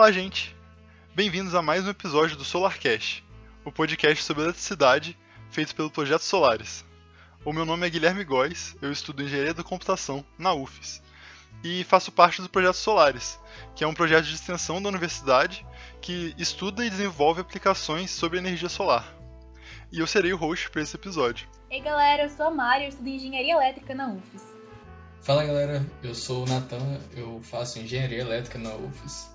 Olá, 0.00 0.10
gente! 0.10 0.56
Bem-vindos 1.14 1.54
a 1.54 1.60
mais 1.60 1.86
um 1.86 1.90
episódio 1.90 2.34
do 2.34 2.42
SolarCast, 2.42 3.22
o 3.66 3.70
podcast 3.70 4.24
sobre 4.24 4.44
eletricidade 4.44 5.14
feito 5.50 5.74
pelo 5.74 5.90
Projeto 5.90 6.22
Solares. 6.22 6.86
O 7.44 7.52
meu 7.52 7.66
nome 7.66 7.86
é 7.86 7.90
Guilherme 7.90 8.24
Góes, 8.24 8.74
eu 8.80 8.90
estudo 8.90 9.22
Engenharia 9.22 9.52
da 9.52 9.62
Computação 9.62 10.24
na 10.38 10.54
UFES 10.54 11.02
e 11.62 11.84
faço 11.84 12.10
parte 12.10 12.40
do 12.40 12.48
Projeto 12.48 12.76
Solares, 12.76 13.38
que 13.76 13.84
é 13.84 13.86
um 13.86 13.92
projeto 13.92 14.24
de 14.24 14.34
extensão 14.34 14.80
da 14.80 14.88
universidade 14.88 15.66
que 16.00 16.34
estuda 16.38 16.82
e 16.82 16.88
desenvolve 16.88 17.42
aplicações 17.42 18.10
sobre 18.10 18.38
energia 18.38 18.70
solar. 18.70 19.14
E 19.92 19.98
eu 19.98 20.06
serei 20.06 20.32
o 20.32 20.38
host 20.38 20.70
para 20.70 20.80
esse 20.80 20.96
episódio. 20.96 21.46
Ei 21.70 21.82
galera, 21.82 22.22
eu 22.22 22.30
sou 22.30 22.46
a 22.46 22.50
Mari, 22.50 22.84
eu 22.84 22.88
estudo 22.88 23.06
Engenharia 23.06 23.52
Elétrica 23.52 23.94
na 23.94 24.08
UFES. 24.08 24.56
Fala 25.20 25.44
galera, 25.44 25.84
eu 26.02 26.14
sou 26.14 26.46
o 26.46 26.48
Natan, 26.48 26.98
eu 27.14 27.38
faço 27.42 27.78
Engenharia 27.78 28.22
Elétrica 28.22 28.58
na 28.58 28.74
UFES 28.74 29.29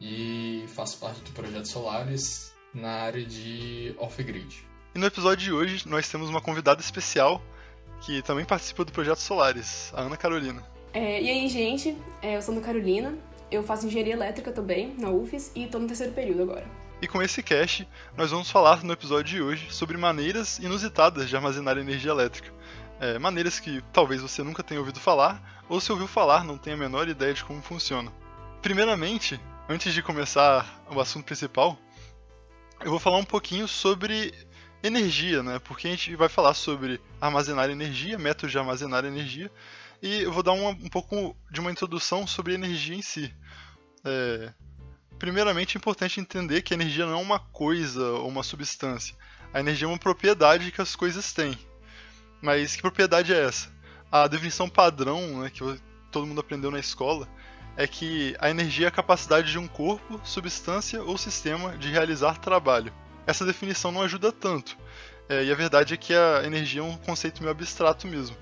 e 0.00 0.64
faço 0.68 0.98
parte 0.98 1.20
do 1.20 1.30
Projeto 1.32 1.66
Solares 1.66 2.54
na 2.72 2.90
área 2.90 3.24
de 3.24 3.94
off-grid. 3.98 4.64
E 4.94 4.98
no 4.98 5.06
episódio 5.06 5.44
de 5.44 5.52
hoje 5.52 5.88
nós 5.88 6.08
temos 6.08 6.28
uma 6.28 6.40
convidada 6.40 6.80
especial 6.80 7.42
que 8.00 8.22
também 8.22 8.44
participa 8.44 8.84
do 8.84 8.92
Projeto 8.92 9.18
Solares, 9.18 9.92
a 9.94 10.02
Ana 10.02 10.16
Carolina. 10.16 10.64
É, 10.92 11.22
e 11.22 11.30
aí, 11.30 11.48
gente, 11.48 11.96
é, 12.22 12.36
eu 12.36 12.42
sou 12.42 12.54
Ana 12.54 12.64
Carolina, 12.64 13.16
eu 13.50 13.62
faço 13.62 13.86
engenharia 13.86 14.14
elétrica 14.14 14.50
também 14.50 14.94
na 14.98 15.10
UFES 15.10 15.52
e 15.54 15.64
estou 15.64 15.80
no 15.80 15.86
terceiro 15.86 16.12
período 16.12 16.42
agora. 16.42 16.66
E 17.02 17.06
com 17.06 17.22
esse 17.22 17.42
cast, 17.42 17.88
nós 18.16 18.30
vamos 18.30 18.50
falar 18.50 18.82
no 18.84 18.92
episódio 18.92 19.36
de 19.36 19.42
hoje 19.42 19.68
sobre 19.70 19.96
maneiras 19.96 20.58
inusitadas 20.58 21.28
de 21.28 21.36
armazenar 21.36 21.78
energia 21.78 22.10
elétrica. 22.10 22.52
É, 23.00 23.18
maneiras 23.18 23.58
que 23.58 23.82
talvez 23.92 24.20
você 24.20 24.42
nunca 24.42 24.62
tenha 24.62 24.80
ouvido 24.80 25.00
falar, 25.00 25.62
ou 25.68 25.80
se 25.80 25.90
ouviu 25.90 26.06
falar, 26.06 26.44
não 26.44 26.58
tenha 26.58 26.76
a 26.76 26.78
menor 26.78 27.08
ideia 27.08 27.32
de 27.32 27.42
como 27.44 27.62
funciona. 27.62 28.12
Primeiramente, 28.60 29.40
antes 29.70 29.94
de 29.94 30.02
começar 30.02 30.82
o 30.90 31.00
assunto 31.00 31.24
principal, 31.24 31.78
eu 32.80 32.90
vou 32.90 32.98
falar 32.98 33.18
um 33.18 33.24
pouquinho 33.24 33.68
sobre 33.68 34.34
energia, 34.82 35.44
né? 35.44 35.60
Porque 35.60 35.86
a 35.86 35.90
gente 35.92 36.16
vai 36.16 36.28
falar 36.28 36.54
sobre 36.54 37.00
armazenar 37.20 37.70
energia, 37.70 38.18
métodos 38.18 38.50
de 38.50 38.58
armazenar 38.58 39.04
energia, 39.04 39.48
e 40.02 40.22
eu 40.22 40.32
vou 40.32 40.42
dar 40.42 40.54
um 40.54 40.88
pouco 40.88 41.36
de 41.52 41.60
uma 41.60 41.70
introdução 41.70 42.26
sobre 42.26 42.52
energia 42.52 42.96
em 42.96 43.02
si. 43.02 43.32
É, 44.04 44.52
primeiramente, 45.20 45.76
é 45.76 45.78
importante 45.78 46.18
entender 46.18 46.62
que 46.62 46.74
a 46.74 46.76
energia 46.76 47.06
não 47.06 47.12
é 47.12 47.22
uma 47.22 47.38
coisa 47.38 48.04
ou 48.04 48.26
uma 48.26 48.42
substância. 48.42 49.14
A 49.54 49.60
energia 49.60 49.86
é 49.86 49.88
uma 49.88 49.98
propriedade 49.98 50.72
que 50.72 50.82
as 50.82 50.96
coisas 50.96 51.32
têm. 51.32 51.56
Mas 52.42 52.74
que 52.74 52.82
propriedade 52.82 53.32
é 53.32 53.44
essa? 53.44 53.72
A 54.10 54.26
definição 54.26 54.68
padrão, 54.68 55.42
né, 55.42 55.50
que 55.50 55.62
todo 56.10 56.26
mundo 56.26 56.40
aprendeu 56.40 56.72
na 56.72 56.80
escola, 56.80 57.28
é 57.82 57.86
que 57.86 58.36
a 58.38 58.50
energia 58.50 58.86
é 58.86 58.88
a 58.88 58.92
capacidade 58.92 59.50
de 59.50 59.58
um 59.58 59.66
corpo, 59.66 60.20
substância 60.24 61.02
ou 61.02 61.16
sistema 61.16 61.76
de 61.78 61.90
realizar 61.90 62.38
trabalho. 62.38 62.92
Essa 63.26 63.44
definição 63.44 63.92
não 63.92 64.02
ajuda 64.02 64.32
tanto, 64.32 64.76
é, 65.28 65.44
e 65.44 65.52
a 65.52 65.54
verdade 65.54 65.94
é 65.94 65.96
que 65.96 66.14
a 66.14 66.42
energia 66.44 66.80
é 66.80 66.84
um 66.84 66.96
conceito 66.96 67.40
meio 67.40 67.52
abstrato 67.52 68.06
mesmo 68.06 68.36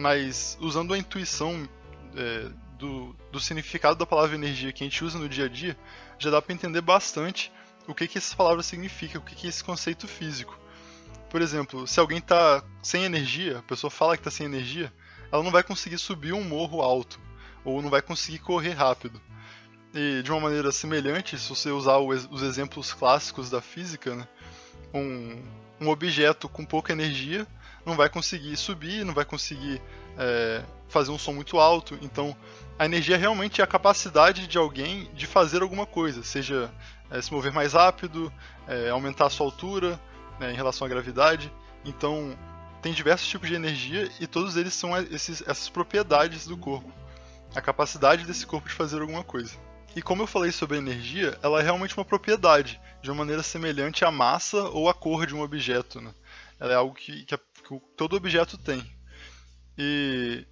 mas 0.00 0.56
usando 0.60 0.94
a 0.94 0.98
intuição 0.98 1.68
é, 2.16 2.50
do, 2.78 3.14
do, 3.30 3.38
significado 3.38 3.98
da 3.98 4.06
palavra 4.06 4.34
energia 4.34 4.72
que 4.72 4.82
a 4.82 4.86
gente 4.86 5.04
usa 5.04 5.18
no 5.18 5.28
dia 5.28 5.44
a 5.44 5.48
dia, 5.48 5.76
já 6.18 6.30
dá 6.30 6.40
para 6.40 6.54
entender 6.54 6.80
bastante 6.80 7.52
o 7.86 7.94
que, 7.94 8.08
que 8.08 8.18
essa 8.18 8.34
palavra 8.34 8.62
significa, 8.62 9.18
o 9.18 9.22
que, 9.22 9.34
que 9.34 9.46
é 9.46 9.50
esse 9.50 9.62
conceito 9.62 10.08
físico. 10.08 10.58
Por 11.28 11.42
exemplo, 11.42 11.86
se 11.86 12.00
alguém 12.00 12.18
está 12.18 12.64
sem 12.82 13.04
energia, 13.04 13.58
a 13.58 13.62
pessoa 13.62 13.90
fala 13.90 14.16
que 14.16 14.20
está 14.20 14.30
sem 14.30 14.46
energia, 14.46 14.92
ela 15.30 15.42
não 15.42 15.50
vai 15.50 15.62
conseguir 15.62 15.98
subir 15.98 16.32
um 16.32 16.42
morro 16.42 16.80
alto, 16.80 17.20
ou 17.64 17.80
não 17.82 17.90
vai 17.90 18.02
conseguir 18.02 18.38
correr 18.38 18.72
rápido. 18.72 19.20
E 19.94 20.22
de 20.22 20.30
uma 20.30 20.40
maneira 20.40 20.70
semelhante, 20.70 21.38
se 21.38 21.48
você 21.48 21.70
usar 21.70 21.98
os 21.98 22.42
exemplos 22.42 22.92
clássicos 22.92 23.50
da 23.50 23.60
física, 23.60 24.14
né, 24.14 24.28
um, 24.94 25.42
um 25.80 25.88
objeto 25.88 26.48
com 26.48 26.64
pouca 26.64 26.92
energia 26.92 27.46
não 27.84 27.96
vai 27.96 28.08
conseguir 28.08 28.56
subir, 28.56 29.04
não 29.04 29.14
vai 29.14 29.24
conseguir 29.24 29.80
é, 30.18 30.62
fazer 30.88 31.10
um 31.10 31.18
som 31.18 31.32
muito 31.32 31.58
alto. 31.58 31.98
Então, 32.02 32.36
a 32.78 32.84
energia 32.84 33.16
realmente 33.16 33.60
é 33.60 33.64
a 33.64 33.66
capacidade 33.66 34.46
de 34.46 34.58
alguém 34.58 35.10
de 35.14 35.26
fazer 35.26 35.62
alguma 35.62 35.86
coisa, 35.86 36.22
seja 36.22 36.70
é, 37.10 37.20
se 37.20 37.32
mover 37.32 37.52
mais 37.52 37.72
rápido, 37.72 38.32
é, 38.68 38.90
aumentar 38.90 39.26
a 39.26 39.30
sua 39.30 39.46
altura 39.46 39.98
né, 40.38 40.52
em 40.52 40.54
relação 40.54 40.86
à 40.86 40.90
gravidade. 40.90 41.52
Então, 41.84 42.36
tem 42.82 42.92
diversos 42.92 43.28
tipos 43.28 43.48
de 43.48 43.54
energia 43.54 44.10
e 44.20 44.26
todos 44.26 44.56
eles 44.56 44.74
são 44.74 44.96
esses, 44.96 45.42
essas 45.42 45.68
propriedades 45.68 46.46
do 46.46 46.56
corpo, 46.56 46.92
a 47.54 47.60
capacidade 47.60 48.24
desse 48.24 48.46
corpo 48.46 48.68
de 48.68 48.74
fazer 48.74 49.00
alguma 49.00 49.24
coisa. 49.24 49.54
E 49.94 50.00
como 50.00 50.22
eu 50.22 50.26
falei 50.26 50.52
sobre 50.52 50.76
a 50.76 50.80
energia, 50.80 51.38
ela 51.42 51.60
é 51.60 51.62
realmente 51.62 51.96
uma 51.96 52.04
propriedade, 52.04 52.80
de 53.02 53.10
uma 53.10 53.18
maneira 53.18 53.42
semelhante 53.42 54.04
à 54.04 54.10
massa 54.10 54.62
ou 54.68 54.88
à 54.88 54.94
cor 54.94 55.26
de 55.26 55.34
um 55.34 55.42
objeto. 55.42 56.00
Né? 56.00 56.14
Ela 56.60 56.72
é 56.72 56.76
algo 56.76 56.94
que, 56.94 57.24
que, 57.24 57.36
que 57.36 57.80
todo 57.96 58.16
objeto 58.16 58.56
tem. 58.56 58.84
E 59.76 60.46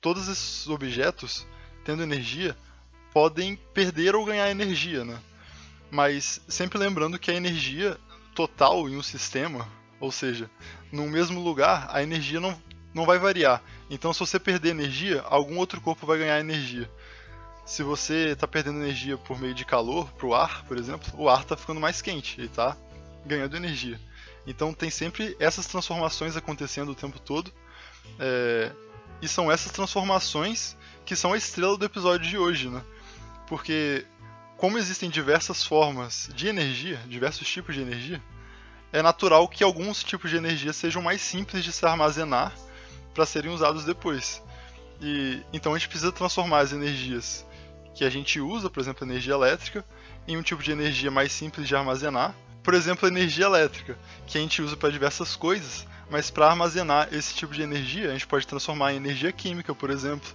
todos 0.00 0.28
esses 0.28 0.68
objetos, 0.68 1.46
tendo 1.84 2.02
energia, 2.02 2.56
podem 3.12 3.56
perder 3.74 4.14
ou 4.14 4.24
ganhar 4.24 4.50
energia, 4.50 5.04
né? 5.04 5.18
Mas 5.90 6.40
sempre 6.46 6.78
lembrando 6.78 7.18
que 7.18 7.30
a 7.30 7.34
energia 7.34 7.98
total 8.34 8.88
em 8.88 8.96
um 8.96 9.02
sistema, 9.02 9.66
ou 9.98 10.12
seja, 10.12 10.50
no 10.92 11.08
mesmo 11.08 11.40
lugar, 11.40 11.88
a 11.90 12.02
energia 12.02 12.38
não, 12.38 12.60
não 12.94 13.06
vai 13.06 13.18
variar. 13.18 13.62
Então, 13.90 14.12
se 14.12 14.20
você 14.20 14.38
perder 14.38 14.70
energia, 14.70 15.22
algum 15.22 15.56
outro 15.56 15.80
corpo 15.80 16.06
vai 16.06 16.18
ganhar 16.18 16.38
energia. 16.40 16.90
Se 17.64 17.82
você 17.82 18.30
está 18.30 18.46
perdendo 18.46 18.78
energia 18.78 19.16
por 19.16 19.38
meio 19.38 19.54
de 19.54 19.64
calor 19.64 20.10
para 20.12 20.26
o 20.26 20.34
ar, 20.34 20.64
por 20.64 20.76
exemplo, 20.76 21.10
o 21.14 21.28
ar 21.28 21.42
está 21.42 21.56
ficando 21.56 21.80
mais 21.80 22.00
quente, 22.00 22.38
ele 22.38 22.46
está 22.46 22.76
ganhando 23.26 23.56
energia. 23.56 24.00
Então 24.46 24.72
tem 24.72 24.88
sempre 24.88 25.36
essas 25.38 25.66
transformações 25.66 26.36
acontecendo 26.36 26.90
o 26.90 26.94
tempo 26.94 27.18
todo. 27.18 27.52
É, 28.18 28.72
e 29.20 29.28
são 29.28 29.52
essas 29.52 29.70
transformações 29.72 30.76
que 31.04 31.14
são 31.14 31.32
a 31.32 31.36
estrela 31.36 31.76
do 31.76 31.84
episódio 31.84 32.26
de 32.26 32.38
hoje, 32.38 32.68
né? 32.68 32.82
Porque 33.46 34.06
como 34.56 34.78
existem 34.78 35.10
diversas 35.10 35.62
formas 35.62 36.30
de 36.34 36.48
energia, 36.48 37.00
diversos 37.06 37.46
tipos 37.48 37.74
de 37.74 37.82
energia, 37.82 38.22
é 38.92 39.02
natural 39.02 39.46
que 39.46 39.62
alguns 39.62 40.02
tipos 40.02 40.30
de 40.30 40.36
energia 40.36 40.72
sejam 40.72 41.02
mais 41.02 41.20
simples 41.20 41.62
de 41.62 41.72
se 41.72 41.84
armazenar 41.84 42.52
para 43.18 43.26
serem 43.26 43.50
usados 43.50 43.84
depois. 43.84 44.40
E 45.00 45.42
então 45.52 45.74
a 45.74 45.78
gente 45.78 45.88
precisa 45.88 46.12
transformar 46.12 46.60
as 46.60 46.72
energias 46.72 47.44
que 47.92 48.04
a 48.04 48.10
gente 48.10 48.40
usa, 48.40 48.70
por 48.70 48.78
exemplo, 48.78 49.04
energia 49.04 49.34
elétrica, 49.34 49.84
em 50.28 50.36
um 50.36 50.42
tipo 50.42 50.62
de 50.62 50.70
energia 50.70 51.10
mais 51.10 51.32
simples 51.32 51.66
de 51.66 51.74
armazenar 51.74 52.32
por 52.62 52.74
exemplo, 52.74 53.08
energia 53.08 53.46
elétrica, 53.46 53.96
que 54.26 54.36
a 54.36 54.40
gente 54.42 54.60
usa 54.60 54.76
para 54.76 54.90
diversas 54.90 55.34
coisas, 55.34 55.86
mas 56.10 56.28
para 56.28 56.50
armazenar 56.50 57.08
esse 57.10 57.34
tipo 57.34 57.54
de 57.54 57.62
energia, 57.62 58.10
a 58.10 58.12
gente 58.12 58.26
pode 58.26 58.46
transformar 58.46 58.92
em 58.92 58.96
energia 58.96 59.32
química, 59.32 59.74
por 59.74 59.88
exemplo, 59.88 60.28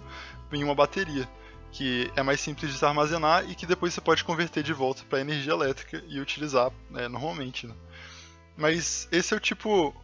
em 0.51 0.63
uma 0.63 0.73
bateria, 0.73 1.29
que 1.71 2.11
é 2.15 2.23
mais 2.23 2.41
simples 2.41 2.75
de 2.75 2.83
armazenar 2.83 3.47
e 3.47 3.53
que 3.53 3.67
depois 3.67 3.94
você 3.94 4.01
pode 4.01 4.23
converter 4.23 4.63
de 4.63 4.73
volta 4.73 5.03
para 5.07 5.21
energia 5.21 5.53
elétrica 5.53 6.03
e 6.07 6.19
utilizar 6.19 6.71
né, 6.89 7.07
normalmente. 7.07 7.67
Né? 7.67 7.75
Mas 8.57 9.07
esse 9.11 9.31
é 9.31 9.38
o 9.38 9.39
tipo 9.39 9.95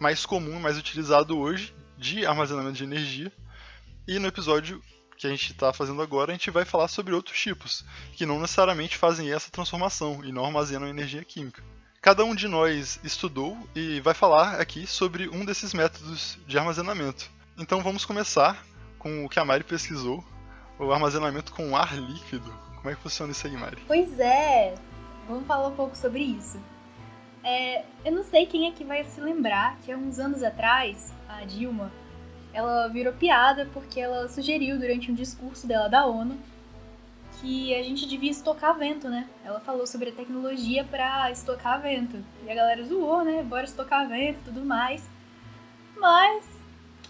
mais 0.00 0.26
comum, 0.26 0.58
mais 0.58 0.76
utilizado 0.76 1.38
hoje 1.38 1.72
de 1.96 2.26
armazenamento 2.26 2.76
de 2.76 2.84
energia. 2.84 3.32
E 4.06 4.18
no 4.18 4.28
episódio 4.28 4.82
que 5.16 5.26
a 5.26 5.30
gente 5.30 5.52
está 5.52 5.72
fazendo 5.72 6.02
agora, 6.02 6.30
a 6.30 6.34
gente 6.34 6.50
vai 6.50 6.64
falar 6.64 6.88
sobre 6.88 7.14
outros 7.14 7.38
tipos, 7.38 7.84
que 8.12 8.26
não 8.26 8.38
necessariamente 8.38 8.96
fazem 8.96 9.32
essa 9.32 9.50
transformação 9.50 10.22
e 10.24 10.30
não 10.30 10.44
armazenam 10.44 10.86
energia 10.86 11.24
química. 11.24 11.62
Cada 12.00 12.24
um 12.24 12.34
de 12.34 12.46
nós 12.46 13.00
estudou 13.02 13.58
e 13.74 14.00
vai 14.00 14.14
falar 14.14 14.60
aqui 14.60 14.86
sobre 14.86 15.28
um 15.28 15.44
desses 15.44 15.72
métodos 15.72 16.38
de 16.46 16.58
armazenamento. 16.58 17.30
Então 17.58 17.82
vamos 17.82 18.04
começar 18.04 18.64
com 18.98 19.24
o 19.24 19.28
que 19.28 19.40
a 19.40 19.44
Mari 19.44 19.64
pesquisou, 19.64 20.22
o 20.78 20.92
armazenamento 20.92 21.52
com 21.52 21.76
ar 21.76 21.96
líquido. 21.96 22.52
Como 22.76 22.90
é 22.90 22.94
que 22.94 23.02
funciona 23.02 23.32
isso 23.32 23.46
aí, 23.46 23.56
Mari? 23.56 23.78
Pois 23.86 24.20
é, 24.20 24.74
vamos 25.26 25.46
falar 25.46 25.68
um 25.68 25.74
pouco 25.74 25.96
sobre 25.96 26.22
isso. 26.22 26.60
É, 27.48 27.84
eu 28.04 28.10
não 28.10 28.24
sei 28.24 28.44
quem 28.44 28.66
é 28.66 28.72
que 28.72 28.82
vai 28.82 29.04
se 29.04 29.20
lembrar 29.20 29.78
que 29.84 29.92
há 29.92 29.96
uns 29.96 30.18
anos 30.18 30.42
atrás, 30.42 31.14
a 31.28 31.44
Dilma 31.44 31.92
ela 32.52 32.88
virou 32.88 33.12
piada 33.12 33.68
porque 33.72 34.00
ela 34.00 34.28
sugeriu 34.28 34.76
durante 34.80 35.12
um 35.12 35.14
discurso 35.14 35.64
dela 35.64 35.88
da 35.88 36.06
ONU 36.06 36.36
que 37.40 37.72
a 37.72 37.82
gente 37.84 38.08
devia 38.08 38.32
estocar 38.32 38.76
vento, 38.76 39.08
né? 39.08 39.28
Ela 39.44 39.60
falou 39.60 39.86
sobre 39.86 40.08
a 40.08 40.12
tecnologia 40.12 40.82
para 40.82 41.30
estocar 41.30 41.80
vento. 41.80 42.16
E 42.44 42.50
a 42.50 42.54
galera 42.54 42.82
zoou, 42.82 43.22
né? 43.22 43.44
Bora 43.44 43.64
estocar 43.64 44.08
vento 44.08 44.40
e 44.40 44.44
tudo 44.44 44.64
mais. 44.64 45.06
Mas 45.96 46.48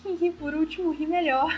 quem 0.02 0.16
ri 0.16 0.32
por 0.32 0.52
último 0.52 0.90
ri 0.90 1.06
melhor. 1.06 1.50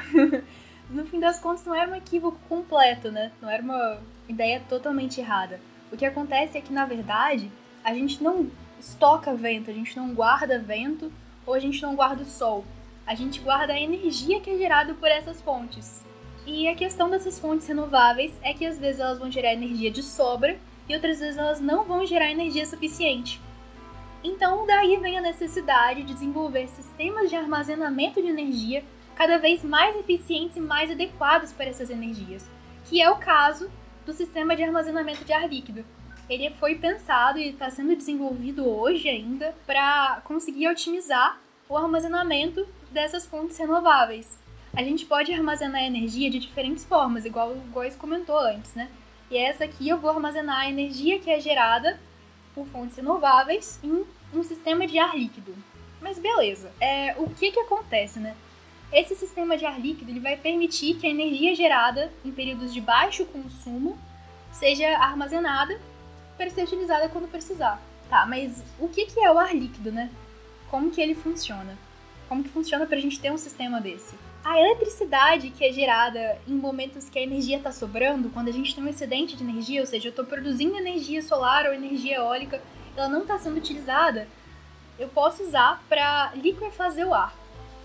no 0.88 1.04
fim 1.06 1.18
das 1.18 1.40
contas 1.40 1.64
não 1.64 1.74
era 1.74 1.90
um 1.90 1.96
equívoco 1.96 2.38
completo, 2.48 3.10
né? 3.10 3.32
Não 3.42 3.50
era 3.50 3.62
uma 3.62 3.98
ideia 4.28 4.62
totalmente 4.68 5.18
errada. 5.18 5.58
O 5.90 5.96
que 5.96 6.06
acontece 6.06 6.58
é 6.58 6.60
que 6.60 6.72
na 6.72 6.84
verdade 6.84 7.50
a 7.82 7.94
gente 7.94 8.22
não 8.22 8.48
estoca 8.78 9.34
vento, 9.34 9.70
a 9.70 9.74
gente 9.74 9.96
não 9.96 10.14
guarda 10.14 10.58
vento 10.58 11.12
ou 11.46 11.54
a 11.54 11.58
gente 11.58 11.82
não 11.82 11.94
guarda 11.94 12.22
o 12.22 12.26
sol 12.26 12.64
a 13.08 13.14
gente 13.14 13.40
guarda 13.40 13.72
a 13.72 13.80
energia 13.80 14.38
que 14.38 14.50
é 14.50 14.58
gerada 14.58 14.92
por 14.92 15.08
essas 15.08 15.40
fontes. 15.40 16.04
E 16.46 16.68
a 16.68 16.74
questão 16.74 17.08
dessas 17.08 17.38
fontes 17.38 17.66
renováveis 17.66 18.38
é 18.42 18.52
que 18.52 18.66
às 18.66 18.78
vezes 18.78 19.00
elas 19.00 19.18
vão 19.18 19.30
gerar 19.32 19.54
energia 19.54 19.90
de 19.90 20.02
sobra 20.02 20.58
e 20.86 20.94
outras 20.94 21.18
vezes 21.18 21.38
elas 21.38 21.58
não 21.58 21.84
vão 21.84 22.04
gerar 22.04 22.30
energia 22.30 22.66
suficiente. 22.66 23.40
Então, 24.22 24.66
daí 24.66 24.98
vem 24.98 25.16
a 25.16 25.22
necessidade 25.22 26.02
de 26.02 26.12
desenvolver 26.12 26.68
sistemas 26.68 27.30
de 27.30 27.36
armazenamento 27.36 28.20
de 28.20 28.28
energia 28.28 28.84
cada 29.16 29.38
vez 29.38 29.64
mais 29.64 29.96
eficientes 29.96 30.58
e 30.58 30.60
mais 30.60 30.90
adequados 30.90 31.50
para 31.50 31.64
essas 31.64 31.88
energias, 31.88 32.46
que 32.84 33.00
é 33.00 33.08
o 33.08 33.16
caso 33.16 33.70
do 34.04 34.12
sistema 34.12 34.54
de 34.54 34.62
armazenamento 34.62 35.24
de 35.24 35.32
ar 35.32 35.48
líquido. 35.48 35.82
Ele 36.28 36.50
foi 36.50 36.74
pensado 36.74 37.38
e 37.38 37.48
está 37.50 37.70
sendo 37.70 37.96
desenvolvido 37.96 38.68
hoje 38.68 39.08
ainda 39.08 39.54
para 39.66 40.20
conseguir 40.24 40.68
otimizar 40.68 41.40
o 41.68 41.76
armazenamento 41.76 42.66
dessas 42.90 43.26
fontes 43.26 43.56
renováveis 43.58 44.38
a 44.78 44.82
gente 44.82 45.06
pode 45.06 45.32
armazenar 45.32 45.82
energia 45.82 46.30
de 46.30 46.38
diferentes 46.38 46.84
formas, 46.84 47.24
igual 47.24 47.50
o 47.50 47.60
Góis 47.72 47.96
comentou 47.96 48.38
antes, 48.38 48.74
né? 48.74 48.88
E 49.30 49.36
essa 49.36 49.64
aqui 49.64 49.88
eu 49.88 49.98
vou 49.98 50.10
armazenar 50.10 50.60
a 50.60 50.68
energia 50.68 51.18
que 51.18 51.30
é 51.30 51.40
gerada 51.40 51.98
por 52.54 52.66
fontes 52.68 52.96
renováveis 52.96 53.80
em 53.82 54.04
um 54.32 54.42
sistema 54.44 54.86
de 54.86 54.98
ar 54.98 55.16
líquido. 55.16 55.54
Mas 56.00 56.18
beleza, 56.18 56.70
é, 56.80 57.14
o 57.18 57.28
que 57.28 57.50
que 57.50 57.58
acontece, 57.58 58.20
né? 58.20 58.36
Esse 58.92 59.16
sistema 59.16 59.56
de 59.56 59.66
ar 59.66 59.80
líquido 59.80 60.10
ele 60.10 60.20
vai 60.20 60.36
permitir 60.36 60.94
que 60.94 61.06
a 61.06 61.10
energia 61.10 61.56
gerada 61.56 62.12
em 62.24 62.30
períodos 62.30 62.72
de 62.72 62.80
baixo 62.80 63.26
consumo 63.26 63.98
seja 64.52 64.96
armazenada 64.98 65.78
para 66.38 66.48
ser 66.48 66.62
utilizada 66.62 67.10
quando 67.10 67.28
precisar. 67.28 67.82
Tá, 68.08 68.24
mas 68.24 68.64
o 68.78 68.88
que, 68.88 69.04
que 69.04 69.20
é 69.20 69.30
o 69.30 69.38
ar 69.38 69.54
líquido, 69.54 69.92
né? 69.92 70.10
Como 70.70 70.90
que 70.90 71.02
ele 71.02 71.14
funciona? 71.14 71.76
Como 72.26 72.42
que 72.42 72.48
funciona 72.48 72.86
para 72.86 72.96
a 72.96 73.00
gente 73.00 73.20
ter 73.20 73.30
um 73.30 73.36
sistema 73.36 73.82
desse? 73.82 74.16
a 74.48 74.58
eletricidade 74.58 75.50
que 75.50 75.62
é 75.62 75.70
gerada 75.70 76.38
em 76.46 76.54
momentos 76.54 77.08
que 77.10 77.18
a 77.18 77.22
energia 77.22 77.58
está 77.58 77.70
sobrando, 77.70 78.30
quando 78.30 78.48
a 78.48 78.52
gente 78.52 78.74
tem 78.74 78.82
um 78.82 78.88
excedente 78.88 79.36
de 79.36 79.42
energia, 79.42 79.80
ou 79.80 79.86
seja, 79.86 80.08
eu 80.08 80.10
estou 80.10 80.24
produzindo 80.24 80.74
energia 80.74 81.20
solar 81.20 81.66
ou 81.66 81.74
energia 81.74 82.16
eólica, 82.16 82.62
ela 82.96 83.10
não 83.10 83.22
está 83.22 83.38
sendo 83.38 83.58
utilizada, 83.58 84.26
eu 84.98 85.08
posso 85.08 85.42
usar 85.42 85.84
para 85.86 86.32
liquefazer 86.34 87.06
o 87.06 87.12
ar. 87.12 87.36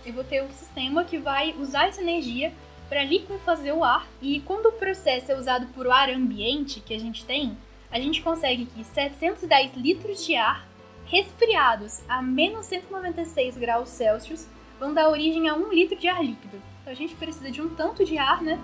Eu 0.05 0.13
vou 0.13 0.23
ter 0.23 0.41
um 0.41 0.51
sistema 0.51 1.03
que 1.03 1.17
vai 1.17 1.53
usar 1.59 1.87
essa 1.87 2.01
energia 2.01 2.53
para 2.87 3.03
liquefazer 3.03 3.75
o 3.75 3.83
ar, 3.83 4.07
e 4.21 4.39
quando 4.39 4.67
o 4.67 4.71
processo 4.71 5.31
é 5.33 5.37
usado 5.37 5.67
por 5.73 5.89
ar 5.89 6.09
ambiente 6.09 6.79
que 6.79 6.93
a 6.93 6.99
gente 6.99 7.25
tem, 7.25 7.57
a 7.93 7.99
gente 7.99 8.23
consegue 8.23 8.65
que 8.65 8.83
710 8.83 9.75
litros 9.75 10.25
de 10.25 10.35
ar 10.35 10.67
resfriados 11.05 12.01
a 12.09 12.23
menos 12.23 12.65
196 12.65 13.55
graus 13.55 13.89
Celsius 13.89 14.47
vão 14.79 14.91
dar 14.91 15.09
origem 15.09 15.47
a 15.47 15.53
um 15.53 15.71
litro 15.71 15.95
de 15.95 16.07
ar 16.07 16.25
líquido. 16.25 16.59
Então 16.81 16.91
a 16.91 16.95
gente 16.95 17.13
precisa 17.13 17.51
de 17.51 17.61
um 17.61 17.69
tanto 17.69 18.03
de 18.03 18.17
ar, 18.17 18.41
né, 18.41 18.59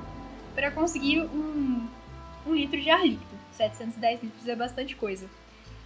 para 0.56 0.72
conseguir 0.72 1.22
um, 1.22 1.88
um 2.48 2.56
litro 2.56 2.82
de 2.82 2.90
ar 2.90 3.06
líquido. 3.06 3.30
710 3.52 4.24
litros 4.24 4.48
é 4.48 4.56
bastante 4.56 4.96
coisa. 4.96 5.30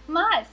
Mas 0.08 0.48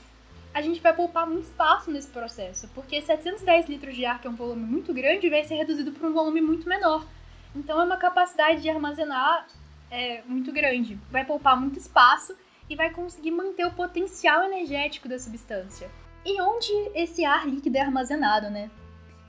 a 0.54 0.62
gente 0.62 0.82
vai 0.82 0.94
poupar 0.94 1.26
muito 1.26 1.46
espaço 1.46 1.90
nesse 1.90 2.10
processo, 2.10 2.68
porque 2.76 3.02
710 3.02 3.70
litros 3.70 3.96
de 3.96 4.06
ar, 4.06 4.20
que 4.20 4.28
é 4.28 4.30
um 4.30 4.36
volume 4.36 4.66
muito 4.66 4.94
grande, 4.94 5.30
vai 5.30 5.46
ser 5.46 5.56
reduzido 5.56 5.94
para 5.94 6.10
um 6.10 6.14
volume 6.14 6.42
muito 6.42 6.68
menor. 6.68 7.08
Então 7.56 7.80
é 7.80 7.86
uma 7.86 7.96
capacidade 7.96 8.62
de 8.62 8.70
armazenar 8.70 9.48
é, 9.90 10.22
muito 10.26 10.52
grande. 10.52 11.00
Vai 11.10 11.24
poupar 11.24 11.58
muito 11.58 11.80
espaço 11.80 12.36
e 12.72 12.76
vai 12.76 12.90
conseguir 12.90 13.32
manter 13.32 13.66
o 13.66 13.74
potencial 13.74 14.44
energético 14.44 15.08
da 15.08 15.20
substância. 15.20 15.90
E 16.26 16.40
onde 16.42 16.72
esse 16.96 17.26
ar 17.26 17.48
líquido 17.48 17.78
é 17.78 17.82
armazenado, 17.82 18.50
né? 18.50 18.70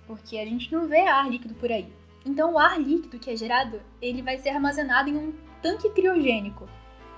porque 0.07 0.39
a 0.39 0.45
gente 0.45 0.73
não 0.73 0.87
vê 0.87 1.01
ar 1.01 1.31
líquido 1.31 1.55
por 1.55 1.71
aí. 1.71 1.91
Então 2.25 2.53
o 2.53 2.59
ar 2.59 2.81
líquido 2.81 3.19
que 3.19 3.31
é 3.31 3.37
gerado, 3.37 3.81
ele 4.01 4.23
vai 4.23 4.37
ser 4.39 4.51
armazenado 4.51 5.09
em 5.09 5.17
um 5.17 5.33
tanque 5.61 5.89
criogênico, 5.91 6.69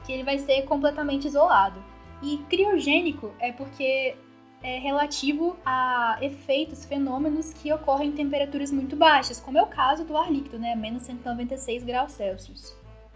que 0.04 0.12
ele 0.12 0.22
vai 0.22 0.38
ser 0.38 0.62
completamente 0.62 1.26
isolado. 1.26 1.82
E 2.22 2.38
criogênico 2.48 3.34
é 3.38 3.52
porque 3.52 4.16
é 4.62 4.78
relativo 4.78 5.56
a 5.64 6.18
efeitos, 6.22 6.84
fenômenos 6.84 7.52
que 7.52 7.72
ocorrem 7.72 8.10
em 8.10 8.12
temperaturas 8.12 8.70
muito 8.70 8.96
baixas, 8.96 9.40
como 9.40 9.58
é 9.58 9.62
o 9.62 9.66
caso 9.66 10.04
do 10.04 10.16
ar 10.16 10.32
líquido, 10.32 10.58
né, 10.58 10.74
menos 10.74 11.02
196 11.02 11.82
graus 11.82 12.12
Celsius. 12.12 12.74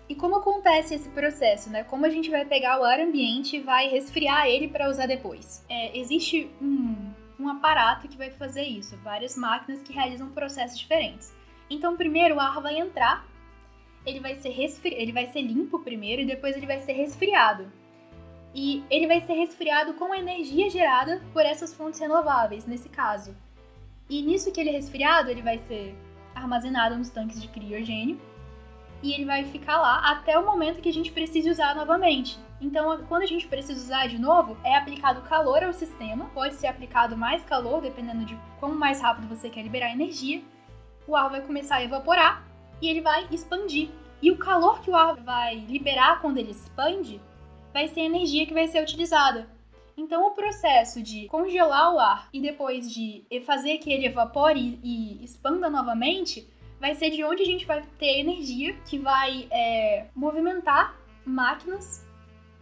E 0.08 0.14
como 0.14 0.36
acontece 0.36 0.94
esse 0.94 1.08
processo, 1.10 1.70
né? 1.70 1.84
Como 1.84 2.06
a 2.06 2.10
gente 2.10 2.30
vai 2.30 2.44
pegar 2.44 2.80
o 2.80 2.84
ar 2.84 2.98
ambiente 2.98 3.56
e 3.56 3.60
vai 3.60 3.88
resfriar 3.88 4.46
ele 4.46 4.68
para 4.68 4.88
usar 4.88 5.06
depois? 5.06 5.64
É, 5.68 5.98
existe 5.98 6.50
um 6.60 7.12
um 7.38 7.48
aparato 7.48 8.08
que 8.08 8.16
vai 8.16 8.30
fazer 8.30 8.64
isso, 8.64 8.96
várias 8.98 9.36
máquinas 9.36 9.80
que 9.82 9.92
realizam 9.92 10.28
processos 10.30 10.78
diferentes. 10.78 11.32
Então, 11.70 11.96
primeiro 11.96 12.36
o 12.36 12.40
ar 12.40 12.60
vai 12.60 12.78
entrar, 12.78 13.26
ele 14.04 14.20
vai 14.20 14.34
ser 14.36 14.50
resfri... 14.50 14.94
ele 14.94 15.12
vai 15.12 15.26
ser 15.26 15.42
limpo 15.42 15.78
primeiro 15.78 16.22
e 16.22 16.26
depois 16.26 16.56
ele 16.56 16.66
vai 16.66 16.80
ser 16.80 16.92
resfriado. 16.92 17.70
E 18.54 18.82
ele 18.90 19.06
vai 19.06 19.20
ser 19.20 19.34
resfriado 19.34 19.94
com 19.94 20.12
a 20.12 20.18
energia 20.18 20.68
gerada 20.68 21.22
por 21.32 21.44
essas 21.44 21.74
fontes 21.74 22.00
renováveis, 22.00 22.66
nesse 22.66 22.88
caso. 22.88 23.36
E 24.08 24.22
nisso 24.22 24.50
que 24.50 24.60
ele 24.60 24.70
é 24.70 24.72
resfriado, 24.72 25.30
ele 25.30 25.42
vai 25.42 25.58
ser 25.58 25.94
armazenado 26.34 26.96
nos 26.96 27.10
tanques 27.10 27.40
de 27.40 27.48
criogênio 27.48 28.18
e 29.02 29.12
ele 29.12 29.24
vai 29.24 29.44
ficar 29.44 29.80
lá 29.80 30.10
até 30.10 30.38
o 30.38 30.44
momento 30.44 30.80
que 30.80 30.88
a 30.88 30.92
gente 30.92 31.12
precise 31.12 31.50
usar 31.50 31.74
novamente. 31.74 32.38
Então, 32.60 33.04
quando 33.08 33.22
a 33.22 33.26
gente 33.26 33.46
precisa 33.46 33.80
usar 33.80 34.08
de 34.08 34.18
novo, 34.18 34.56
é 34.64 34.76
aplicado 34.76 35.22
calor 35.22 35.62
ao 35.62 35.72
sistema, 35.72 36.30
pode 36.34 36.54
ser 36.56 36.66
aplicado 36.66 37.16
mais 37.16 37.44
calor, 37.44 37.80
dependendo 37.80 38.24
de 38.24 38.36
quão 38.58 38.74
mais 38.74 39.00
rápido 39.00 39.28
você 39.28 39.48
quer 39.48 39.62
liberar 39.62 39.92
energia. 39.92 40.42
O 41.06 41.14
ar 41.14 41.30
vai 41.30 41.40
começar 41.40 41.76
a 41.76 41.84
evaporar 41.84 42.44
e 42.82 42.88
ele 42.88 43.00
vai 43.00 43.28
expandir. 43.30 43.88
E 44.20 44.32
o 44.32 44.36
calor 44.36 44.80
que 44.80 44.90
o 44.90 44.96
ar 44.96 45.14
vai 45.14 45.54
liberar 45.68 46.20
quando 46.20 46.38
ele 46.38 46.50
expande 46.50 47.20
vai 47.72 47.86
ser 47.86 48.00
a 48.00 48.06
energia 48.06 48.46
que 48.46 48.54
vai 48.54 48.66
ser 48.66 48.82
utilizada. 48.82 49.48
Então, 49.96 50.26
o 50.26 50.32
processo 50.32 51.02
de 51.02 51.26
congelar 51.26 51.94
o 51.94 51.98
ar 51.98 52.28
e 52.32 52.40
depois 52.40 52.92
de 52.92 53.24
fazer 53.46 53.78
que 53.78 53.92
ele 53.92 54.06
evapore 54.06 54.78
e 54.82 55.24
expanda 55.24 55.70
novamente 55.70 56.48
vai 56.80 56.94
ser 56.94 57.10
de 57.10 57.24
onde 57.24 57.42
a 57.42 57.46
gente 57.46 57.66
vai 57.66 57.82
ter 57.98 58.20
energia 58.20 58.74
que 58.86 58.98
vai 58.98 59.48
é, 59.50 60.06
movimentar 60.14 60.96
máquinas 61.24 62.06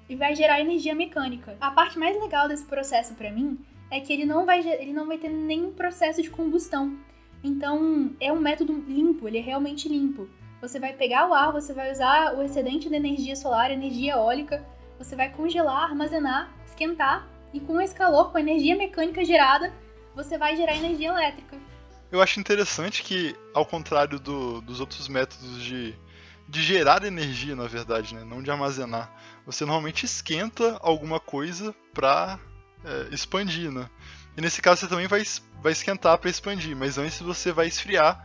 e 0.08 0.16
vai 0.16 0.34
gerar 0.34 0.60
energia 0.60 0.94
mecânica. 0.94 1.56
A 1.60 1.70
parte 1.70 1.98
mais 1.98 2.18
legal 2.20 2.48
desse 2.48 2.64
processo 2.64 3.14
para 3.14 3.30
mim 3.30 3.58
é 3.90 4.00
que 4.00 4.12
ele 4.12 4.24
não 4.24 4.44
vai 4.44 4.66
ele 4.66 4.92
não 4.92 5.06
vai 5.06 5.18
ter 5.18 5.28
nenhum 5.28 5.72
processo 5.72 6.22
de 6.22 6.30
combustão. 6.30 6.96
Então, 7.42 8.12
é 8.18 8.32
um 8.32 8.40
método 8.40 8.72
limpo, 8.72 9.28
ele 9.28 9.38
é 9.38 9.42
realmente 9.42 9.88
limpo. 9.88 10.28
Você 10.60 10.80
vai 10.80 10.92
pegar 10.94 11.28
o 11.28 11.34
ar, 11.34 11.52
você 11.52 11.72
vai 11.72 11.92
usar 11.92 12.34
o 12.36 12.42
excedente 12.42 12.88
de 12.88 12.94
energia 12.94 13.36
solar, 13.36 13.70
energia 13.70 14.14
eólica, 14.14 14.66
você 14.98 15.14
vai 15.14 15.30
congelar, 15.30 15.84
armazenar, 15.84 16.50
esquentar 16.64 17.28
e 17.52 17.60
com 17.60 17.80
esse 17.80 17.94
calor, 17.94 18.32
com 18.32 18.38
a 18.38 18.40
energia 18.40 18.74
mecânica 18.74 19.24
gerada, 19.24 19.72
você 20.14 20.38
vai 20.38 20.56
gerar 20.56 20.76
energia 20.76 21.08
elétrica. 21.08 21.56
Eu 22.10 22.22
acho 22.22 22.38
interessante 22.38 23.02
que, 23.02 23.34
ao 23.52 23.66
contrário 23.66 24.18
do, 24.18 24.60
dos 24.60 24.80
outros 24.80 25.08
métodos 25.08 25.60
de, 25.60 25.94
de 26.48 26.62
gerar 26.62 27.04
energia, 27.04 27.56
na 27.56 27.66
verdade, 27.66 28.14
né, 28.14 28.24
não 28.24 28.42
de 28.42 28.50
armazenar, 28.50 29.12
você 29.44 29.64
normalmente 29.64 30.04
esquenta 30.04 30.78
alguma 30.80 31.18
coisa 31.18 31.74
para 31.92 32.38
é, 32.84 33.14
expandir, 33.14 33.70
né? 33.70 33.90
E 34.36 34.40
nesse 34.40 34.62
caso 34.62 34.80
você 34.80 34.86
também 34.86 35.06
vai, 35.06 35.22
vai 35.62 35.72
esquentar 35.72 36.18
para 36.18 36.30
expandir, 36.30 36.76
mas 36.76 36.98
antes 36.98 37.20
você 37.20 37.50
vai 37.50 37.66
esfriar 37.66 38.22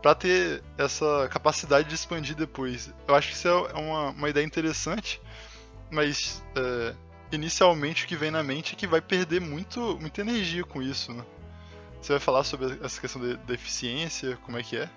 para 0.00 0.14
ter 0.14 0.62
essa 0.78 1.28
capacidade 1.30 1.88
de 1.88 1.94
expandir 1.94 2.36
depois. 2.36 2.92
Eu 3.08 3.14
acho 3.14 3.28
que 3.28 3.34
isso 3.34 3.48
é 3.48 3.72
uma, 3.74 4.10
uma 4.10 4.28
ideia 4.28 4.44
interessante, 4.44 5.20
mas 5.90 6.42
é, 6.56 6.94
inicialmente 7.32 8.04
o 8.04 8.06
que 8.06 8.16
vem 8.16 8.30
na 8.30 8.42
mente 8.42 8.74
é 8.74 8.76
que 8.76 8.86
vai 8.86 9.00
perder 9.00 9.40
muito, 9.40 9.98
muita 10.00 10.20
energia 10.20 10.64
com 10.64 10.82
isso, 10.82 11.12
né? 11.12 11.24
Você 12.04 12.12
vai 12.12 12.20
falar 12.20 12.44
sobre 12.44 12.78
essa 12.84 13.00
questão 13.00 13.22
da 13.22 13.54
eficiência, 13.54 14.36
como 14.44 14.58
é 14.58 14.62
que 14.62 14.76
é? 14.76 14.90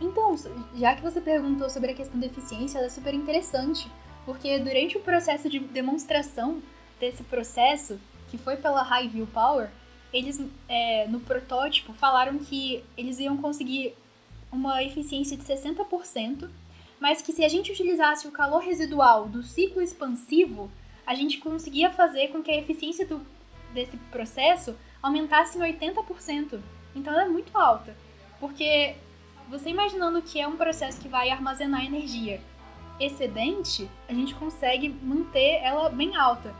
Então, 0.00 0.34
já 0.74 0.96
que 0.96 1.00
você 1.00 1.20
perguntou 1.20 1.70
sobre 1.70 1.92
a 1.92 1.94
questão 1.94 2.18
da 2.18 2.26
eficiência, 2.26 2.78
ela 2.78 2.88
é 2.88 2.90
super 2.90 3.14
interessante, 3.14 3.88
porque 4.26 4.58
durante 4.58 4.98
o 4.98 5.00
processo 5.00 5.48
de 5.48 5.60
demonstração 5.60 6.60
desse 6.98 7.22
processo, 7.22 8.00
que 8.32 8.36
foi 8.36 8.56
pela 8.56 8.82
High 8.82 9.06
View 9.10 9.28
Power, 9.28 9.70
eles 10.12 10.44
é, 10.68 11.06
no 11.06 11.20
protótipo 11.20 11.92
falaram 11.92 12.36
que 12.38 12.82
eles 12.96 13.20
iam 13.20 13.36
conseguir 13.36 13.94
uma 14.50 14.82
eficiência 14.82 15.36
de 15.36 15.44
60%, 15.44 16.50
mas 16.98 17.22
que 17.22 17.32
se 17.32 17.44
a 17.44 17.48
gente 17.48 17.70
utilizasse 17.70 18.26
o 18.26 18.32
calor 18.32 18.58
residual 18.58 19.28
do 19.28 19.44
ciclo 19.44 19.80
expansivo, 19.80 20.68
a 21.06 21.14
gente 21.14 21.38
conseguia 21.38 21.92
fazer 21.92 22.26
com 22.32 22.42
que 22.42 22.50
a 22.50 22.58
eficiência 22.58 23.06
do, 23.06 23.24
desse 23.72 23.96
processo 24.10 24.74
aumentasse 25.02 25.58
em 25.58 25.62
80%. 25.62 26.60
Então 26.94 27.12
ela 27.12 27.24
é 27.24 27.28
muito 27.28 27.56
alta, 27.56 27.96
porque 28.38 28.94
você 29.48 29.70
imaginando 29.70 30.22
que 30.22 30.40
é 30.40 30.46
um 30.46 30.56
processo 30.56 31.00
que 31.00 31.08
vai 31.08 31.30
armazenar 31.30 31.84
energia 31.84 32.40
excedente, 33.00 33.90
a 34.08 34.12
gente 34.12 34.34
consegue 34.34 34.88
manter 34.88 35.60
ela 35.62 35.88
bem 35.88 36.16
alta. 36.16 36.54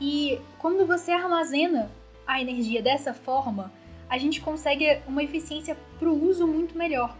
E 0.00 0.40
quando 0.58 0.86
você 0.86 1.10
armazena 1.10 1.90
a 2.26 2.40
energia 2.40 2.80
dessa 2.80 3.12
forma, 3.12 3.72
a 4.08 4.16
gente 4.16 4.40
consegue 4.40 5.00
uma 5.06 5.22
eficiência 5.22 5.76
para 5.98 6.08
o 6.08 6.24
uso 6.28 6.46
muito 6.46 6.78
melhor. 6.78 7.16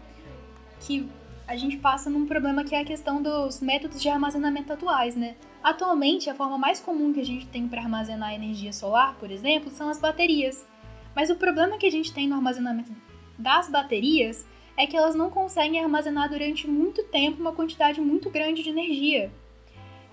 Que 0.80 1.08
a 1.46 1.56
gente 1.56 1.76
passa 1.76 2.08
num 2.08 2.26
problema 2.26 2.64
que 2.64 2.74
é 2.74 2.80
a 2.80 2.84
questão 2.84 3.20
dos 3.20 3.60
métodos 3.60 4.00
de 4.00 4.08
armazenamento 4.08 4.72
atuais, 4.72 5.16
né? 5.16 5.36
Atualmente, 5.62 6.30
a 6.30 6.34
forma 6.34 6.56
mais 6.56 6.80
comum 6.80 7.12
que 7.12 7.20
a 7.20 7.26
gente 7.26 7.46
tem 7.46 7.68
para 7.68 7.82
armazenar 7.82 8.34
energia 8.34 8.72
solar, 8.72 9.14
por 9.16 9.30
exemplo, 9.30 9.70
são 9.70 9.88
as 9.88 10.00
baterias. 10.00 10.66
Mas 11.14 11.28
o 11.28 11.36
problema 11.36 11.76
que 11.76 11.86
a 11.86 11.90
gente 11.90 12.12
tem 12.12 12.26
no 12.26 12.34
armazenamento 12.34 12.90
das 13.38 13.68
baterias 13.68 14.46
é 14.76 14.86
que 14.86 14.96
elas 14.96 15.14
não 15.14 15.28
conseguem 15.28 15.82
armazenar 15.82 16.30
durante 16.30 16.66
muito 16.66 17.02
tempo 17.04 17.40
uma 17.40 17.52
quantidade 17.52 18.00
muito 18.00 18.30
grande 18.30 18.62
de 18.62 18.70
energia. 18.70 19.30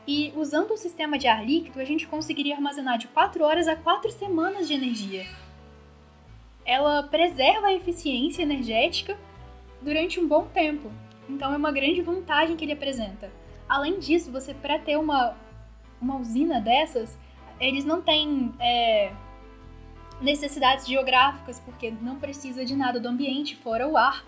E 0.06 0.34
usando 0.36 0.72
o 0.72 0.78
sistema 0.78 1.18
de 1.18 1.28
ar 1.28 1.46
líquido, 1.46 1.80
a 1.80 1.86
gente 1.86 2.08
conseguiria 2.08 2.56
armazenar 2.56 2.98
de 2.98 3.08
4 3.08 3.44
horas 3.44 3.68
a 3.68 3.76
4 3.76 4.12
semanas 4.12 4.68
de 4.68 4.74
energia. 4.74 5.26
Ela 6.66 7.04
preserva 7.04 7.68
a 7.68 7.74
eficiência 7.74 8.42
energética 8.42 9.18
durante 9.82 10.20
um 10.20 10.28
bom 10.28 10.46
tempo. 10.48 10.92
Então 11.30 11.54
é 11.54 11.58
uma 11.58 11.72
grande 11.72 12.02
vantagem 12.02 12.58
que 12.58 12.66
ele 12.66 12.74
apresenta. 12.74 13.32
Além 13.68 14.00
disso, 14.00 14.32
você 14.32 14.54
para 14.54 14.80
ter 14.80 14.98
uma, 14.98 15.36
uma 16.02 16.18
usina 16.18 16.60
dessas, 16.62 17.18
eles 17.60 17.84
não 17.84 18.02
têm 18.02 18.54
é, 18.60 19.12
necessidades 20.22 20.88
geográficas, 20.88 21.60
porque 21.60 21.92
não 21.92 22.18
precisa 22.18 22.64
de 22.64 22.76
nada 22.76 23.00
do 23.00 23.08
ambiente, 23.08 23.56
fora 23.56 23.88
o 23.88 23.98
ar. 23.98 24.24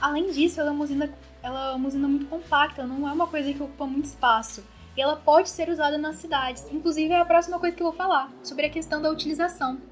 Além 0.00 0.30
disso, 0.30 0.60
ela 0.60 0.70
é 0.70 0.72
uma 0.72 0.84
usina, 0.84 1.12
ela 1.42 1.72
é 1.72 1.74
uma 1.74 1.88
usina 1.88 2.08
muito 2.08 2.26
compacta, 2.26 2.84
não 2.84 3.08
é 3.08 3.12
uma 3.12 3.26
coisa 3.26 3.52
que 3.52 3.62
ocupa 3.62 3.86
muito 3.86 4.06
espaço. 4.06 4.64
E 4.96 5.00
ela 5.00 5.16
pode 5.16 5.48
ser 5.48 5.68
usada 5.68 5.96
nas 5.96 6.16
cidades. 6.16 6.70
Inclusive, 6.70 7.12
é 7.12 7.20
a 7.20 7.24
próxima 7.24 7.58
coisa 7.58 7.74
que 7.74 7.82
eu 7.82 7.86
vou 7.86 7.96
falar, 7.96 8.30
sobre 8.42 8.66
a 8.66 8.70
questão 8.70 9.00
da 9.00 9.10
utilização. 9.10 9.91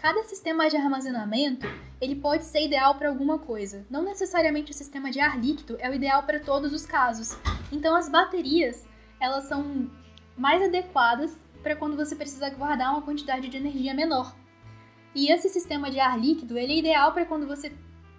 Cada 0.00 0.22
sistema 0.22 0.66
de 0.70 0.78
armazenamento, 0.78 1.66
ele 2.00 2.16
pode 2.16 2.44
ser 2.44 2.64
ideal 2.64 2.94
para 2.94 3.10
alguma 3.10 3.38
coisa. 3.38 3.86
Não 3.90 4.02
necessariamente 4.02 4.70
o 4.70 4.74
sistema 4.74 5.10
de 5.10 5.20
ar 5.20 5.38
líquido 5.38 5.76
é 5.78 5.90
o 5.90 5.94
ideal 5.94 6.22
para 6.22 6.40
todos 6.40 6.72
os 6.72 6.86
casos. 6.86 7.36
Então, 7.70 7.94
as 7.94 8.08
baterias, 8.08 8.86
elas 9.20 9.44
são 9.44 9.90
mais 10.34 10.62
adequadas 10.62 11.36
para 11.62 11.76
quando 11.76 11.98
você 11.98 12.16
precisa 12.16 12.48
guardar 12.48 12.92
uma 12.92 13.02
quantidade 13.02 13.48
de 13.48 13.56
energia 13.58 13.92
menor. 13.92 14.34
E 15.14 15.30
esse 15.30 15.50
sistema 15.50 15.90
de 15.90 16.00
ar 16.00 16.18
líquido, 16.18 16.56
ele 16.56 16.72
é 16.72 16.78
ideal 16.78 17.12
para 17.12 17.26
quando 17.26 17.46
você 17.46 17.70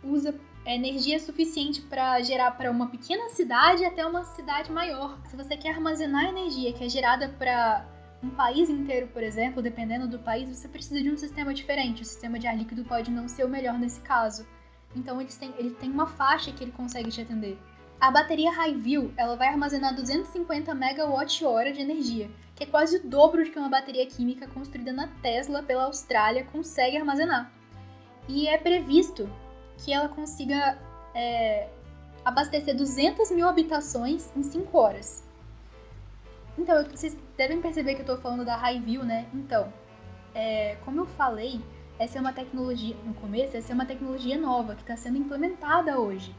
usa 0.04 0.36
energia 0.64 1.20
suficiente 1.20 1.82
para 1.82 2.22
gerar 2.22 2.52
para 2.52 2.70
uma 2.70 2.92
pequena 2.92 3.30
cidade 3.30 3.84
até 3.84 4.06
uma 4.06 4.24
cidade 4.24 4.72
maior. 4.72 5.18
Se 5.26 5.36
você 5.36 5.58
quer 5.58 5.72
armazenar 5.74 6.26
energia 6.26 6.74
que 6.74 6.84
é 6.84 6.90
gerada 6.90 7.28
para 7.40 7.84
um 8.24 8.30
país 8.30 8.70
inteiro, 8.70 9.08
por 9.08 9.24
exemplo, 9.24 9.62
dependendo 9.62 10.08
do 10.08 10.20
país, 10.20 10.48
você 10.50 10.68
precisa 10.68 11.02
de 11.02 11.10
um 11.10 11.18
sistema 11.18 11.54
diferente. 11.54 12.04
O 12.04 12.06
sistema 12.06 12.38
de 12.38 12.48
ar 12.48 12.56
líquido 12.56 12.84
pode 12.84 13.10
não 13.10 13.28
ser 13.28 13.46
o 13.46 13.50
melhor 13.50 13.80
nesse 13.80 14.00
caso. 14.02 14.46
Então 14.96 15.20
ele 15.20 15.30
tem, 15.32 15.54
ele 15.58 15.72
tem 15.72 15.90
uma 15.90 16.06
faixa 16.06 16.52
que 16.52 16.64
ele 16.64 16.72
consegue 16.72 17.10
te 17.10 17.22
atender. 17.22 17.58
A 18.00 18.12
bateria 18.12 18.52
Highview, 18.52 19.14
ela 19.16 19.36
vai 19.36 19.48
armazenar 19.48 19.96
250 19.96 20.74
megawatt-hora 20.74 21.72
de 21.72 21.82
energia, 21.82 22.30
que 22.56 22.64
é 22.64 22.68
quase 22.68 22.98
o 22.98 23.08
dobro 23.08 23.44
de 23.44 23.52
que 23.52 23.60
uma 23.60 23.70
bateria 23.70 24.06
química 24.08 24.48
construída 24.48 24.92
na 24.92 25.08
Tesla 25.08 25.64
pela 25.64 25.86
Austrália 25.86 26.46
consegue 26.46 26.98
armazenar. 26.98 27.52
E 28.28 28.48
é 28.48 28.58
previsto 28.58 29.30
que 29.78 29.94
ela 29.94 30.10
consiga 30.10 30.78
é, 31.14 31.70
abastecer 32.24 32.76
200 32.76 33.32
mil 33.32 33.48
habitações 33.48 34.30
em 34.36 34.44
5 34.44 34.78
horas. 34.78 35.24
Então, 36.58 36.84
vocês 36.86 37.18
devem 37.38 37.62
perceber 37.62 37.96
que 37.96 38.02
eu 38.02 38.06
estou 38.06 38.18
falando 38.18 38.46
da 38.46 38.56
Highview, 38.56 39.04
né? 39.04 39.28
Então, 39.34 39.72
é, 40.34 40.76
como 40.84 41.02
eu 41.02 41.06
falei, 41.06 41.62
essa 41.98 42.18
é 42.18 42.22
uma 42.22 42.34
tecnologia, 42.34 42.96
no 43.06 43.14
começo, 43.14 43.56
essa 43.56 43.72
é 43.72 43.76
uma 43.76 43.86
tecnologia 43.86 44.38
nova 44.38 44.76
que 44.76 44.82
está 44.82 44.96
sendo 44.96 45.18
implementada 45.18 46.00
hoje. 46.00 46.36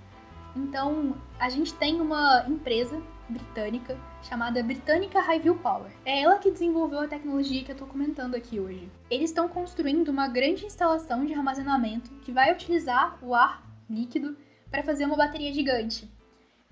Então, 0.55 1.17
a 1.39 1.49
gente 1.49 1.73
tem 1.75 2.01
uma 2.01 2.45
empresa 2.47 3.01
britânica 3.29 3.97
chamada 4.23 4.63
Britannica 4.63 5.21
Highview 5.21 5.57
Power. 5.57 5.91
É 6.05 6.21
ela 6.21 6.39
que 6.39 6.51
desenvolveu 6.51 7.01
a 7.01 7.09
tecnologia 7.09 7.65
que 7.65 7.71
eu 7.71 7.75
estou 7.75 7.89
comentando 7.89 8.35
aqui 8.35 8.61
hoje. 8.61 8.91
Eles 9.11 9.31
estão 9.31 9.49
construindo 9.49 10.09
uma 10.09 10.29
grande 10.29 10.67
instalação 10.67 11.25
de 11.25 11.33
armazenamento 11.33 12.11
que 12.23 12.33
vai 12.33 12.53
utilizar 12.53 13.19
o 13.23 13.35
ar 13.35 13.63
líquido 13.89 14.37
para 14.71 14.83
fazer 14.83 15.07
uma 15.07 15.17
bateria 15.17 15.53
gigante. 15.53 16.09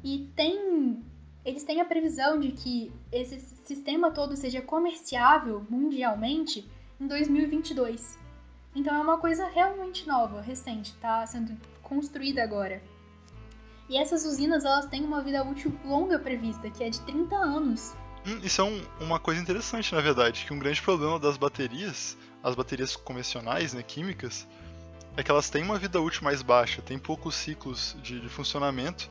E 0.05 0.31
tem 0.37 1.03
eles 1.45 1.65
têm 1.65 1.81
a 1.81 1.85
previsão 1.85 2.39
de 2.39 2.53
que 2.53 2.93
esse 3.11 3.41
sistema 3.65 4.11
todo 4.11 4.37
seja 4.37 4.61
comerciável 4.61 5.65
mundialmente 5.71 6.69
em 7.01 7.07
2022. 7.07 8.19
Então 8.75 8.95
é 8.95 9.01
uma 9.01 9.19
coisa 9.19 9.49
realmente 9.49 10.07
nova, 10.07 10.41
recente, 10.41 10.93
está 10.93 11.27
sendo 11.27 11.57
construída 11.83 12.43
agora. 12.43 12.83
E 13.89 13.97
essas 13.97 14.25
usinas 14.25 14.65
elas 14.65 14.87
têm 14.87 15.03
uma 15.03 15.21
vida 15.23 15.43
útil 15.43 15.73
longa 15.85 16.19
prevista, 16.19 16.71
que 16.71 16.85
é 16.85 16.91
de 16.91 17.01
30 17.01 17.35
anos. 17.35 17.97
Hum, 18.25 18.39
isso 18.45 18.61
é 18.61 18.65
um, 18.65 18.83
uma 19.01 19.19
coisa 19.19 19.41
interessante, 19.41 19.93
na 19.95 20.01
verdade, 20.01 20.45
que 20.45 20.53
um 20.53 20.59
grande 20.59 20.81
problema 20.81 21.19
das 21.19 21.37
baterias, 21.37 22.17
as 22.43 22.55
baterias 22.55 22.95
convencionais, 22.95 23.73
né, 23.73 23.83
químicas, 23.83 24.47
é 25.17 25.23
que 25.23 25.31
elas 25.31 25.51
têm 25.51 25.65
uma 25.65 25.79
vida 25.79 26.01
útil 26.01 26.23
mais 26.23 26.43
baixa, 26.43 26.81
têm 26.83 26.99
poucos 26.99 27.35
ciclos 27.35 27.97
de, 28.03 28.21
de 28.21 28.29
funcionamento 28.29 29.11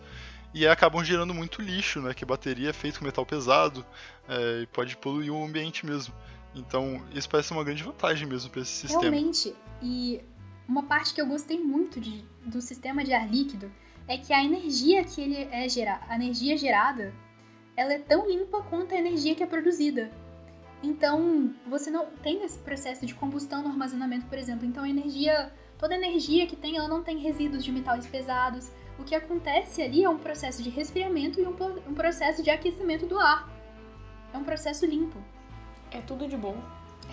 e 0.53 0.67
acabam 0.67 1.03
gerando 1.03 1.33
muito 1.33 1.61
lixo, 1.61 2.01
né? 2.01 2.13
Que 2.13 2.23
a 2.23 2.27
bateria 2.27 2.69
é 2.69 2.73
feita 2.73 2.99
com 2.99 3.05
metal 3.05 3.25
pesado 3.25 3.85
é, 4.27 4.61
e 4.63 4.67
pode 4.67 4.97
poluir 4.97 5.31
o 5.31 5.43
ambiente 5.43 5.85
mesmo. 5.85 6.13
Então, 6.55 7.03
isso 7.13 7.29
parece 7.29 7.51
uma 7.51 7.63
grande 7.63 7.83
vantagem 7.83 8.27
mesmo 8.27 8.49
para 8.49 8.61
esse 8.61 8.71
sistema. 8.71 9.01
Realmente, 9.01 9.55
e 9.81 10.21
uma 10.67 10.83
parte 10.83 11.13
que 11.13 11.21
eu 11.21 11.27
gostei 11.27 11.59
muito 11.59 11.99
de, 11.99 12.23
do 12.45 12.61
sistema 12.61 13.03
de 13.03 13.13
ar 13.13 13.29
líquido 13.29 13.71
é 14.07 14.17
que 14.17 14.33
a 14.33 14.43
energia 14.43 15.03
que 15.03 15.21
ele 15.21 15.47
é 15.51 15.69
gerar, 15.69 16.05
a 16.09 16.15
energia 16.15 16.57
gerada, 16.57 17.13
ela 17.77 17.93
é 17.93 17.99
tão 17.99 18.27
limpa 18.27 18.61
quanto 18.63 18.93
a 18.93 18.97
energia 18.97 19.35
que 19.35 19.43
é 19.43 19.45
produzida. 19.45 20.11
Então, 20.81 21.53
você 21.67 21.91
não 21.91 22.07
tem 22.23 22.43
esse 22.43 22.57
processo 22.59 23.05
de 23.05 23.13
combustão 23.13 23.61
no 23.61 23.69
armazenamento, 23.69 24.25
por 24.25 24.37
exemplo. 24.37 24.65
Então, 24.65 24.83
a 24.83 24.89
energia, 24.89 25.51
toda 25.77 25.93
a 25.93 25.97
energia 25.97 26.47
que 26.47 26.55
tem, 26.55 26.77
ela 26.77 26.87
não 26.87 27.03
tem 27.03 27.19
resíduos 27.19 27.63
de 27.63 27.71
metais 27.71 28.07
pesados. 28.07 28.71
O 28.99 29.03
que 29.03 29.15
acontece 29.15 29.81
ali 29.81 30.03
é 30.03 30.09
um 30.09 30.17
processo 30.17 30.61
de 30.61 30.69
resfriamento 30.69 31.39
e 31.39 31.45
um, 31.45 31.55
um 31.87 31.93
processo 31.93 32.43
de 32.43 32.49
aquecimento 32.49 33.05
do 33.05 33.17
ar. 33.17 33.49
É 34.33 34.37
um 34.37 34.43
processo 34.43 34.85
limpo. 34.85 35.17
É 35.91 36.01
tudo 36.01 36.27
de 36.27 36.37
bom. 36.37 36.55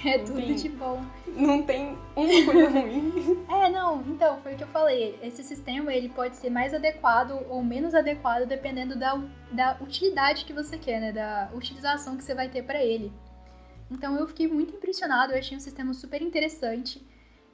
É 0.04 0.18
tudo 0.18 0.36
tem, 0.36 0.54
de 0.54 0.68
bom. 0.68 1.02
Não 1.26 1.62
tem 1.62 1.96
uma 2.14 2.44
coisa 2.44 2.68
ruim. 2.80 3.46
é, 3.48 3.70
não, 3.70 4.02
então, 4.02 4.38
foi 4.42 4.54
o 4.54 4.56
que 4.56 4.64
eu 4.64 4.68
falei. 4.68 5.18
Esse 5.22 5.42
sistema, 5.42 5.94
ele 5.94 6.10
pode 6.10 6.36
ser 6.36 6.50
mais 6.50 6.74
adequado 6.74 7.40
ou 7.48 7.62
menos 7.62 7.94
adequado 7.94 8.46
dependendo 8.46 8.98
da, 8.98 9.18
da 9.50 9.78
utilidade 9.80 10.44
que 10.44 10.52
você 10.52 10.76
quer, 10.76 11.00
né? 11.00 11.12
Da 11.12 11.50
utilização 11.54 12.16
que 12.16 12.24
você 12.24 12.34
vai 12.34 12.48
ter 12.48 12.62
para 12.62 12.84
ele. 12.84 13.10
Então, 13.90 14.16
eu 14.18 14.26
fiquei 14.26 14.46
muito 14.46 14.74
impressionado, 14.74 15.32
eu 15.32 15.38
achei 15.38 15.56
um 15.56 15.60
sistema 15.60 15.94
super 15.94 16.20
interessante. 16.20 17.02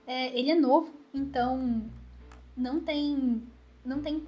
É, 0.04 0.36
ele 0.36 0.50
é 0.50 0.54
novo, 0.56 0.92
então 1.14 1.84
não 2.56 2.80
tem, 2.80 3.42
não 3.84 4.00
tem 4.00 4.26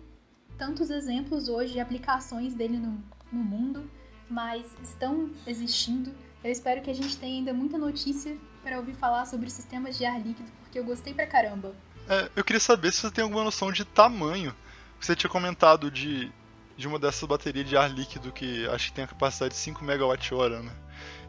tantos 0.58 0.90
exemplos 0.90 1.48
hoje 1.48 1.72
de 1.72 1.80
aplicações 1.80 2.54
dele 2.54 2.78
no, 2.78 3.02
no 3.32 3.42
mundo, 3.42 3.90
mas 4.28 4.66
estão 4.82 5.30
existindo. 5.46 6.12
Eu 6.42 6.50
espero 6.50 6.82
que 6.82 6.90
a 6.90 6.94
gente 6.94 7.16
tenha 7.16 7.38
ainda 7.38 7.52
muita 7.52 7.78
notícia 7.78 8.36
para 8.62 8.78
ouvir 8.78 8.94
falar 8.94 9.26
sobre 9.26 9.50
sistemas 9.50 9.96
de 9.96 10.04
ar 10.04 10.20
líquido, 10.20 10.50
porque 10.60 10.78
eu 10.78 10.84
gostei 10.84 11.14
pra 11.14 11.26
caramba. 11.26 11.74
É, 12.08 12.30
eu 12.36 12.44
queria 12.44 12.60
saber 12.60 12.92
se 12.92 13.00
você 13.00 13.10
tem 13.10 13.24
alguma 13.24 13.44
noção 13.44 13.72
de 13.72 13.84
tamanho. 13.84 14.54
Você 15.00 15.14
tinha 15.14 15.30
comentado 15.30 15.90
de, 15.90 16.30
de 16.76 16.86
uma 16.86 16.98
dessas 16.98 17.28
baterias 17.28 17.68
de 17.68 17.76
ar 17.76 17.90
líquido 17.90 18.32
que 18.32 18.66
acho 18.68 18.88
que 18.88 18.94
tem 18.94 19.04
a 19.04 19.08
capacidade 19.08 19.54
de 19.54 19.60
5 19.60 19.84
MWh, 19.84 20.62
né? 20.62 20.72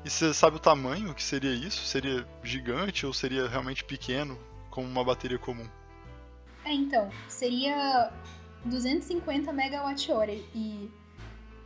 E 0.03 0.10
você 0.10 0.34
sabe 0.34 0.58
o 0.58 0.60
tamanho 0.60 1.13
que 1.13 1.24
seria 1.24 1.53
isso? 1.53 1.86
Seria 1.86 2.27
gigante 2.44 3.05
ou 3.05 3.13
seria 3.13 3.48
realmente 3.48 3.84
pequeno, 3.84 4.38
como 4.70 4.88
uma 4.88 5.03
bateria 5.03 5.39
comum? 5.39 5.67
É, 6.66 6.74
então, 6.74 7.10
seria 7.28 8.12
250 8.66 9.52
MWh. 9.52 10.44
E 10.54 10.92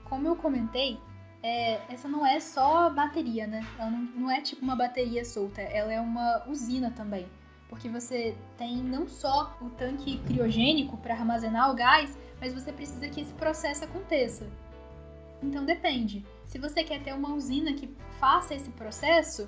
como 0.04 0.28
eu 0.28 0.36
comentei, 0.36 1.00
é, 1.42 1.80
essa 1.90 2.10
não 2.10 2.26
é 2.26 2.40
só 2.40 2.90
bateria, 2.90 3.48
né? 3.48 3.66
Ela 3.78 3.90
não, 3.90 4.00
não 4.00 4.32
é 4.32 4.42
tipo 4.42 4.62
uma 4.62 4.76
bateria 4.76 5.24
solta, 5.24 5.62
ela 5.62 5.92
é 5.92 6.02
uma 6.02 6.44
usina 6.48 6.92
também. 6.92 7.26
Porque 7.70 7.88
você 7.88 8.36
tem 8.58 8.78
não 8.78 9.08
só 9.08 9.56
o 9.62 9.70
tanque 9.70 10.18
criogênico 10.26 10.98
para 10.98 11.14
armazenar 11.14 11.72
o 11.72 11.76
gás, 11.76 12.18
mas 12.42 12.54
você 12.54 12.74
precisa 12.74 13.08
que 13.08 13.22
esse 13.22 13.34
processo 13.34 13.86
aconteça. 13.86 14.50
Então 15.42 15.64
depende. 15.64 16.26
Se 16.46 16.58
você 16.58 16.84
quer 16.84 17.02
ter 17.02 17.14
uma 17.14 17.34
usina 17.34 17.74
que 17.74 17.88
faça 18.20 18.54
esse 18.54 18.72
processo, 18.72 19.48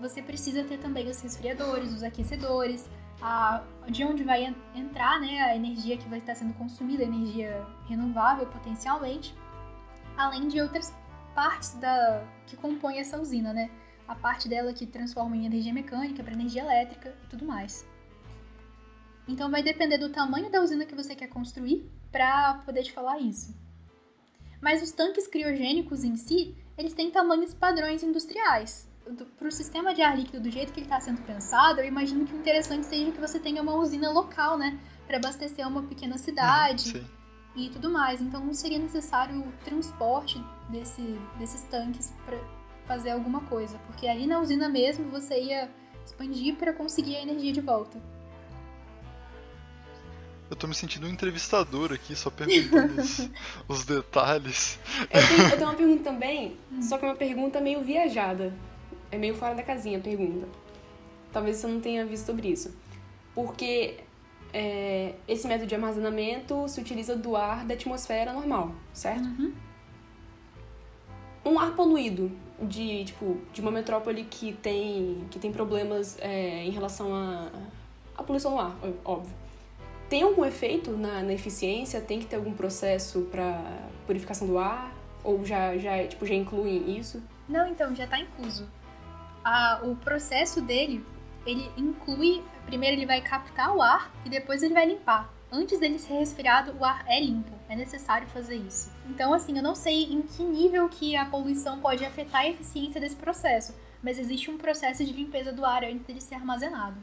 você 0.00 0.20
precisa 0.22 0.64
ter 0.64 0.78
também 0.78 1.08
os 1.08 1.20
resfriadores, 1.20 1.92
os 1.92 2.02
aquecedores, 2.02 2.88
a, 3.20 3.62
de 3.88 4.04
onde 4.04 4.24
vai 4.24 4.54
entrar 4.74 5.20
né, 5.20 5.40
a 5.40 5.56
energia 5.56 5.96
que 5.96 6.08
vai 6.08 6.18
estar 6.18 6.34
sendo 6.34 6.54
consumida, 6.54 7.02
energia 7.02 7.66
renovável 7.88 8.46
potencialmente, 8.46 9.34
além 10.16 10.48
de 10.48 10.60
outras 10.60 10.94
partes 11.34 11.74
da 11.74 12.24
que 12.46 12.56
compõem 12.56 12.98
essa 12.98 13.20
usina, 13.20 13.52
né? 13.52 13.70
A 14.06 14.14
parte 14.14 14.48
dela 14.48 14.72
que 14.72 14.86
transforma 14.86 15.36
em 15.36 15.46
energia 15.46 15.72
mecânica 15.72 16.22
para 16.22 16.34
energia 16.34 16.62
elétrica 16.62 17.16
e 17.24 17.26
tudo 17.28 17.44
mais. 17.44 17.86
Então 19.26 19.50
vai 19.50 19.62
depender 19.62 19.98
do 19.98 20.10
tamanho 20.10 20.50
da 20.50 20.60
usina 20.60 20.84
que 20.84 20.94
você 20.94 21.14
quer 21.14 21.28
construir 21.28 21.90
para 22.12 22.54
poder 22.66 22.82
te 22.82 22.92
falar 22.92 23.18
isso. 23.18 23.56
Mas 24.60 24.82
os 24.82 24.92
tanques 24.92 25.26
criogênicos 25.26 26.04
em 26.04 26.16
si, 26.16 26.54
eles 26.76 26.92
têm 26.92 27.10
tamanhos 27.10 27.54
padrões 27.54 28.02
industriais. 28.02 28.88
Para 29.38 29.48
o 29.48 29.52
sistema 29.52 29.94
de 29.94 30.00
ar 30.00 30.16
líquido 30.16 30.40
do 30.40 30.50
jeito 30.50 30.72
que 30.72 30.80
ele 30.80 30.86
está 30.86 30.98
sendo 31.00 31.20
pensado, 31.22 31.80
eu 31.80 31.84
imagino 31.84 32.24
que 32.24 32.32
o 32.32 32.38
interessante 32.38 32.86
seja 32.86 33.12
que 33.12 33.20
você 33.20 33.38
tenha 33.38 33.60
uma 33.60 33.74
usina 33.74 34.10
local, 34.10 34.56
né? 34.56 34.78
Para 35.06 35.18
abastecer 35.18 35.66
uma 35.68 35.82
pequena 35.82 36.16
cidade 36.16 36.96
Uhum, 36.96 37.04
e 37.54 37.68
tudo 37.68 37.90
mais. 37.90 38.20
Então 38.22 38.44
não 38.44 38.54
seria 38.54 38.78
necessário 38.78 39.38
o 39.40 39.52
transporte 39.64 40.42
desse, 40.70 41.02
desses 41.38 41.62
tanques 41.64 42.14
para 42.24 42.38
fazer 42.86 43.10
alguma 43.10 43.40
coisa, 43.42 43.78
porque 43.86 44.08
ali 44.08 44.26
na 44.26 44.40
usina 44.40 44.68
mesmo 44.68 45.10
você 45.10 45.40
ia 45.40 45.70
expandir 46.04 46.56
para 46.56 46.72
conseguir 46.72 47.16
a 47.16 47.22
energia 47.22 47.52
de 47.52 47.60
volta. 47.60 47.98
Eu 50.50 50.56
tô 50.56 50.66
me 50.66 50.74
sentindo 50.74 51.06
um 51.06 51.10
entrevistador 51.10 51.92
aqui, 51.92 52.14
só 52.14 52.30
perguntando 52.30 52.94
os, 53.00 53.28
os 53.66 53.84
detalhes. 53.84 54.78
Eu 55.10 55.26
tenho, 55.28 55.42
eu 55.42 55.50
tenho 55.56 55.68
uma 55.68 55.74
pergunta 55.74 56.04
também, 56.04 56.56
só 56.80 56.98
que 56.98 57.04
é 57.04 57.08
uma 57.08 57.16
pergunta 57.16 57.60
meio 57.60 57.82
viajada. 57.82 58.52
É 59.10 59.18
meio 59.18 59.34
fora 59.34 59.54
da 59.54 59.62
casinha 59.62 59.98
a 59.98 60.00
pergunta. 60.00 60.46
Talvez 61.32 61.56
você 61.56 61.66
não 61.66 61.80
tenha 61.80 62.04
visto 62.04 62.26
sobre 62.26 62.48
isso. 62.48 62.74
Porque 63.34 63.98
é, 64.52 65.14
esse 65.26 65.48
método 65.48 65.66
de 65.66 65.74
armazenamento 65.74 66.68
se 66.68 66.80
utiliza 66.80 67.16
do 67.16 67.34
ar 67.34 67.64
da 67.64 67.74
atmosfera 67.74 68.32
normal, 68.32 68.72
certo? 68.92 69.24
Um 71.44 71.58
ar 71.58 71.74
poluído 71.74 72.30
de, 72.62 73.04
tipo, 73.04 73.38
de 73.52 73.60
uma 73.60 73.70
metrópole 73.70 74.24
que 74.24 74.52
tem, 74.52 75.24
que 75.30 75.38
tem 75.38 75.52
problemas 75.52 76.16
é, 76.20 76.64
em 76.64 76.70
relação 76.70 77.14
à 77.14 77.50
a, 78.16 78.20
a 78.20 78.22
poluição 78.22 78.52
no 78.52 78.60
ar, 78.60 78.76
óbvio. 79.04 79.34
Tem 80.08 80.22
algum 80.22 80.44
efeito 80.44 80.92
na, 80.92 81.22
na 81.22 81.32
eficiência? 81.32 82.00
Tem 82.00 82.20
que 82.20 82.26
ter 82.26 82.36
algum 82.36 82.52
processo 82.52 83.22
para 83.30 83.60
purificação 84.06 84.46
do 84.46 84.58
ar? 84.58 84.94
Ou 85.24 85.44
já, 85.44 85.76
já, 85.78 86.06
tipo, 86.06 86.24
já 86.24 86.34
incluem 86.34 86.96
isso? 86.96 87.22
Não, 87.48 87.66
então, 87.66 87.94
já 87.94 88.04
está 88.04 88.20
incluso. 88.20 88.68
Ah, 89.44 89.80
o 89.82 89.94
processo 89.96 90.60
dele, 90.60 91.04
ele 91.46 91.70
inclui. 91.76 92.42
Primeiro 92.66 92.96
ele 92.96 93.06
vai 93.06 93.20
captar 93.20 93.76
o 93.76 93.82
ar 93.82 94.10
e 94.24 94.30
depois 94.30 94.62
ele 94.62 94.72
vai 94.72 94.86
limpar. 94.86 95.30
Antes 95.52 95.78
dele 95.78 95.98
ser 95.98 96.14
resfriado, 96.14 96.74
o 96.80 96.84
ar 96.84 97.04
é 97.06 97.20
limpo. 97.20 97.52
É 97.68 97.76
necessário 97.76 98.26
fazer 98.28 98.56
isso. 98.56 98.90
Então, 99.08 99.32
assim, 99.32 99.56
eu 99.56 99.62
não 99.62 99.74
sei 99.74 100.04
em 100.04 100.22
que 100.22 100.42
nível 100.42 100.88
que 100.88 101.14
a 101.14 101.24
poluição 101.24 101.78
pode 101.80 102.04
afetar 102.04 102.40
a 102.40 102.48
eficiência 102.48 103.00
desse 103.00 103.16
processo. 103.16 103.74
Mas 104.02 104.18
existe 104.18 104.50
um 104.50 104.58
processo 104.58 105.04
de 105.04 105.12
limpeza 105.12 105.52
do 105.52 105.64
ar 105.64 105.84
antes 105.84 106.04
dele 106.06 106.20
ser 106.20 106.34
armazenado. 106.34 106.96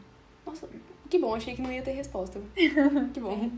Nossa, 0.46 0.68
que 1.10 1.18
bom, 1.18 1.36
achei 1.36 1.56
que 1.56 1.62
não 1.62 1.72
ia 1.72 1.82
ter 1.82 1.92
resposta. 1.92 2.42
que 2.56 3.20
bom. 3.20 3.52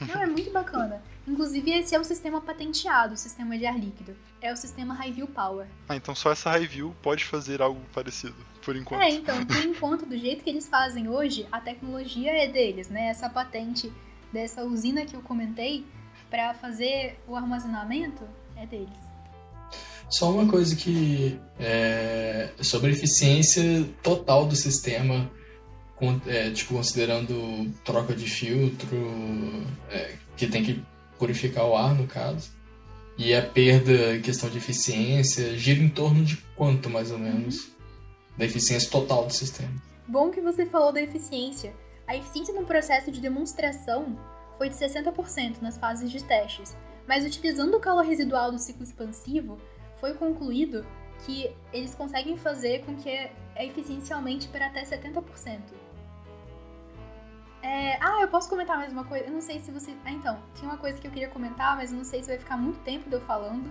Não, 0.00 0.22
é 0.22 0.26
muito 0.26 0.50
bacana. 0.50 1.02
Inclusive, 1.26 1.70
esse 1.72 1.94
é 1.94 1.98
o 1.98 2.04
sistema 2.04 2.40
patenteado, 2.40 3.14
o 3.14 3.16
sistema 3.16 3.56
de 3.56 3.66
ar 3.66 3.78
líquido. 3.78 4.16
É 4.40 4.52
o 4.52 4.56
sistema 4.56 4.94
Highview 4.94 5.26
Power. 5.28 5.66
Ah, 5.88 5.96
então 5.96 6.14
só 6.14 6.30
essa 6.30 6.50
Highview 6.50 6.94
pode 7.02 7.24
fazer 7.24 7.62
algo 7.62 7.80
parecido, 7.92 8.36
por 8.62 8.76
enquanto. 8.76 9.02
É, 9.02 9.10
então, 9.10 9.44
por 9.46 9.64
enquanto, 9.64 10.06
do 10.06 10.16
jeito 10.16 10.44
que 10.44 10.50
eles 10.50 10.68
fazem 10.68 11.08
hoje, 11.08 11.46
a 11.50 11.60
tecnologia 11.60 12.32
é 12.32 12.46
deles, 12.46 12.88
né? 12.88 13.08
Essa 13.08 13.28
patente 13.30 13.92
dessa 14.32 14.62
usina 14.62 15.06
que 15.06 15.14
eu 15.14 15.22
comentei 15.22 15.84
para 16.28 16.52
fazer 16.54 17.18
o 17.26 17.34
armazenamento 17.34 18.22
é 18.56 18.66
deles. 18.66 19.16
Só 20.08 20.30
uma 20.30 20.48
coisa 20.48 20.76
que 20.76 21.40
é 21.58 22.50
sobre 22.60 22.90
a 22.90 22.92
eficiência 22.92 23.88
total 24.02 24.46
do 24.46 24.54
sistema, 24.54 25.28
é, 26.26 26.50
tipo 26.50 26.74
considerando 26.74 27.72
troca 27.84 28.14
de 28.14 28.28
filtro, 28.28 28.96
é, 29.90 30.14
que 30.36 30.46
tem 30.46 30.62
que 30.62 30.84
purificar 31.18 31.66
o 31.66 31.76
ar 31.76 31.94
no 31.94 32.06
caso, 32.06 32.50
e 33.18 33.34
a 33.34 33.42
perda 33.42 34.16
em 34.16 34.20
questão 34.20 34.48
de 34.48 34.58
eficiência 34.58 35.56
gira 35.56 35.80
em 35.80 35.88
torno 35.88 36.24
de 36.24 36.36
quanto 36.54 36.90
mais 36.90 37.10
ou 37.10 37.18
menos 37.18 37.70
da 38.36 38.44
eficiência 38.44 38.90
total 38.90 39.26
do 39.26 39.32
sistema. 39.32 39.72
Bom 40.06 40.30
que 40.30 40.40
você 40.40 40.66
falou 40.66 40.92
da 40.92 41.00
eficiência. 41.00 41.74
A 42.06 42.16
eficiência 42.16 42.54
no 42.54 42.66
processo 42.66 43.10
de 43.10 43.20
demonstração 43.20 44.16
foi 44.58 44.68
de 44.68 44.76
60% 44.76 45.60
nas 45.60 45.76
fases 45.76 46.10
de 46.10 46.22
testes, 46.22 46.76
mas 47.06 47.24
utilizando 47.24 47.76
o 47.76 47.80
calor 47.80 48.04
residual 48.04 48.52
do 48.52 48.58
ciclo 48.58 48.84
expansivo, 48.84 49.58
foi 50.00 50.14
concluído 50.14 50.86
que 51.24 51.50
eles 51.72 51.94
conseguem 51.94 52.36
fazer 52.36 52.84
com 52.84 52.94
que 52.94 53.10
a 53.56 53.64
eficiência 53.64 54.14
aumente 54.14 54.48
para 54.48 54.66
até 54.66 54.84
70%. 54.84 55.85
É... 57.66 57.98
Ah, 58.00 58.20
eu 58.20 58.28
posso 58.28 58.48
comentar 58.48 58.76
mais 58.76 58.92
uma 58.92 59.04
coisa? 59.04 59.24
Eu 59.24 59.32
não 59.32 59.40
sei 59.40 59.58
se 59.58 59.72
você. 59.72 59.92
Ah, 60.04 60.12
então, 60.12 60.40
tinha 60.54 60.70
uma 60.70 60.78
coisa 60.78 61.00
que 61.00 61.06
eu 61.08 61.10
queria 61.10 61.28
comentar, 61.28 61.76
mas 61.76 61.90
eu 61.90 61.98
não 61.98 62.04
sei 62.04 62.22
se 62.22 62.28
vai 62.28 62.38
ficar 62.38 62.56
muito 62.56 62.78
tempo 62.84 63.10
de 63.10 63.16
eu 63.16 63.20
falando. 63.22 63.68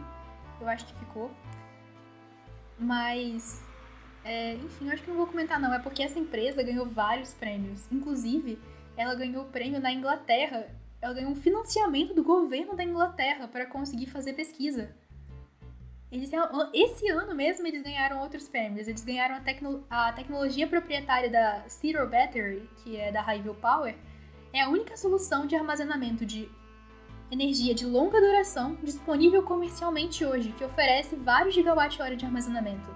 Eu 0.60 0.68
acho 0.68 0.86
que 0.86 0.94
ficou. 1.00 1.32
Mas. 2.78 3.64
É... 4.26 4.56
Enfim, 4.56 4.88
eu 4.88 4.92
acho 4.92 5.02
que 5.02 5.10
não 5.10 5.16
vou 5.16 5.28
comentar, 5.28 5.62
não. 5.62 5.74
É 5.74 5.80
porque 5.80 6.04
essa 6.04 6.20
empresa 6.20 6.62
ganhou 6.62 6.86
vários 6.86 7.34
prêmios. 7.34 7.90
Inclusive, 7.90 8.60
ela 8.98 9.16
ganhou 9.16 9.44
o 9.44 9.48
prêmio 9.48 9.80
na 9.80 9.94
Inglaterra. 9.94 10.68
Ela 11.02 11.14
ganhou 11.14 11.32
um 11.32 11.36
financiamento 11.36 12.14
do 12.14 12.24
governo 12.24 12.76
da 12.76 12.84
Inglaterra 12.84 13.48
para 13.48 13.66
conseguir 13.66 14.08
fazer 14.08 14.34
pesquisa. 14.34 14.94
Eles, 16.12 16.30
esse 16.74 17.10
ano 17.10 17.36
mesmo 17.36 17.66
eles 17.68 17.82
ganharam 17.84 18.22
outros 18.22 18.48
prêmios. 18.48 18.88
Eles 18.88 19.04
ganharam 19.04 19.36
a, 19.36 19.40
tecno, 19.40 19.86
a 19.90 20.12
tecnologia 20.14 20.68
proprietária 20.68 21.30
da 21.30 21.64
Zero 21.68 22.08
Battery, 22.08 22.70
que 22.78 22.96
é 22.96 23.12
da 23.12 23.22
Highview 23.22 23.56
Power, 23.56 23.96
é 24.54 24.62
a 24.62 24.70
única 24.70 24.96
solução 24.96 25.46
de 25.46 25.56
armazenamento 25.56 26.26
de 26.26 26.50
energia 27.32 27.74
de 27.74 27.86
longa 27.86 28.22
duração 28.22 28.78
disponível 28.84 29.44
comercialmente 29.44 30.24
hoje, 30.24 30.52
que 30.52 30.64
oferece 30.64 31.16
vários 31.16 31.56
gigawatt-hora 31.56 32.16
de 32.16 32.24
armazenamento. 32.24 32.90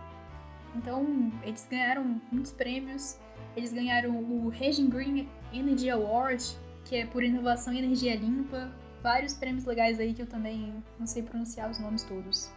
Então, 0.75 1.31
eles 1.43 1.67
ganharam 1.69 2.21
muitos 2.31 2.51
prêmios. 2.51 3.17
Eles 3.55 3.73
ganharam 3.73 4.11
o 4.11 4.49
Regen 4.49 4.87
Green 4.89 5.27
Energy 5.51 5.89
Award, 5.89 6.55
que 6.85 6.95
é 6.95 7.05
por 7.05 7.23
inovação 7.23 7.73
e 7.73 7.79
energia 7.79 8.15
limpa. 8.15 8.71
Vários 9.01 9.33
prêmios 9.33 9.65
legais 9.65 9.99
aí 9.99 10.13
que 10.13 10.21
eu 10.21 10.27
também 10.27 10.83
não 10.99 11.07
sei 11.07 11.23
pronunciar 11.23 11.69
os 11.69 11.79
nomes 11.79 12.03
todos. 12.03 12.51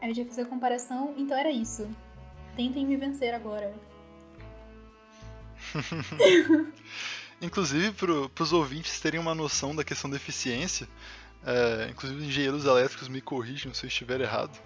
Aí 0.00 0.10
eu 0.10 0.14
já 0.14 0.24
fiz 0.24 0.38
a 0.38 0.44
comparação, 0.44 1.14
então 1.16 1.36
era 1.36 1.50
isso. 1.50 1.88
Tentem 2.54 2.86
me 2.86 2.96
vencer 2.96 3.34
agora. 3.34 3.74
Inclusive, 7.40 7.92
para 7.92 8.42
os 8.42 8.52
ouvintes 8.52 8.98
terem 9.00 9.20
uma 9.20 9.34
noção 9.34 9.74
da 9.74 9.84
questão 9.84 10.08
da 10.08 10.16
eficiência, 10.16 10.88
é, 11.44 11.88
inclusive 11.90 12.20
os 12.20 12.26
engenheiros 12.26 12.64
elétricos 12.64 13.08
me 13.08 13.20
corrijam 13.20 13.74
se 13.74 13.84
eu 13.84 13.88
estiver 13.88 14.20
errado, 14.20 14.58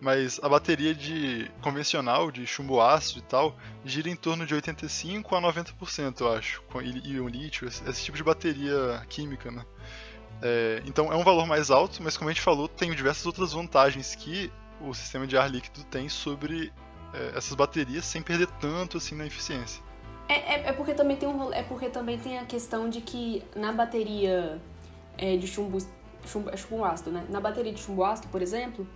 mas 0.00 0.40
a 0.42 0.48
bateria 0.48 0.94
de 0.94 1.50
convencional, 1.60 2.30
de 2.30 2.46
chumbo 2.46 2.80
ácido 2.80 3.20
e 3.20 3.22
tal, 3.22 3.56
gira 3.84 4.08
em 4.08 4.16
torno 4.16 4.46
de 4.46 4.54
85 4.54 5.34
a 5.36 5.40
90%, 5.40 6.20
eu 6.20 6.32
acho, 6.32 6.62
com 6.62 6.80
íon 6.80 7.28
lítio, 7.28 7.68
esse, 7.68 7.88
esse 7.88 8.04
tipo 8.04 8.16
de 8.16 8.24
bateria 8.24 9.02
química, 9.08 9.50
né? 9.50 9.64
É, 10.42 10.82
então 10.84 11.12
é 11.12 11.16
um 11.16 11.22
valor 11.22 11.46
mais 11.46 11.70
alto, 11.70 12.02
mas 12.02 12.16
como 12.16 12.28
a 12.28 12.32
gente 12.32 12.42
falou, 12.42 12.68
tem 12.68 12.92
diversas 12.94 13.24
outras 13.24 13.52
vantagens 13.52 14.14
que 14.14 14.50
o 14.86 14.94
sistema 14.94 15.26
de 15.26 15.36
ar 15.36 15.50
líquido 15.50 15.84
tem 15.84 16.08
sobre 16.08 16.72
é, 17.12 17.36
essas 17.36 17.54
baterias 17.54 18.04
sem 18.04 18.22
perder 18.22 18.48
tanto 18.60 18.96
assim 18.98 19.14
na 19.14 19.26
eficiência. 19.26 19.82
É, 20.28 20.34
é, 20.34 20.68
é, 20.68 20.72
porque 20.72 20.94
também 20.94 21.16
tem 21.16 21.28
um, 21.28 21.52
é 21.52 21.62
porque 21.62 21.88
também 21.88 22.18
tem 22.18 22.38
a 22.38 22.44
questão 22.44 22.88
de 22.88 23.00
que 23.00 23.42
na 23.54 23.72
bateria 23.72 24.60
é, 25.18 25.36
de 25.36 25.46
chumbo, 25.46 25.78
chumbo, 26.26 26.50
é 26.50 26.56
chumbo 26.56 26.84
ácido, 26.84 27.10
né? 27.10 27.24
Na 27.28 27.40
bateria 27.40 27.72
de 27.72 27.80
chumbo 27.80 28.04
ácido, 28.04 28.28
por 28.28 28.40
exemplo, 28.40 28.86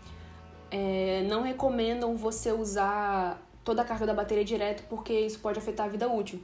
é, 0.70 1.24
não 1.28 1.42
recomendam 1.42 2.16
você 2.16 2.50
usar 2.52 3.40
toda 3.62 3.82
a 3.82 3.84
carga 3.84 4.06
da 4.06 4.14
bateria 4.14 4.44
direto 4.44 4.84
porque 4.88 5.12
isso 5.12 5.38
pode 5.40 5.58
afetar 5.58 5.86
a 5.86 5.88
vida 5.88 6.08
útil. 6.08 6.42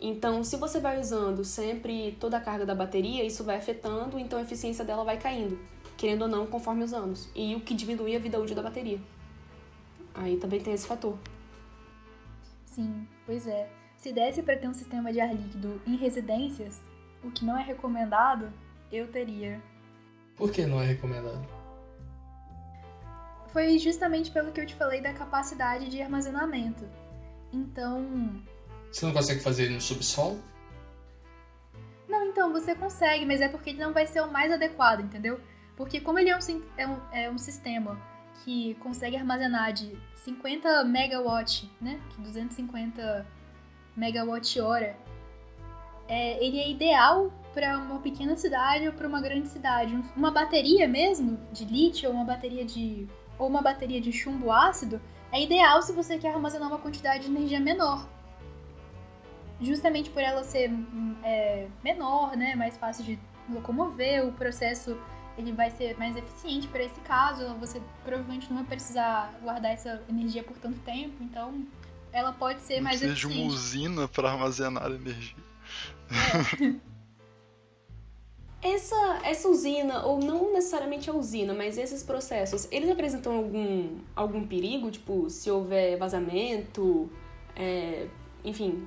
Então, 0.00 0.42
se 0.42 0.56
você 0.56 0.80
vai 0.80 1.00
usando 1.00 1.44
sempre 1.44 2.16
toda 2.18 2.36
a 2.36 2.40
carga 2.40 2.66
da 2.66 2.74
bateria, 2.74 3.24
isso 3.24 3.44
vai 3.44 3.56
afetando, 3.56 4.18
então 4.18 4.38
a 4.38 4.42
eficiência 4.42 4.84
dela 4.84 5.04
vai 5.04 5.16
caindo 5.16 5.58
querendo 6.02 6.22
ou 6.22 6.28
não, 6.28 6.48
conforme 6.48 6.82
os 6.82 6.92
anos. 6.92 7.30
E 7.32 7.54
o 7.54 7.60
que 7.60 7.74
diminui 7.74 8.16
a 8.16 8.18
vida 8.18 8.36
útil 8.36 8.56
da 8.56 8.62
bateria. 8.62 9.00
Aí 10.12 10.36
também 10.36 10.60
tem 10.60 10.74
esse 10.74 10.84
fator. 10.84 11.16
Sim, 12.66 13.06
pois 13.24 13.46
é. 13.46 13.70
Se 13.98 14.12
desse 14.12 14.42
para 14.42 14.56
ter 14.56 14.66
um 14.66 14.74
sistema 14.74 15.12
de 15.12 15.20
ar 15.20 15.32
líquido 15.32 15.80
em 15.86 15.94
residências, 15.94 16.80
o 17.22 17.30
que 17.30 17.44
não 17.44 17.56
é 17.56 17.62
recomendado, 17.62 18.52
eu 18.90 19.06
teria. 19.06 19.62
Por 20.34 20.50
que 20.50 20.66
não 20.66 20.82
é 20.82 20.86
recomendado? 20.86 21.46
Foi 23.52 23.78
justamente 23.78 24.28
pelo 24.32 24.50
que 24.50 24.60
eu 24.60 24.66
te 24.66 24.74
falei 24.74 25.00
da 25.00 25.12
capacidade 25.12 25.88
de 25.88 26.02
armazenamento. 26.02 26.84
Então. 27.52 28.42
Você 28.90 29.06
não 29.06 29.12
consegue 29.12 29.40
fazer 29.40 29.66
ele 29.66 29.74
no 29.74 29.80
subsolo? 29.80 30.42
Não, 32.08 32.26
então, 32.26 32.52
você 32.52 32.74
consegue, 32.74 33.24
mas 33.24 33.40
é 33.40 33.48
porque 33.48 33.70
ele 33.70 33.78
não 33.78 33.92
vai 33.92 34.04
ser 34.08 34.20
o 34.20 34.32
mais 34.32 34.50
adequado, 34.50 34.98
entendeu? 34.98 35.40
Porque 35.82 36.00
como 36.00 36.16
ele 36.16 36.30
é 36.30 36.36
um, 36.36 36.62
é 36.76 36.86
um, 36.86 36.96
é 37.10 37.28
um 37.28 37.36
sistema 37.36 38.00
que 38.44 38.76
consegue 38.76 39.16
armazenar 39.16 39.72
de 39.72 39.98
50 40.14 40.84
megawatt, 40.84 41.68
né? 41.80 42.00
Que 42.10 42.20
250 42.20 43.26
megawatt 43.96 44.60
hora 44.60 44.96
é, 46.06 46.44
ele 46.44 46.60
é 46.60 46.70
ideal 46.70 47.32
para 47.52 47.78
uma 47.78 47.98
pequena 47.98 48.36
cidade 48.36 48.86
ou 48.86 48.92
para 48.92 49.08
uma 49.08 49.20
grande 49.20 49.48
cidade. 49.48 50.00
Uma 50.14 50.30
bateria 50.30 50.86
mesmo 50.86 51.36
de 51.50 51.64
lítio 51.64 52.10
ou 52.10 52.14
uma 52.14 52.24
bateria 52.24 52.64
de 52.64 53.08
ou 53.36 53.48
uma 53.48 53.60
bateria 53.60 54.00
de 54.00 54.12
chumbo 54.12 54.52
ácido 54.52 55.00
é 55.32 55.42
ideal 55.42 55.82
se 55.82 55.92
você 55.92 56.16
quer 56.16 56.32
armazenar 56.32 56.68
uma 56.68 56.78
quantidade 56.78 57.24
de 57.24 57.28
energia 57.28 57.58
menor. 57.58 58.08
Justamente 59.60 60.10
por 60.10 60.22
ela 60.22 60.44
ser 60.44 60.70
é, 61.24 61.66
menor, 61.82 62.36
né, 62.36 62.54
mais 62.54 62.76
fácil 62.76 63.02
de 63.02 63.18
locomover, 63.52 64.28
o 64.28 64.30
processo 64.30 64.96
ele 65.36 65.52
vai 65.52 65.70
ser 65.70 65.96
mais 65.98 66.16
eficiente 66.16 66.68
para 66.68 66.82
esse 66.82 67.00
caso. 67.00 67.54
Você 67.56 67.80
provavelmente 68.04 68.48
não 68.48 68.58
vai 68.58 68.66
precisar 68.66 69.32
guardar 69.42 69.72
essa 69.72 70.02
energia 70.08 70.42
por 70.42 70.56
tanto 70.58 70.78
tempo, 70.80 71.22
então 71.22 71.66
ela 72.12 72.32
pode 72.32 72.60
ser 72.62 72.76
não 72.76 72.84
mais 72.84 73.00
precisa 73.00 73.12
eficiente. 73.12 73.36
de 73.36 73.42
uma 73.42 73.52
usina 73.52 74.08
para 74.08 74.30
armazenar 74.30 74.90
energia. 74.90 75.36
É. 76.10 76.92
Essa, 78.62 79.18
essa 79.24 79.48
usina, 79.48 80.04
ou 80.06 80.20
não 80.20 80.52
necessariamente 80.52 81.10
a 81.10 81.12
usina, 81.12 81.52
mas 81.52 81.76
esses 81.76 82.04
processos, 82.04 82.68
eles 82.70 82.88
apresentam 82.88 83.34
algum, 83.34 83.98
algum 84.14 84.46
perigo? 84.46 84.88
Tipo, 84.88 85.28
se 85.28 85.50
houver 85.50 85.98
vazamento, 85.98 87.10
é, 87.56 88.06
enfim. 88.44 88.86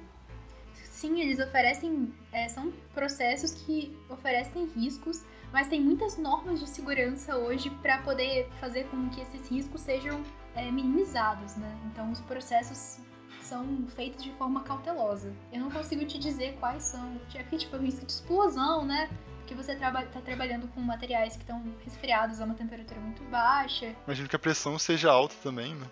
Sim, 0.74 1.20
eles 1.20 1.40
oferecem. 1.40 2.14
É, 2.32 2.48
são 2.48 2.72
processos 2.94 3.54
que 3.54 3.94
oferecem 4.10 4.66
riscos, 4.78 5.26
mas 5.52 5.68
tem 5.68 5.80
muitas 5.82 6.18
normas 6.18 6.60
de 6.60 6.68
segurança 6.70 7.36
hoje 7.38 7.70
para 7.70 8.00
poder 8.00 8.50
fazer 8.60 8.86
com 8.86 9.10
que 9.10 9.22
esses 9.22 9.50
riscos 9.50 9.82
sejam 9.82 10.22
é, 10.56 10.72
minimizados, 10.72 11.56
né? 11.56 11.78
Então, 11.86 12.12
os 12.12 12.22
processos 12.22 13.00
são 13.42 13.86
feitos 13.96 14.24
de 14.24 14.32
forma 14.34 14.62
cautelosa. 14.64 15.32
Eu 15.52 15.60
não 15.62 15.70
consigo 15.72 16.04
te 16.06 16.18
dizer 16.18 16.58
quais 16.60 16.84
são. 16.84 17.20
É 17.34 17.44
porque, 17.44 17.58
tipo, 17.58 17.76
o 17.76 17.80
risco 17.80 18.06
de 18.06 18.12
explosão, 18.12 18.84
né? 18.84 19.10
Porque 19.40 19.54
você 19.54 19.74
está 19.74 19.92
trabalhando 20.24 20.68
com 20.70 20.82
materiais 20.82 21.36
que 21.36 21.44
estão 21.44 21.64
resfriados 21.84 22.42
a 22.42 22.46
uma 22.46 22.56
temperatura 22.56 23.00
muito 23.00 23.24
baixa. 23.26 23.96
Imagino 24.08 24.28
que 24.28 24.36
a 24.36 24.40
pressão 24.40 24.80
seja 24.80 25.12
alta 25.12 25.36
também, 25.44 25.76
né? 25.76 25.86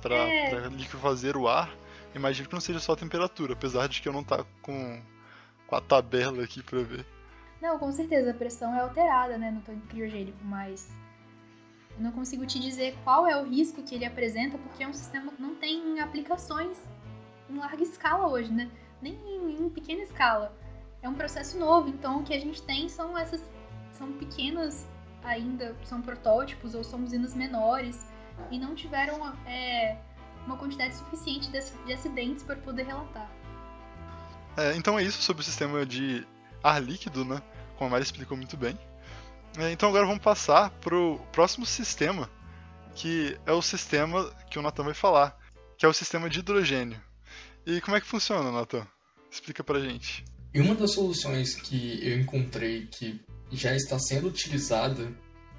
Para 0.00 0.14
É. 0.14 0.68
liquefazer 0.68 1.36
o 1.36 1.48
ar. 1.48 1.68
Imagino 2.14 2.48
que 2.48 2.54
não 2.54 2.60
seja 2.60 2.78
só 2.78 2.92
a 2.92 2.96
temperatura, 2.96 3.52
apesar 3.54 3.88
de 3.88 4.00
que 4.00 4.08
eu 4.08 4.12
não 4.12 4.22
tá 4.22 4.44
com, 4.62 5.02
com 5.66 5.76
a 5.76 5.80
tabela 5.80 6.42
aqui 6.44 6.62
pra 6.62 6.80
ver. 6.82 7.04
Não, 7.60 7.78
com 7.78 7.92
certeza, 7.92 8.30
a 8.30 8.34
pressão 8.34 8.74
é 8.74 8.80
alterada, 8.80 9.36
né, 9.36 9.50
no 9.50 9.60
tanque 9.60 9.86
criogênico, 9.88 10.38
mas 10.42 10.90
eu 11.96 12.02
não 12.02 12.12
consigo 12.12 12.46
te 12.46 12.58
dizer 12.58 12.96
qual 13.04 13.26
é 13.26 13.40
o 13.40 13.44
risco 13.44 13.82
que 13.82 13.94
ele 13.94 14.06
apresenta, 14.06 14.56
porque 14.56 14.82
é 14.82 14.88
um 14.88 14.92
sistema 14.92 15.30
que 15.30 15.42
não 15.42 15.54
tem 15.54 16.00
aplicações 16.00 16.78
em 17.48 17.58
larga 17.58 17.82
escala 17.82 18.28
hoje, 18.28 18.50
né? 18.50 18.70
Nem 19.02 19.14
em, 19.14 19.66
em 19.66 19.68
pequena 19.68 20.02
escala. 20.02 20.56
É 21.02 21.08
um 21.08 21.14
processo 21.14 21.58
novo, 21.58 21.88
então 21.88 22.20
o 22.20 22.22
que 22.22 22.32
a 22.32 22.40
gente 22.40 22.62
tem 22.62 22.88
são 22.88 23.16
essas. 23.18 23.46
são 23.92 24.12
pequenas 24.12 24.86
ainda, 25.22 25.76
são 25.84 26.00
protótipos 26.00 26.74
ou 26.74 26.82
são 26.82 27.02
usinas 27.04 27.34
menores 27.34 28.06
e 28.50 28.58
não 28.58 28.74
tiveram 28.74 29.34
é, 29.46 29.98
uma 30.46 30.56
quantidade 30.56 30.94
suficiente 30.94 31.50
de, 31.50 31.60
de 31.84 31.92
acidentes 31.92 32.42
para 32.42 32.56
poder 32.56 32.84
relatar. 32.84 33.30
É, 34.56 34.74
então 34.76 34.98
é 34.98 35.02
isso 35.02 35.22
sobre 35.22 35.42
o 35.42 35.44
sistema 35.44 35.84
de 35.84 36.26
ar 36.62 36.82
líquido, 36.82 37.24
né? 37.24 37.42
Como 37.80 37.88
a 37.88 37.92
Mari 37.92 38.04
explicou 38.04 38.36
muito 38.36 38.58
bem. 38.58 38.78
É, 39.56 39.72
então 39.72 39.88
agora 39.88 40.04
vamos 40.04 40.22
passar 40.22 40.68
pro 40.82 41.18
próximo 41.32 41.64
sistema, 41.64 42.28
que 42.94 43.38
é 43.46 43.52
o 43.52 43.62
sistema 43.62 44.30
que 44.50 44.58
o 44.58 44.62
Natan 44.62 44.82
vai 44.82 44.92
falar, 44.92 45.34
que 45.78 45.86
é 45.86 45.88
o 45.88 45.92
sistema 45.94 46.28
de 46.28 46.40
hidrogênio. 46.40 47.00
E 47.64 47.80
como 47.80 47.96
é 47.96 48.00
que 48.02 48.06
funciona, 48.06 48.52
Natan? 48.52 48.86
Explica 49.30 49.64
pra 49.64 49.80
gente. 49.80 50.26
E 50.52 50.60
uma 50.60 50.74
das 50.74 50.92
soluções 50.92 51.54
que 51.54 52.06
eu 52.06 52.20
encontrei 52.20 52.86
que 52.86 53.18
já 53.50 53.74
está 53.74 53.98
sendo 53.98 54.28
utilizada 54.28 55.10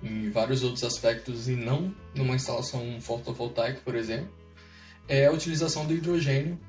em 0.03 0.29
vários 0.29 0.61
outros 0.61 0.83
aspectos 0.83 1.49
e 1.49 1.55
não 1.55 1.91
numa 2.13 2.35
instalação 2.35 3.01
fotovoltaica, 3.01 3.81
por 3.83 3.95
exemplo, 3.95 4.31
é 5.07 5.25
a 5.25 5.31
utilização 5.31 5.87
do 5.87 5.93
hidrogênio 5.95 6.59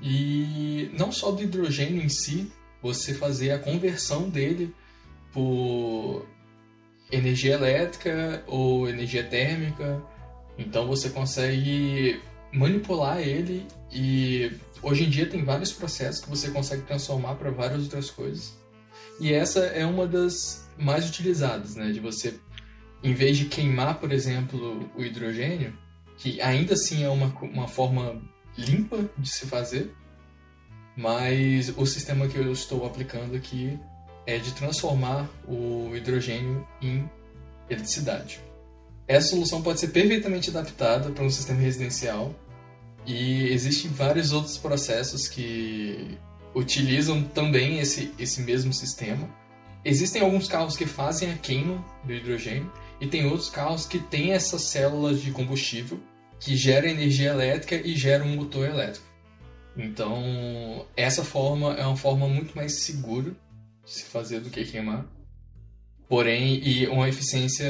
e 0.00 0.92
não 0.96 1.10
só 1.10 1.32
do 1.32 1.42
hidrogênio 1.42 2.00
em 2.00 2.08
si, 2.08 2.52
você 2.80 3.12
fazer 3.12 3.50
a 3.50 3.58
conversão 3.58 4.30
dele 4.30 4.72
por 5.32 6.26
energia 7.10 7.54
elétrica 7.54 8.42
ou 8.46 8.88
energia 8.88 9.24
térmica. 9.24 10.02
Então 10.58 10.86
você 10.86 11.10
consegue 11.10 12.20
manipular 12.52 13.20
ele 13.20 13.66
e 13.90 14.52
hoje 14.82 15.04
em 15.04 15.10
dia 15.10 15.26
tem 15.26 15.44
vários 15.44 15.72
processos 15.72 16.22
que 16.22 16.30
você 16.30 16.50
consegue 16.50 16.82
transformar 16.82 17.34
para 17.34 17.50
várias 17.50 17.84
outras 17.84 18.10
coisas. 18.10 18.56
E 19.20 19.32
essa 19.32 19.60
é 19.60 19.84
uma 19.84 20.06
das 20.06 20.68
mais 20.78 21.08
utilizadas, 21.08 21.76
né? 21.76 21.90
De 21.92 22.00
você, 22.00 22.34
em 23.02 23.14
vez 23.14 23.36
de 23.36 23.46
queimar, 23.46 23.98
por 23.98 24.12
exemplo, 24.12 24.90
o 24.96 25.02
hidrogênio, 25.02 25.76
que 26.16 26.40
ainda 26.40 26.74
assim 26.74 27.04
é 27.04 27.08
uma, 27.08 27.26
uma 27.42 27.68
forma 27.68 28.20
limpa 28.56 28.98
de 29.18 29.28
se 29.28 29.46
fazer, 29.46 29.94
mas 30.96 31.72
o 31.76 31.86
sistema 31.86 32.28
que 32.28 32.36
eu 32.36 32.52
estou 32.52 32.84
aplicando 32.84 33.34
aqui 33.36 33.78
é 34.26 34.38
de 34.38 34.52
transformar 34.52 35.28
o 35.46 35.90
hidrogênio 35.94 36.66
em 36.80 37.08
eletricidade. 37.68 38.40
Essa 39.06 39.28
solução 39.28 39.62
pode 39.62 39.80
ser 39.80 39.88
perfeitamente 39.88 40.50
adaptada 40.50 41.10
para 41.10 41.24
um 41.24 41.30
sistema 41.30 41.60
residencial 41.60 42.34
e 43.04 43.48
existem 43.48 43.90
vários 43.90 44.32
outros 44.32 44.56
processos 44.56 45.28
que 45.28 46.16
utilizam 46.54 47.22
também 47.22 47.78
esse, 47.78 48.12
esse 48.18 48.42
mesmo 48.42 48.72
sistema. 48.72 49.28
Existem 49.84 50.22
alguns 50.22 50.46
carros 50.46 50.76
que 50.76 50.86
fazem 50.86 51.32
a 51.32 51.36
queima 51.36 51.84
do 52.04 52.12
hidrogênio 52.12 52.70
e 53.00 53.06
tem 53.06 53.26
outros 53.26 53.50
carros 53.50 53.86
que 53.86 53.98
têm 53.98 54.32
essas 54.32 54.62
células 54.62 55.20
de 55.20 55.32
combustível 55.32 55.98
que 56.38 56.56
geram 56.56 56.88
energia 56.88 57.30
elétrica 57.30 57.74
e 57.74 57.96
geram 57.96 58.26
um 58.26 58.36
motor 58.36 58.66
elétrico. 58.66 59.06
Então, 59.76 60.86
essa 60.96 61.24
forma 61.24 61.74
é 61.74 61.84
uma 61.84 61.96
forma 61.96 62.28
muito 62.28 62.54
mais 62.54 62.84
segura 62.84 63.34
se 63.84 64.04
fazer 64.04 64.40
do 64.40 64.50
que 64.50 64.64
queimar. 64.64 65.06
Porém, 66.08 66.60
e 66.62 66.86
uma 66.86 67.08
eficiência 67.08 67.66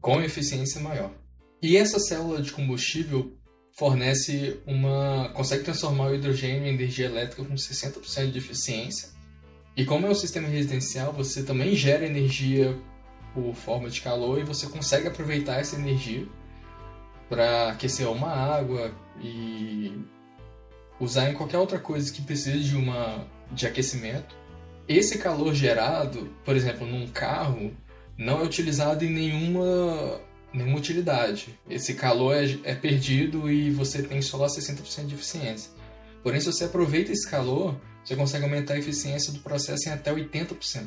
com 0.00 0.22
eficiência 0.22 0.80
maior. 0.80 1.12
E 1.60 1.76
essa 1.76 1.98
célula 1.98 2.40
de 2.40 2.52
combustível 2.52 3.36
fornece 3.76 4.60
uma 4.66 5.30
consegue 5.34 5.64
transformar 5.64 6.06
o 6.06 6.14
hidrogênio 6.14 6.64
em 6.64 6.74
energia 6.74 7.06
elétrica 7.06 7.44
com 7.44 7.54
60% 7.54 8.30
de 8.30 8.38
eficiência. 8.38 9.10
E 9.76 9.84
como 9.84 10.06
é 10.06 10.10
um 10.10 10.14
sistema 10.14 10.48
residencial, 10.48 11.12
você 11.12 11.42
também 11.42 11.74
gera 11.74 12.06
energia 12.06 12.78
por 13.34 13.54
forma 13.54 13.90
de 13.90 14.00
calor 14.00 14.38
e 14.40 14.44
você 14.44 14.66
consegue 14.66 15.08
aproveitar 15.08 15.60
essa 15.60 15.76
energia 15.76 16.26
para 17.28 17.72
aquecer 17.72 18.08
uma 18.08 18.30
água 18.30 18.94
e 19.20 19.92
usar 20.98 21.30
em 21.30 21.34
qualquer 21.34 21.58
outra 21.58 21.78
coisa 21.78 22.10
que 22.10 22.22
precise 22.22 22.64
de 22.64 22.76
uma 22.76 23.26
de 23.52 23.66
aquecimento. 23.66 24.34
Esse 24.88 25.18
calor 25.18 25.54
gerado, 25.54 26.30
por 26.44 26.54
exemplo, 26.54 26.86
num 26.86 27.06
carro, 27.08 27.72
não 28.16 28.40
é 28.40 28.44
utilizado 28.44 29.04
em 29.04 29.10
nenhuma 29.10 30.20
nenhuma 30.52 30.78
utilidade. 30.78 31.58
Esse 31.68 31.94
calor 31.94 32.34
é, 32.34 32.58
é 32.64 32.74
perdido 32.74 33.50
e 33.50 33.70
você 33.70 34.02
tem 34.02 34.22
só 34.22 34.38
lá 34.38 34.46
60% 34.46 35.06
de 35.06 35.14
eficiência. 35.14 35.70
Porém, 36.22 36.40
se 36.40 36.46
você 36.46 36.64
aproveita 36.64 37.12
esse 37.12 37.28
calor, 37.28 37.78
você 38.02 38.16
consegue 38.16 38.44
aumentar 38.44 38.74
a 38.74 38.78
eficiência 38.78 39.32
do 39.32 39.40
processo 39.40 39.88
em 39.88 39.92
até 39.92 40.12
80%. 40.12 40.86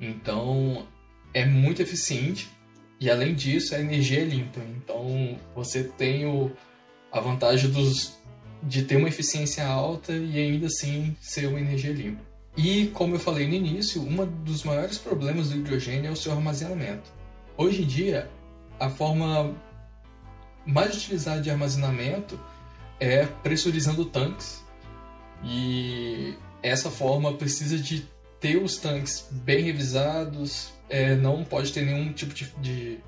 Então, 0.00 0.86
é 1.34 1.44
muito 1.44 1.82
eficiente 1.82 2.48
e 3.00 3.10
além 3.10 3.34
disso, 3.34 3.74
a 3.74 3.80
energia 3.80 4.20
é 4.20 4.24
limpa. 4.24 4.60
Então, 4.76 5.38
você 5.54 5.84
tem 5.84 6.26
o, 6.26 6.52
a 7.10 7.20
vantagem 7.20 7.70
dos, 7.70 8.16
de 8.62 8.82
ter 8.82 8.96
uma 8.96 9.08
eficiência 9.08 9.66
alta 9.66 10.12
e 10.12 10.38
ainda 10.38 10.66
assim 10.66 11.16
ser 11.20 11.46
uma 11.46 11.60
energia 11.60 11.92
limpa. 11.92 12.22
E, 12.56 12.86
como 12.88 13.14
eu 13.14 13.18
falei 13.18 13.46
no 13.46 13.54
início, 13.54 14.00
um 14.00 14.26
dos 14.26 14.64
maiores 14.64 14.96
problemas 14.96 15.50
do 15.50 15.56
hidrogênio 15.56 16.08
é 16.08 16.12
o 16.12 16.16
seu 16.16 16.32
armazenamento. 16.32 17.10
Hoje 17.56 17.82
em 17.82 17.86
dia, 17.86 18.30
a 18.80 18.88
forma 18.88 19.54
mais 20.64 20.96
utilizada 20.96 21.40
de 21.40 21.50
armazenamento 21.50 22.40
é 22.98 23.26
pressurizando 23.26 24.06
tanques. 24.06 24.64
E 25.44 26.34
essa 26.62 26.90
forma 26.90 27.34
precisa 27.34 27.78
de 27.78 28.06
ter 28.40 28.56
os 28.56 28.78
tanques 28.78 29.28
bem 29.30 29.64
revisados, 29.64 30.70
é, 30.88 31.14
não 31.14 31.44
pode 31.44 31.72
ter 31.72 31.82
nenhum 31.82 32.12
tipo 32.12 32.34
de, 32.34 32.50
de, 32.60 32.98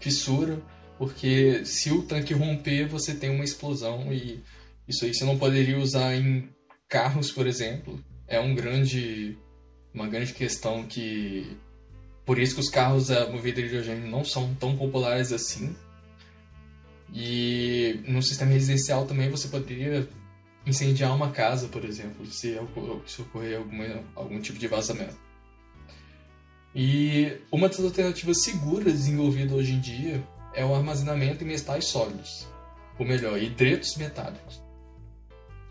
fissura, 0.00 0.60
porque 0.96 1.64
se 1.64 1.90
o 1.90 2.02
tanque 2.02 2.32
romper, 2.34 2.86
você 2.86 3.14
tem 3.14 3.30
uma 3.30 3.44
explosão 3.44 4.12
e 4.12 4.42
isso 4.86 5.04
aí 5.04 5.14
você 5.14 5.24
não 5.24 5.38
poderia 5.38 5.78
usar 5.78 6.14
em 6.14 6.48
carros, 6.88 7.30
por 7.30 7.46
exemplo. 7.46 8.02
É 8.28 8.38
um 8.38 8.54
grande, 8.54 9.36
uma 9.92 10.06
grande 10.06 10.34
questão 10.34 10.86
que 10.86 11.56
por 12.28 12.38
isso 12.38 12.54
que 12.54 12.60
os 12.60 12.68
carros 12.68 13.10
a 13.10 13.26
movida 13.30 13.58
a 13.58 13.64
hidrogênio 13.64 14.06
não 14.06 14.22
são 14.22 14.54
tão 14.56 14.76
populares 14.76 15.32
assim. 15.32 15.74
E 17.12 18.00
no 18.06 18.22
sistema 18.22 18.52
residencial 18.52 19.06
também 19.06 19.30
você 19.30 19.48
poderia 19.48 20.06
incendiar 20.66 21.16
uma 21.16 21.30
casa, 21.30 21.68
por 21.68 21.84
exemplo, 21.86 22.26
se, 22.26 22.58
se 23.06 23.22
ocorrer 23.22 23.56
alguma, 23.56 24.04
algum 24.14 24.38
tipo 24.40 24.58
de 24.58 24.68
vazamento. 24.68 25.16
E 26.74 27.40
uma 27.50 27.68
das 27.68 27.80
alternativas 27.80 28.42
seguras 28.42 28.92
desenvolvida 28.92 29.54
hoje 29.54 29.72
em 29.72 29.80
dia 29.80 30.22
é 30.54 30.64
o 30.64 30.74
armazenamento 30.74 31.42
em 31.44 31.46
metais 31.46 31.86
sólidos, 31.86 32.46
ou 32.98 33.06
melhor, 33.06 33.42
hidretos 33.42 33.96
metálicos. 33.96 34.62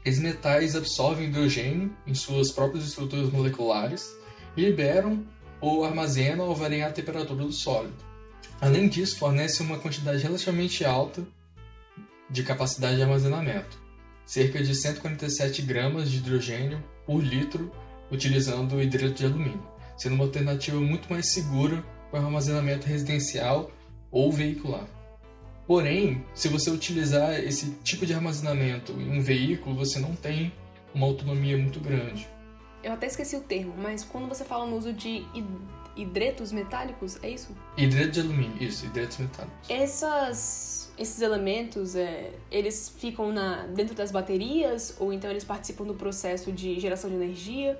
Esses 0.08 0.22
metais 0.22 0.74
absorvem 0.74 1.28
hidrogênio 1.28 1.94
em 2.08 2.16
suas 2.16 2.50
próprias 2.50 2.86
estruturas 2.86 3.30
moleculares 3.30 4.10
e 4.56 4.62
liberam 4.62 5.28
ou 5.60 5.84
armazenam 5.84 6.46
ao 6.46 6.56
variar 6.56 6.92
a 6.92 6.94
temperatura 6.94 7.44
do 7.44 7.52
sólido. 7.52 8.06
Além 8.62 8.88
disso, 8.88 9.18
fornece 9.18 9.62
uma 9.62 9.78
quantidade 9.78 10.24
relativamente 10.24 10.86
alta 10.86 11.28
de 12.30 12.42
capacidade 12.42 12.96
de 12.96 13.02
armazenamento, 13.02 13.78
cerca 14.26 14.64
de 14.64 14.74
147 14.74 15.62
gramas 15.64 16.10
de 16.10 16.20
hidrogênio 16.20 16.82
por 17.06 17.22
litro 17.22 17.70
utilizando 18.10 18.78
o 18.78 18.82
hidreto 18.82 19.16
de 19.16 19.26
alumínio, 19.26 19.68
sendo 19.98 20.16
uma 20.16 20.24
alternativa 20.24 20.80
muito 20.80 21.10
mais 21.10 21.34
segura 21.34 21.84
para 22.10 22.22
armazenamento 22.22 22.88
residencial 22.88 23.70
ou 24.10 24.32
veicular. 24.32 24.88
Porém, 25.68 26.24
se 26.34 26.48
você 26.48 26.72
utilizar 26.72 27.38
esse 27.42 27.72
tipo 27.84 28.06
de 28.06 28.14
armazenamento 28.14 28.94
em 28.94 29.20
um 29.20 29.22
veículo, 29.22 29.76
você 29.76 30.00
não 30.00 30.16
tem 30.16 30.54
uma 30.96 31.06
autonomia 31.06 31.58
muito 31.58 31.82
grande. 31.82 32.26
Eu 32.82 32.94
até 32.94 33.08
esqueci 33.08 33.36
o 33.36 33.42
termo, 33.42 33.74
mas 33.78 34.02
quando 34.04 34.30
você 34.30 34.46
fala 34.46 34.66
no 34.66 34.78
uso 34.78 34.94
de 34.94 35.26
hidretos 35.94 36.54
metálicos, 36.54 37.22
é 37.22 37.30
isso? 37.32 37.54
Hidreto 37.76 38.12
de 38.12 38.20
alumínio, 38.22 38.64
isso, 38.64 38.86
hidretos 38.86 39.18
metálicos. 39.18 39.70
Essas, 39.70 40.94
esses 40.98 41.22
elementos, 41.22 41.98
é, 41.98 42.32
eles 42.50 42.88
ficam 42.88 43.34
na, 43.34 43.66
dentro 43.68 43.94
das 43.94 44.10
baterias 44.10 44.96
ou 45.00 45.12
então 45.12 45.30
eles 45.30 45.44
participam 45.44 45.84
do 45.84 45.96
processo 45.96 46.50
de 46.50 46.80
geração 46.80 47.10
de 47.10 47.18
energia? 47.18 47.78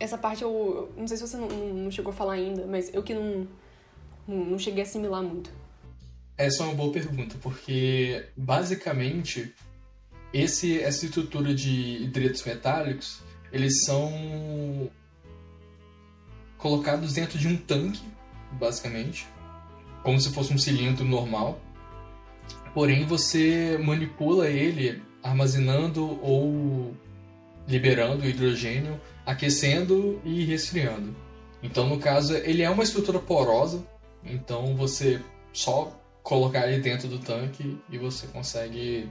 Essa 0.00 0.16
parte 0.16 0.42
eu, 0.42 0.90
não 0.96 1.06
sei 1.06 1.18
se 1.18 1.26
você 1.26 1.36
não, 1.36 1.48
não 1.48 1.90
chegou 1.90 2.12
a 2.12 2.14
falar 2.14 2.34
ainda, 2.34 2.66
mas 2.66 2.92
eu 2.94 3.02
que 3.02 3.12
não, 3.12 3.46
não, 4.26 4.44
não 4.44 4.58
cheguei 4.58 4.82
a 4.82 4.86
assimilar 4.86 5.22
muito. 5.22 5.50
Essa 6.36 6.64
é 6.64 6.66
uma 6.66 6.74
boa 6.74 6.92
pergunta, 6.92 7.36
porque 7.40 8.26
basicamente 8.36 9.54
esse, 10.32 10.80
essa 10.80 11.06
estrutura 11.06 11.54
de 11.54 12.02
hidretos 12.02 12.44
metálicos, 12.44 13.20
eles 13.52 13.84
são 13.84 14.90
colocados 16.58 17.12
dentro 17.12 17.38
de 17.38 17.46
um 17.46 17.56
tanque, 17.56 18.02
basicamente, 18.52 19.28
como 20.02 20.20
se 20.20 20.32
fosse 20.32 20.52
um 20.52 20.58
cilindro 20.58 21.04
normal. 21.04 21.60
Porém, 22.74 23.06
você 23.06 23.78
manipula 23.80 24.48
ele 24.48 25.00
armazenando 25.22 26.18
ou 26.20 26.96
liberando 27.68 28.28
hidrogênio, 28.28 29.00
aquecendo 29.24 30.20
e 30.24 30.44
resfriando. 30.44 31.14
Então, 31.62 31.88
no 31.88 31.98
caso, 31.98 32.34
ele 32.34 32.62
é 32.62 32.68
uma 32.68 32.82
estrutura 32.82 33.20
porosa, 33.20 33.86
então 34.24 34.74
você 34.74 35.20
só 35.52 36.03
colocar 36.24 36.66
ele 36.66 36.80
dentro 36.80 37.06
do 37.06 37.18
tanque 37.18 37.78
e 37.90 37.98
você 37.98 38.26
consegue 38.26 39.08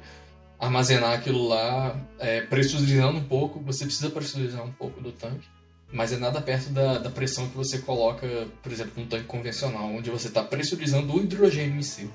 armazenar 0.60 1.14
aquilo 1.14 1.48
lá, 1.48 1.96
é, 2.20 2.42
pressurizando 2.42 3.20
um 3.20 3.24
pouco. 3.24 3.60
Você 3.62 3.86
precisa 3.86 4.10
pressurizar 4.10 4.66
um 4.66 4.72
pouco 4.74 5.00
do 5.00 5.12
tanque, 5.12 5.48
mas 5.92 6.12
é 6.12 6.18
nada 6.18 6.42
perto 6.42 6.72
da, 6.72 6.98
da 6.98 7.10
pressão 7.12 7.48
que 7.48 7.56
você 7.56 7.80
coloca, 7.80 8.28
por 8.62 8.72
exemplo, 8.72 8.94
num 8.98 9.08
tanque 9.08 9.26
convencional, 9.26 9.86
onde 9.86 10.10
você 10.10 10.28
está 10.28 10.44
pressurizando 10.44 11.16
o 11.16 11.22
hidrogênio 11.22 11.78
em 11.78 11.84
si. 11.84 12.10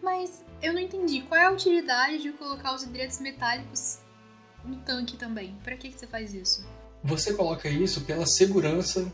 Mas 0.00 0.44
eu 0.62 0.72
não 0.72 0.80
entendi. 0.80 1.22
Qual 1.22 1.38
é 1.38 1.46
a 1.46 1.50
utilidade 1.50 2.22
de 2.22 2.30
colocar 2.32 2.74
os 2.74 2.84
hidretos 2.84 3.18
metálicos 3.20 3.98
no 4.64 4.76
tanque 4.76 5.16
também? 5.16 5.56
Para 5.64 5.76
que, 5.76 5.88
que 5.88 5.98
você 5.98 6.06
faz 6.06 6.32
isso? 6.32 6.64
Você 7.02 7.34
coloca 7.34 7.68
isso 7.68 8.02
pela 8.02 8.24
segurança 8.24 9.12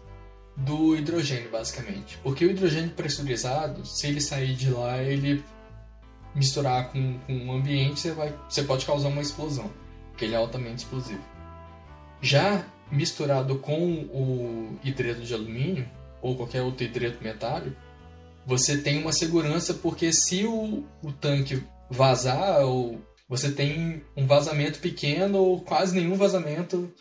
do 0.61 0.97
hidrogênio, 0.97 1.51
basicamente. 1.51 2.19
Porque 2.23 2.45
o 2.45 2.51
hidrogênio 2.51 2.91
pressurizado, 2.91 3.85
se 3.87 4.07
ele 4.07 4.21
sair 4.21 4.55
de 4.55 4.71
lá, 4.71 5.03
ele 5.03 5.43
misturar 6.35 6.91
com, 6.91 7.19
com 7.27 7.49
o 7.49 7.53
ambiente, 7.53 8.01
você, 8.01 8.13
vai, 8.13 8.35
você 8.49 8.63
pode 8.63 8.87
causar 8.87 9.09
uma 9.09 9.23
explosão, 9.23 9.71
porque 10.11 10.25
ele 10.25 10.35
é 10.35 10.39
altamente 10.39 10.85
explosivo. 10.85 11.23
Já 12.21 12.65
misturado 12.91 13.59
com 13.59 13.81
o 14.13 14.79
hidreto 14.85 15.23
de 15.23 15.33
alumínio, 15.33 15.89
ou 16.21 16.37
qualquer 16.37 16.63
outro 16.63 16.85
hidreto 16.85 17.23
metálico, 17.23 17.77
você 18.47 18.77
tem 18.79 19.01
uma 19.01 19.13
segurança, 19.13 19.75
porque 19.75 20.13
se 20.13 20.45
o, 20.45 20.85
o 21.03 21.13
tanque 21.13 21.63
vazar, 21.89 22.61
ou 22.61 23.01
você 23.29 23.51
tem 23.53 24.03
um 24.17 24.27
vazamento 24.27 24.81
pequeno 24.81 25.39
ou 25.39 25.61
quase 25.61 25.95
nenhum 25.95 26.17
vazamento 26.17 26.93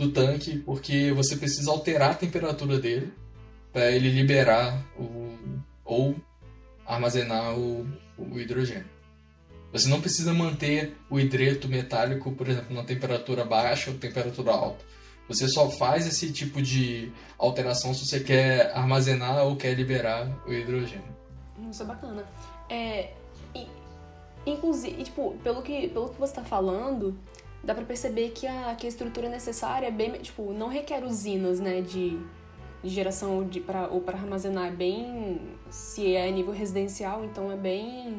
do 0.00 0.10
tanque, 0.10 0.58
porque 0.58 1.12
você 1.12 1.36
precisa 1.36 1.70
alterar 1.70 2.12
a 2.12 2.14
temperatura 2.14 2.78
dele 2.78 3.12
para 3.72 3.90
ele 3.90 4.10
liberar 4.10 4.82
o, 4.98 5.36
ou 5.84 6.16
armazenar 6.86 7.56
o, 7.58 7.86
o 8.18 8.38
hidrogênio. 8.38 8.88
Você 9.72 9.88
não 9.88 10.00
precisa 10.00 10.32
manter 10.32 10.96
o 11.08 11.20
hidreto 11.20 11.68
metálico, 11.68 12.32
por 12.32 12.48
exemplo, 12.48 12.74
na 12.74 12.82
temperatura 12.82 13.44
baixa 13.44 13.90
ou 13.90 13.98
temperatura 13.98 14.50
alta. 14.50 14.84
Você 15.28 15.46
só 15.46 15.70
faz 15.70 16.08
esse 16.08 16.32
tipo 16.32 16.60
de 16.60 17.12
alteração 17.38 17.94
se 17.94 18.04
você 18.04 18.18
quer 18.18 18.72
armazenar 18.74 19.44
ou 19.44 19.54
quer 19.54 19.74
liberar 19.74 20.28
o 20.44 20.52
hidrogênio. 20.52 21.14
Isso 21.70 21.82
é 21.82 21.86
bacana. 21.86 22.24
É, 22.68 23.12
inclusive, 24.44 25.04
tipo, 25.04 25.36
pelo 25.44 25.62
que, 25.62 25.88
pelo 25.88 26.08
que 26.08 26.18
você 26.18 26.32
está 26.32 26.42
falando, 26.42 27.16
dá 27.62 27.74
para 27.74 27.84
perceber 27.84 28.30
que 28.30 28.46
a, 28.46 28.74
que 28.74 28.86
a 28.86 28.88
estrutura 28.88 29.28
necessária 29.28 29.86
é 29.86 29.90
bem, 29.90 30.12
tipo, 30.12 30.52
não 30.52 30.68
requer 30.68 31.04
usinas, 31.04 31.60
né, 31.60 31.80
de, 31.80 32.18
de 32.82 32.90
geração 32.90 33.46
de 33.46 33.60
pra, 33.60 33.88
ou 33.88 34.00
para 34.00 34.18
armazenar, 34.18 34.68
é 34.68 34.70
bem, 34.70 35.40
se 35.70 36.14
é 36.14 36.30
nível 36.30 36.52
residencial, 36.52 37.24
então 37.24 37.52
é 37.52 37.56
bem 37.56 38.18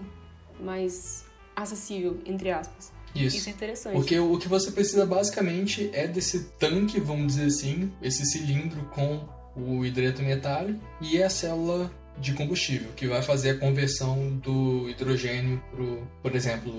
mais 0.60 1.26
acessível, 1.56 2.20
entre 2.26 2.52
aspas. 2.52 2.92
Isso. 3.14 3.38
Isso 3.38 3.50
é 3.50 3.52
interessante. 3.52 3.94
Porque 3.96 4.18
o 4.18 4.38
que 4.38 4.48
você 4.48 4.72
precisa 4.72 5.06
basicamente 5.06 5.90
é 5.94 6.08
desse 6.08 6.46
tanque, 6.60 7.00
vamos 7.00 7.36
dizer 7.36 7.48
assim, 7.48 7.92
esse 8.02 8.26
cilindro 8.26 8.86
com 8.86 9.28
o 9.56 9.86
hidreto 9.86 10.22
metálico 10.22 10.80
e 11.02 11.22
a 11.22 11.30
célula 11.30 11.92
de 12.18 12.34
combustível, 12.34 12.90
que 12.96 13.08
vai 13.08 13.22
fazer 13.22 13.52
a 13.52 13.58
conversão 13.58 14.38
do 14.38 14.88
hidrogênio 14.90 15.62
para, 15.72 15.86
por 16.22 16.36
exemplo, 16.36 16.72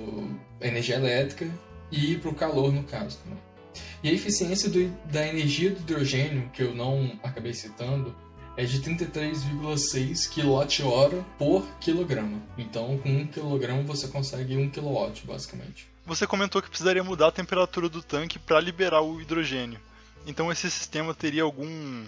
energia 0.60 0.94
elétrica 0.96 1.46
e 1.92 2.16
para 2.16 2.30
o 2.30 2.34
calor, 2.34 2.72
no 2.72 2.82
caso. 2.82 3.18
Né? 3.26 3.36
E 4.02 4.08
a 4.08 4.12
eficiência 4.12 4.68
do, 4.68 4.88
da 5.12 5.26
energia 5.28 5.70
do 5.70 5.80
hidrogênio, 5.80 6.50
que 6.52 6.62
eu 6.62 6.74
não 6.74 7.12
acabei 7.22 7.52
citando, 7.54 8.14
é 8.56 8.64
de 8.64 8.80
33,6 8.80 10.28
kWh 10.28 11.24
por 11.38 11.66
quilograma. 11.78 12.42
Então, 12.58 12.98
com 12.98 13.08
1 13.08 13.26
kg 13.28 13.82
você 13.84 14.08
consegue 14.08 14.56
1 14.56 14.70
kW, 14.70 15.12
basicamente. 15.24 15.86
Você 16.04 16.26
comentou 16.26 16.60
que 16.60 16.68
precisaria 16.68 17.04
mudar 17.04 17.28
a 17.28 17.32
temperatura 17.32 17.88
do 17.88 18.02
tanque 18.02 18.38
para 18.38 18.60
liberar 18.60 19.02
o 19.02 19.20
hidrogênio. 19.20 19.78
Então, 20.26 20.50
esse 20.50 20.70
sistema 20.70 21.14
teria 21.14 21.42
algum 21.42 22.04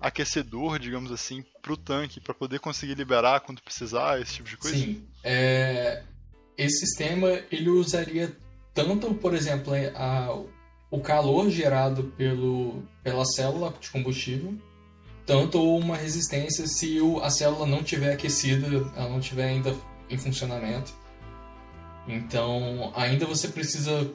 aquecedor, 0.00 0.78
digamos 0.78 1.10
assim, 1.10 1.44
para 1.60 1.72
o 1.72 1.76
tanque, 1.76 2.20
para 2.20 2.34
poder 2.34 2.60
conseguir 2.60 2.94
liberar 2.94 3.40
quando 3.40 3.62
precisar, 3.62 4.20
esse 4.20 4.34
tipo 4.34 4.48
de 4.48 4.56
coisa? 4.56 4.76
Sim. 4.76 5.02
É... 5.24 6.02
Esse 6.56 6.86
sistema 6.86 7.40
ele 7.50 7.70
usaria 7.70 8.36
tanto, 8.74 9.14
por 9.14 9.34
exemplo, 9.34 9.72
a, 9.94 10.42
o 10.90 11.00
calor 11.00 11.50
gerado 11.50 12.04
pelo, 12.16 12.82
pela 13.02 13.24
célula 13.24 13.74
de 13.80 13.90
combustível, 13.90 14.54
tanto 15.26 15.62
uma 15.76 15.96
resistência 15.96 16.66
se 16.66 17.00
o, 17.00 17.20
a 17.20 17.30
célula 17.30 17.66
não 17.66 17.82
tiver 17.82 18.12
aquecida, 18.12 18.66
ela 18.96 19.08
não 19.08 19.20
tiver 19.20 19.44
ainda 19.44 19.76
em 20.08 20.16
funcionamento. 20.16 20.92
Então, 22.06 22.90
ainda 22.96 23.26
você 23.26 23.48
precisa 23.48 24.10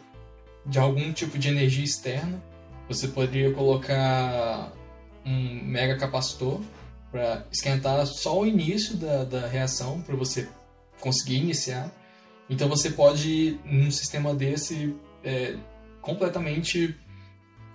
de 0.66 0.80
algum 0.80 1.14
tipo 1.14 1.38
de 1.38 1.50
energia 1.50 1.84
externa. 1.84 2.44
Você 2.88 3.08
poderia 3.08 3.54
colocar 3.54 4.74
um 5.26 5.64
mega 5.64 5.98
capacitor 5.98 6.60
para 7.12 7.46
esquentar 7.52 8.06
só 8.08 8.42
o 8.42 8.48
início 8.48 8.98
da, 8.98 9.24
da 9.24 9.48
reação, 9.48 10.02
para 10.02 10.16
você 10.16 10.50
conseguir 11.00 11.36
iniciar. 11.36 11.92
Então 12.54 12.70
você 12.70 12.92
pode, 12.92 13.60
num 13.66 13.90
sistema 13.90 14.32
desse, 14.32 14.96
é, 15.24 15.58
completamente 16.00 16.96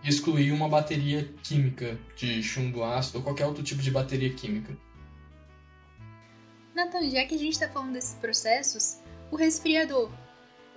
excluir 0.04 0.52
uma 0.52 0.68
bateria 0.68 1.28
química 1.42 1.98
de 2.16 2.40
chumbo 2.44 2.84
ácido 2.84 3.18
ou 3.18 3.24
qualquer 3.24 3.44
outro 3.46 3.64
tipo 3.64 3.82
de 3.82 3.90
bateria 3.90 4.32
química. 4.32 4.78
Nathan, 6.76 7.10
já 7.10 7.26
que 7.26 7.34
a 7.34 7.38
gente 7.38 7.54
está 7.54 7.68
falando 7.68 7.94
desses 7.94 8.14
processos, 8.14 8.98
o 9.32 9.36
resfriador, 9.36 10.12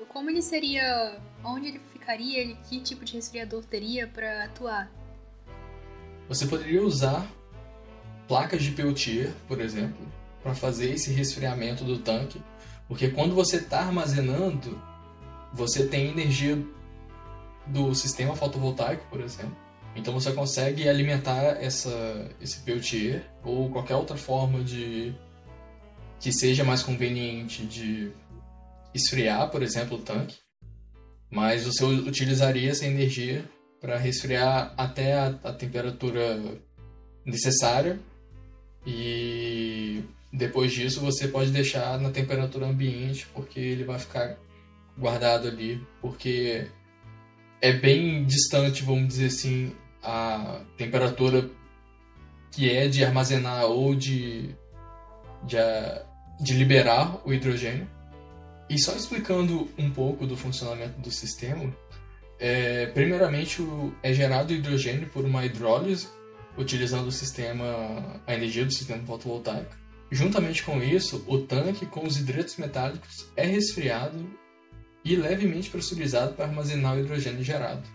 como 0.08 0.32
ele 0.32 0.42
seria, 0.42 1.22
onde 1.44 1.68
ele 1.68 1.82
ficaria, 1.94 2.40
ele, 2.40 2.58
que 2.68 2.82
tipo 2.82 3.06
de 3.06 3.14
resfriador 3.14 3.64
teria 3.66 4.08
para 4.08 4.46
atuar? 4.46 4.92
Você 6.28 6.48
poderia 6.48 6.82
usar 6.82 7.32
placas 8.28 8.64
de 8.64 8.72
Peltier, 8.72 9.32
por 9.48 9.62
exemplo, 9.62 10.04
para 10.42 10.56
fazer 10.56 10.90
esse 10.90 11.14
resfriamento 11.14 11.84
do 11.84 12.00
tanque 12.00 12.42
porque 12.92 13.08
quando 13.08 13.34
você 13.34 13.56
está 13.56 13.80
armazenando, 13.80 14.78
você 15.54 15.88
tem 15.88 16.10
energia 16.10 16.62
do 17.66 17.96
sistema 17.96 18.36
fotovoltaico, 18.36 19.06
por 19.10 19.22
exemplo. 19.22 19.56
Então 19.96 20.14
você 20.14 20.34
consegue 20.34 20.90
alimentar 20.90 21.42
essa, 21.64 22.30
esse 22.42 22.60
Peltier 22.60 23.32
ou 23.46 23.70
qualquer 23.70 23.96
outra 23.96 24.18
forma 24.18 24.62
de 24.62 25.16
que 26.20 26.34
seja 26.34 26.66
mais 26.66 26.84
conveniente 26.84 27.66
de 27.66 28.12
esfriar, 28.94 29.50
por 29.50 29.64
exemplo, 29.64 29.96
o 29.96 30.02
tanque. 30.02 30.40
Mas 31.30 31.64
você 31.64 31.86
utilizaria 31.86 32.72
essa 32.72 32.86
energia 32.86 33.50
para 33.80 33.98
resfriar 33.98 34.74
até 34.76 35.14
a, 35.14 35.28
a 35.46 35.54
temperatura 35.54 36.60
necessária 37.26 37.98
e 38.86 40.04
depois 40.32 40.72
disso 40.72 41.02
você 41.02 41.28
pode 41.28 41.52
deixar 41.52 42.00
na 42.00 42.10
temperatura 42.10 42.66
ambiente 42.66 43.28
porque 43.34 43.60
ele 43.60 43.84
vai 43.84 44.00
ficar 44.00 44.38
guardado 44.98 45.48
ali 45.48 45.86
porque 46.00 46.68
é 47.62 47.72
bem 47.74 48.26
distante, 48.26 48.84
vamos 48.84 49.08
dizer 49.10 49.28
assim, 49.28 49.76
a 50.02 50.62
temperatura 50.78 51.50
que 52.52 52.70
é 52.70 52.88
de 52.88 53.04
armazenar 53.04 53.66
ou 53.66 53.96
de, 53.96 54.56
de, 55.44 55.58
de 56.40 56.54
liberar 56.54 57.22
o 57.26 57.34
hidrogênio. 57.34 57.88
E 58.70 58.80
só 58.80 58.94
explicando 58.94 59.70
um 59.78 59.92
pouco 59.92 60.26
do 60.26 60.36
funcionamento 60.36 61.00
do 61.00 61.12
sistema, 61.12 61.74
é, 62.40 62.88
primeiramente 62.88 63.62
o, 63.62 63.94
é 64.02 64.14
gerado 64.14 64.54
hidrogênio 64.54 65.08
por 65.10 65.24
uma 65.24 65.46
hidrólise, 65.46 66.08
utilizando 66.58 67.08
o 67.08 67.12
sistema, 67.12 68.22
a 68.26 68.34
energia 68.34 68.66
do 68.66 68.72
sistema 68.72 69.06
fotovoltaico. 69.06 69.81
Juntamente 70.12 70.64
com 70.64 70.84
isso, 70.84 71.24
o 71.26 71.38
tanque 71.40 71.86
com 71.86 72.06
os 72.06 72.18
hidretos 72.18 72.58
metálicos 72.58 73.30
é 73.36 73.46
resfriado 73.46 74.30
e 75.06 75.16
levemente 75.16 75.70
pressurizado 75.70 76.34
para 76.34 76.46
armazenar 76.46 76.96
o 76.96 77.00
hidrogênio 77.00 77.44
gerado. 77.44 77.88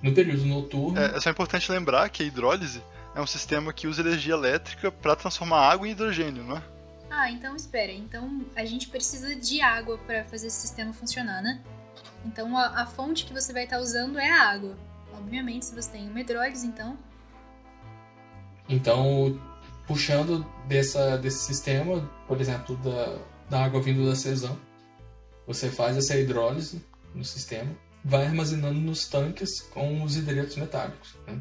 No 0.00 0.14
período 0.14 0.44
noturno. 0.44 0.98
É, 0.98 1.16
é 1.16 1.20
só 1.20 1.28
importante 1.28 1.70
lembrar 1.72 2.08
que 2.08 2.22
a 2.22 2.26
hidrólise 2.26 2.80
é 3.16 3.20
um 3.20 3.26
sistema 3.26 3.72
que 3.72 3.88
usa 3.88 4.02
energia 4.02 4.34
elétrica 4.34 4.92
para 4.92 5.16
transformar 5.16 5.68
água 5.68 5.88
em 5.88 5.90
hidrogênio, 5.90 6.44
não 6.44 6.58
é? 6.58 6.62
Ah, 7.10 7.30
então 7.30 7.56
espera. 7.56 7.92
Então 7.92 8.44
a 8.54 8.64
gente 8.64 8.88
precisa 8.88 9.34
de 9.34 9.60
água 9.60 9.98
para 9.98 10.24
fazer 10.24 10.46
esse 10.46 10.60
sistema 10.60 10.92
funcionar, 10.92 11.42
né? 11.42 11.62
Então 12.24 12.56
a, 12.56 12.82
a, 12.82 12.86
fonte 12.86 13.24
que 13.24 13.32
você 13.32 13.52
vai 13.52 13.64
estar 13.64 13.80
usando 13.80 14.18
é 14.18 14.30
a 14.30 14.50
água. 14.50 14.76
Obviamente, 15.12 15.66
se 15.66 15.74
você 15.74 15.90
tem 15.90 16.08
uma 16.08 16.20
hidrólise, 16.20 16.66
então. 16.66 16.98
Então, 18.68 19.40
puxando 19.86 20.44
dessa, 20.66 21.16
desse 21.16 21.44
sistema, 21.44 22.08
por 22.26 22.40
exemplo, 22.40 22.76
da, 22.78 23.18
da 23.48 23.64
água 23.64 23.80
vindo 23.80 24.04
da 24.04 24.16
Cesão, 24.16 24.58
você 25.46 25.70
faz 25.70 25.96
essa 25.96 26.18
hidrólise 26.18 26.84
no 27.14 27.24
sistema, 27.24 27.70
vai 28.04 28.26
armazenando 28.26 28.80
nos 28.80 29.08
tanques 29.08 29.60
com 29.60 30.02
os 30.02 30.16
hidretos 30.16 30.56
metálicos. 30.56 31.16
Né? 31.26 31.40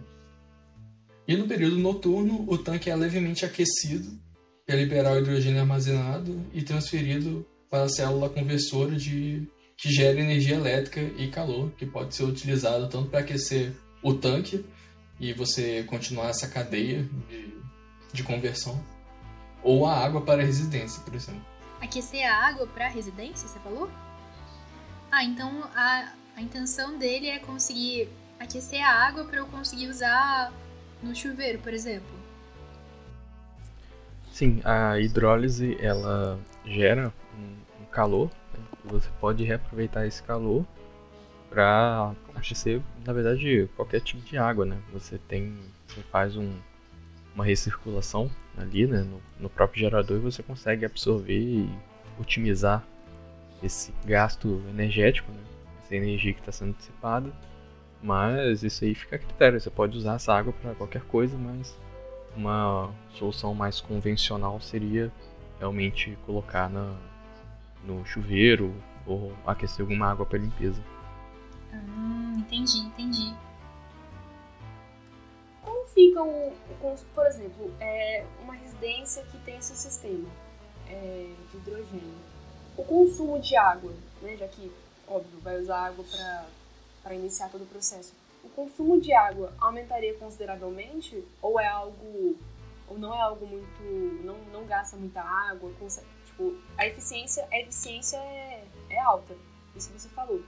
E 1.27 1.35
no 1.35 1.47
período 1.47 1.77
noturno, 1.77 2.45
o 2.47 2.57
tanque 2.57 2.89
é 2.89 2.95
levemente 2.95 3.45
aquecido 3.45 4.19
para 4.65 4.75
liberar 4.75 5.13
o 5.13 5.19
hidrogênio 5.19 5.59
armazenado 5.59 6.39
e 6.53 6.61
transferido 6.61 7.45
para 7.69 7.83
a 7.83 7.89
célula 7.89 8.29
conversora 8.29 8.95
de, 8.95 9.47
que 9.77 9.91
gera 9.91 10.19
energia 10.19 10.55
elétrica 10.55 11.01
e 11.01 11.27
calor, 11.27 11.71
que 11.71 11.85
pode 11.85 12.15
ser 12.15 12.23
utilizado 12.23 12.87
tanto 12.89 13.09
para 13.09 13.19
aquecer 13.19 13.73
o 14.03 14.13
tanque 14.13 14.63
e 15.19 15.33
você 15.33 15.83
continuar 15.83 16.29
essa 16.29 16.47
cadeia 16.47 17.07
de, 17.29 17.53
de 18.15 18.23
conversão, 18.23 18.81
ou 19.63 19.85
a 19.85 19.93
água 19.93 20.21
para 20.21 20.41
a 20.41 20.45
residência, 20.45 21.03
por 21.03 21.13
exemplo. 21.13 21.41
Aquecer 21.81 22.25
a 22.25 22.47
água 22.47 22.67
para 22.67 22.85
a 22.85 22.89
residência, 22.89 23.47
você 23.47 23.59
falou? 23.59 23.89
Ah, 25.11 25.23
então 25.23 25.69
a, 25.75 26.13
a 26.35 26.41
intenção 26.41 26.97
dele 26.97 27.27
é 27.27 27.39
conseguir 27.39 28.09
aquecer 28.39 28.83
a 28.83 28.91
água 28.91 29.25
para 29.25 29.37
eu 29.37 29.47
conseguir 29.47 29.87
usar 29.87 30.51
no 31.01 31.15
chuveiro, 31.15 31.59
por 31.59 31.73
exemplo. 31.73 32.15
Sim, 34.31 34.61
a 34.65 34.99
hidrólise 34.99 35.77
ela 35.79 36.39
gera 36.65 37.13
um, 37.37 37.83
um 37.83 37.85
calor. 37.85 38.29
Né? 38.53 38.59
Você 38.85 39.09
pode 39.19 39.43
reaproveitar 39.43 40.05
esse 40.05 40.21
calor 40.21 40.65
para 41.49 42.13
aquecer, 42.35 42.81
na 43.05 43.13
verdade, 43.13 43.69
qualquer 43.77 44.01
tipo 44.01 44.21
de 44.23 44.37
água, 44.37 44.65
né? 44.65 44.77
Você 44.91 45.17
tem, 45.17 45.57
você 45.87 46.01
faz 46.11 46.35
um, 46.35 46.53
uma 47.35 47.43
recirculação 47.43 48.31
ali, 48.57 48.87
né, 48.87 49.01
no, 49.01 49.21
no 49.39 49.49
próprio 49.49 49.81
gerador 49.81 50.17
e 50.17 50.21
você 50.21 50.41
consegue 50.41 50.85
absorver 50.85 51.37
e 51.37 51.69
otimizar 52.19 52.83
esse 53.61 53.93
gasto 54.05 54.63
energético, 54.69 55.31
né? 55.31 55.39
essa 55.83 55.95
energia 55.95 56.33
que 56.33 56.39
está 56.39 56.51
sendo 56.51 56.75
dissipada. 56.75 57.31
Mas 58.01 58.63
isso 58.63 58.85
aí 58.85 58.95
fica 58.95 59.15
a 59.15 59.19
critério. 59.19 59.59
Você 59.59 59.69
pode 59.69 59.97
usar 59.97 60.15
essa 60.15 60.33
água 60.33 60.53
para 60.53 60.73
qualquer 60.75 61.01
coisa, 61.03 61.37
mas 61.37 61.77
uma 62.35 62.91
solução 63.13 63.53
mais 63.53 63.81
convencional 63.81 64.59
seria 64.61 65.11
realmente 65.59 66.17
colocar 66.25 66.69
na, 66.69 66.95
no 67.83 68.05
chuveiro 68.05 68.73
ou 69.05 69.33
aquecer 69.45 69.81
alguma 69.81 70.11
água 70.11 70.25
para 70.25 70.39
limpeza. 70.39 70.81
Hum, 71.73 72.35
entendi, 72.39 72.79
entendi. 72.79 73.33
Como 75.65 75.85
fica 75.87 76.21
o, 76.23 76.49
o 76.49 76.95
por 77.15 77.25
exemplo, 77.25 77.73
é 77.79 78.23
uma 78.39 78.53
residência 78.53 79.23
que 79.23 79.37
tem 79.39 79.57
esse 79.57 79.75
sistema 79.75 80.29
é, 80.87 81.33
de 81.51 81.57
hidrogênio? 81.57 82.13
O 82.77 82.83
consumo 82.83 83.39
de 83.39 83.55
água, 83.55 83.91
né, 84.21 84.37
já 84.37 84.47
que, 84.47 84.71
óbvio, 85.07 85.39
vai 85.39 85.59
usar 85.59 85.87
água 85.87 86.05
para 87.01 87.15
iniciar 87.15 87.49
todo 87.49 87.63
o 87.63 87.67
processo. 87.67 88.13
O 88.43 88.49
consumo 88.49 89.01
de 89.01 89.11
água 89.11 89.51
aumentaria 89.59 90.13
consideravelmente 90.19 91.25
ou 91.41 91.59
é 91.59 91.67
algo 91.67 92.37
ou 92.87 92.99
não 92.99 93.11
é 93.11 93.19
algo 93.19 93.47
muito 93.47 94.23
não, 94.23 94.37
não 94.53 94.65
gasta 94.67 94.95
muita 94.95 95.19
água 95.19 95.71
tipo 96.27 96.55
a 96.77 96.85
eficiência 96.85 97.47
a 97.51 97.59
eficiência 97.59 98.17
é, 98.17 98.63
é 98.91 98.99
alta 98.99 99.35
isso 99.75 99.91
você 99.91 100.07
falou 100.09 100.43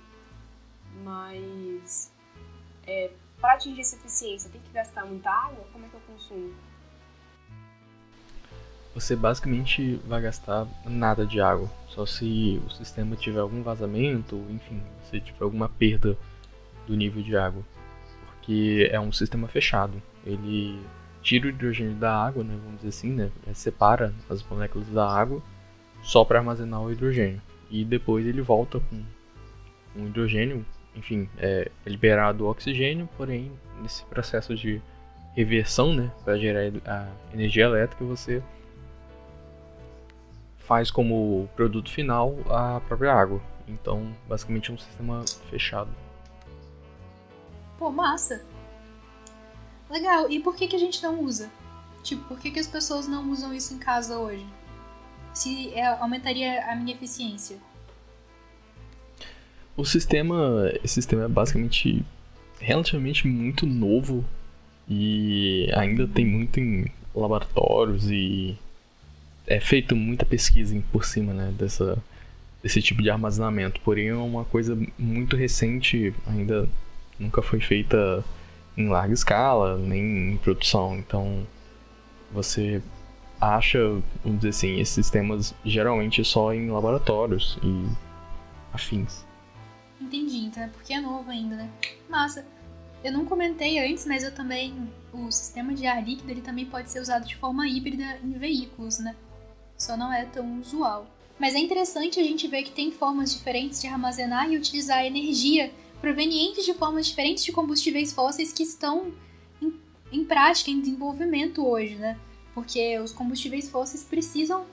mas 1.03 2.11
é, 2.85 3.11
para 3.39 3.53
atingir 3.53 3.81
essa 3.81 3.95
eficiência 3.95 4.49
tem 4.49 4.61
que 4.61 4.71
gastar 4.71 5.05
muita 5.05 5.29
água 5.29 5.65
como 5.71 5.85
é 5.85 5.89
que 5.89 5.95
eu 5.95 6.01
consumo 6.01 6.53
você 8.99 9.15
basicamente 9.15 9.99
vai 10.07 10.19
gastar 10.23 10.67
nada 10.83 11.23
de 11.23 11.39
água. 11.39 11.69
Só 11.87 12.03
se 12.03 12.59
o 12.65 12.69
sistema 12.71 13.15
tiver 13.15 13.39
algum 13.39 13.61
vazamento, 13.61 14.43
enfim, 14.49 14.81
se 15.03 15.19
tiver 15.19 15.43
alguma 15.43 15.69
perda 15.69 16.17
do 16.87 16.95
nível 16.95 17.21
de 17.21 17.37
água. 17.37 17.61
Porque 18.25 18.89
é 18.91 18.99
um 18.99 19.11
sistema 19.11 19.47
fechado. 19.47 20.01
Ele 20.25 20.81
tira 21.21 21.45
o 21.45 21.49
hidrogênio 21.49 21.93
da 21.93 22.11
água, 22.11 22.43
né, 22.43 22.57
vamos 22.63 22.77
dizer 22.77 22.89
assim, 22.89 23.11
né, 23.11 23.29
separa 23.53 24.11
as 24.27 24.41
moléculas 24.41 24.87
da 24.87 25.07
água 25.07 25.43
só 26.01 26.25
para 26.25 26.39
armazenar 26.39 26.81
o 26.81 26.91
hidrogênio. 26.91 27.39
E 27.69 27.85
depois 27.85 28.25
ele 28.25 28.41
volta 28.41 28.79
com 28.79 29.03
um 29.95 30.07
hidrogênio, 30.07 30.65
enfim, 30.97 31.29
é, 31.37 31.69
liberado 31.85 32.45
o 32.45 32.49
oxigênio, 32.49 33.07
porém 33.15 33.51
nesse 33.81 34.03
processo 34.05 34.55
de 34.55 34.81
reversão, 35.35 35.93
né, 35.93 36.11
para 36.23 36.37
gerar 36.37 36.61
a 36.85 37.07
energia 37.31 37.65
elétrica, 37.65 38.03
você 38.03 38.41
faz 40.57 40.89
como 40.89 41.47
produto 41.55 41.91
final 41.91 42.35
a 42.49 42.81
própria 42.81 43.13
água. 43.13 43.41
Então, 43.67 44.13
basicamente 44.27 44.71
é 44.71 44.73
um 44.73 44.77
sistema 44.77 45.23
fechado. 45.49 45.91
Pô, 47.77 47.91
massa! 47.91 48.43
Legal, 49.89 50.29
e 50.29 50.39
por 50.39 50.55
que, 50.55 50.67
que 50.67 50.75
a 50.75 50.79
gente 50.79 51.01
não 51.03 51.21
usa? 51.21 51.49
Tipo, 52.03 52.23
por 52.25 52.39
que, 52.39 52.51
que 52.51 52.59
as 52.59 52.67
pessoas 52.67 53.07
não 53.07 53.29
usam 53.31 53.53
isso 53.53 53.73
em 53.73 53.77
casa 53.77 54.17
hoje? 54.17 54.45
Se 55.33 55.73
é, 55.73 55.85
aumentaria 55.85 56.65
a 56.71 56.75
minha 56.75 56.95
eficiência. 56.95 57.57
O 59.77 59.85
sistema, 59.85 60.71
esse 60.83 60.95
sistema 60.95 61.25
é 61.25 61.27
basicamente 61.27 62.03
relativamente 62.59 63.27
muito 63.27 63.67
novo 63.67 64.25
e 64.89 65.69
ainda 65.75 66.07
tem 66.07 66.25
muito 66.25 66.59
em 66.59 66.87
laboratórios 67.13 68.09
e 68.09 68.57
é 69.45 69.59
feito 69.59 69.95
muita 69.95 70.25
pesquisa 70.25 70.81
por 70.91 71.05
cima 71.05 71.31
né, 71.31 71.53
dessa, 71.55 72.01
desse 72.63 72.81
tipo 72.81 73.03
de 73.03 73.09
armazenamento, 73.11 73.79
porém 73.81 74.07
é 74.07 74.15
uma 74.15 74.43
coisa 74.45 74.75
muito 74.97 75.35
recente, 75.35 76.11
ainda 76.25 76.67
nunca 77.19 77.43
foi 77.43 77.59
feita 77.59 78.25
em 78.75 78.87
larga 78.87 79.13
escala, 79.13 79.77
nem 79.77 80.33
em 80.33 80.37
produção. 80.37 80.97
Então 80.97 81.45
você 82.31 82.81
acha, 83.39 83.79
vamos 84.23 84.39
dizer 84.39 84.49
assim, 84.49 84.79
esses 84.79 84.95
sistemas 84.95 85.53
geralmente 85.63 86.25
só 86.25 86.51
em 86.51 86.71
laboratórios 86.71 87.59
e 87.61 87.85
afins. 88.73 89.26
Entendi, 89.99 90.37
então 90.45 90.63
é 90.63 90.67
porque 90.67 90.93
é 90.93 91.01
novo 91.01 91.29
ainda, 91.29 91.55
né? 91.55 91.69
Massa. 92.09 92.45
Eu 93.03 93.11
não 93.11 93.25
comentei 93.25 93.79
antes, 93.79 94.05
mas 94.05 94.23
eu 94.23 94.33
também. 94.33 94.89
O 95.13 95.31
sistema 95.31 95.73
de 95.73 95.87
ar 95.87 96.03
líquido 96.03 96.29
ele 96.29 96.41
também 96.41 96.65
pode 96.65 96.91
ser 96.91 96.99
usado 96.99 97.25
de 97.25 97.35
forma 97.35 97.67
híbrida 97.67 98.19
em 98.23 98.33
veículos, 98.33 98.99
né? 98.99 99.15
só 99.77 99.95
não 99.95 100.11
é 100.11 100.25
tão 100.25 100.59
usual. 100.59 101.07
Mas 101.39 101.53
é 101.53 101.59
interessante 101.59 102.19
a 102.19 102.23
gente 102.23 102.47
ver 102.47 102.63
que 102.63 102.71
tem 102.71 102.91
formas 102.91 103.31
diferentes 103.31 103.79
de 103.79 103.87
armazenar 103.87 104.51
e 104.51 104.57
utilizar 104.57 105.05
energia 105.05 105.71
provenientes 106.01 106.65
de 106.65 106.73
formas 106.73 107.05
diferentes 107.05 107.43
de 107.43 107.51
combustíveis 107.51 108.11
fósseis 108.11 108.51
que 108.51 108.63
estão 108.63 109.13
em, 109.61 109.73
em 110.11 110.25
prática, 110.25 110.71
em 110.71 110.79
desenvolvimento 110.79 111.65
hoje, 111.65 111.95
né? 111.95 112.19
Porque 112.55 112.97
os 112.99 113.11
combustíveis 113.11 113.69
fósseis 113.69 114.03
precisam 114.03 114.65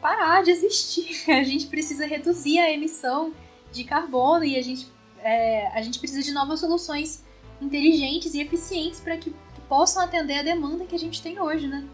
parar 0.00 0.44
de 0.44 0.52
existir. 0.52 1.24
A 1.30 1.42
gente 1.42 1.66
precisa 1.66 2.06
reduzir 2.06 2.60
a 2.60 2.70
emissão 2.70 3.32
de 3.72 3.84
carbono 3.84 4.44
e 4.44 4.56
a 4.56 4.62
gente, 4.62 4.86
é, 5.18 5.68
a 5.68 5.82
gente 5.82 5.98
precisa 5.98 6.22
de 6.22 6.32
novas 6.32 6.60
soluções 6.60 7.24
inteligentes 7.60 8.34
e 8.34 8.40
eficientes 8.40 9.00
para 9.00 9.16
que, 9.16 9.30
que, 9.30 9.60
possam 9.68 10.02
atender 10.02 10.38
a 10.38 10.42
demanda 10.42 10.84
que 10.84 10.94
a 10.94 10.98
gente 10.98 11.22
tem 11.22 11.40
hoje, 11.40 11.66
né? 11.66 11.86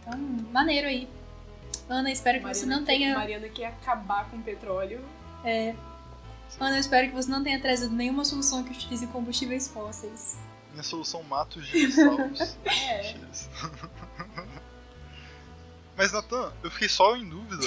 Então, 0.00 0.18
maneiro 0.52 0.86
aí. 0.86 1.08
Ana, 1.88 2.10
espero 2.10 2.38
que 2.38 2.44
Mariana 2.44 2.60
você 2.60 2.66
não 2.66 2.84
tenha. 2.84 3.14
Mariana 3.14 3.48
quer 3.48 3.66
acabar 3.68 4.28
com 4.30 4.36
o 4.36 4.42
petróleo. 4.42 5.02
É. 5.44 5.74
Ana, 6.60 6.76
eu 6.76 6.80
espero 6.80 7.08
que 7.08 7.14
você 7.14 7.30
não 7.30 7.42
tenha 7.42 7.60
trazido 7.60 7.94
nenhuma 7.94 8.24
solução 8.24 8.62
que 8.62 8.72
utilize 8.72 9.06
combustíveis 9.08 9.68
fósseis. 9.68 10.38
Minha 10.72 10.82
solução 10.82 11.22
mata 11.22 11.58
os 11.58 11.66
dinossauros. 11.66 12.56
É. 12.66 13.14
Mas, 15.96 16.12
Natan, 16.12 16.52
eu 16.62 16.70
fiquei 16.70 16.88
só 16.88 17.16
em 17.16 17.28
dúvida 17.28 17.64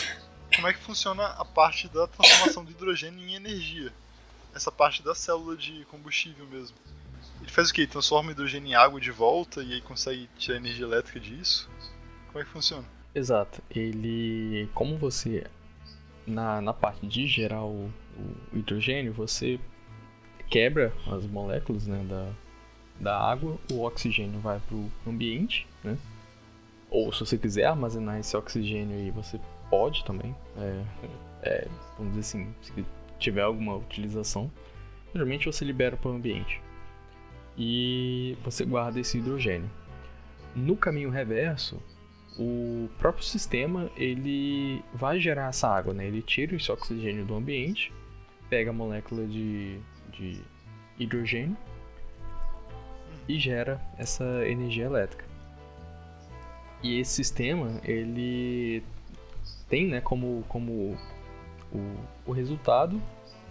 como 0.55 0.67
é 0.67 0.73
que 0.73 0.79
funciona 0.79 1.25
a 1.25 1.45
parte 1.45 1.87
da 1.87 2.07
transformação 2.07 2.63
do 2.63 2.71
hidrogênio 2.71 3.27
em 3.27 3.35
energia. 3.35 3.91
Essa 4.53 4.71
parte 4.71 5.03
da 5.03 5.13
célula 5.13 5.55
de 5.55 5.85
combustível 5.85 6.45
mesmo. 6.47 6.75
Ele 7.41 7.51
faz 7.51 7.69
o 7.69 7.73
quê? 7.73 7.81
Ele 7.81 7.91
transforma 7.91 8.29
o 8.29 8.31
hidrogênio 8.31 8.69
em 8.69 8.75
água 8.75 8.99
de 8.99 9.11
volta 9.11 9.61
e 9.61 9.73
aí 9.73 9.81
consegue 9.81 10.27
tirar 10.37 10.57
energia 10.57 10.85
elétrica 10.85 11.19
disso? 11.19 11.69
Como 12.27 12.39
é 12.39 12.43
que 12.43 12.49
funciona? 12.49 12.85
Exato. 13.13 13.61
Ele. 13.69 14.69
Como 14.73 14.97
você. 14.97 15.45
Na, 16.25 16.59
na 16.59 16.73
parte 16.73 17.07
de 17.07 17.25
gerar 17.25 17.63
o, 17.63 17.89
o 18.51 18.57
hidrogênio, 18.57 19.13
você 19.13 19.57
quebra 20.49 20.93
as 21.07 21.25
moléculas 21.25 21.87
né, 21.87 22.03
da, 22.03 22.31
da 22.99 23.17
água, 23.17 23.57
o 23.71 23.83
oxigênio 23.83 24.39
vai 24.41 24.59
para 24.59 24.75
o 24.75 24.91
ambiente, 25.05 25.65
né? 25.83 25.97
Ou 26.89 27.11
se 27.13 27.19
você 27.19 27.37
quiser 27.37 27.65
armazenar 27.65 28.19
esse 28.19 28.35
oxigênio 28.35 28.97
aí, 28.97 29.11
você 29.11 29.39
pode 29.69 30.03
também. 30.03 30.35
É, 30.57 30.83
é, 31.43 31.67
vamos 31.97 32.15
dizer 32.15 32.19
assim, 32.21 32.55
se 32.61 32.85
tiver 33.19 33.41
alguma 33.41 33.75
utilização, 33.75 34.51
geralmente 35.13 35.45
você 35.45 35.65
libera 35.65 35.97
para 35.97 36.11
o 36.11 36.15
ambiente. 36.15 36.61
E 37.57 38.37
você 38.43 38.63
guarda 38.65 38.99
esse 38.99 39.17
hidrogênio. 39.17 39.69
No 40.55 40.75
caminho 40.75 41.09
reverso, 41.09 41.81
o 42.37 42.87
próprio 42.99 43.23
sistema 43.23 43.89
ele 43.95 44.83
vai 44.93 45.19
gerar 45.19 45.49
essa 45.49 45.67
água, 45.67 45.93
né? 45.93 46.05
Ele 46.05 46.21
tira 46.21 46.55
esse 46.55 46.71
oxigênio 46.71 47.25
do 47.25 47.35
ambiente, 47.35 47.91
pega 48.49 48.69
a 48.69 48.73
molécula 48.73 49.25
de, 49.25 49.79
de 50.11 50.41
hidrogênio 50.99 51.57
e 53.27 53.37
gera 53.39 53.81
essa 53.97 54.23
energia 54.47 54.85
elétrica. 54.85 55.25
E 56.83 56.99
esse 56.99 57.13
sistema 57.15 57.81
ele 57.83 58.83
tem, 59.69 59.87
né, 59.87 60.01
como 60.01 60.43
como 60.47 60.97
o, 61.71 61.95
o 62.25 62.31
resultado 62.31 63.01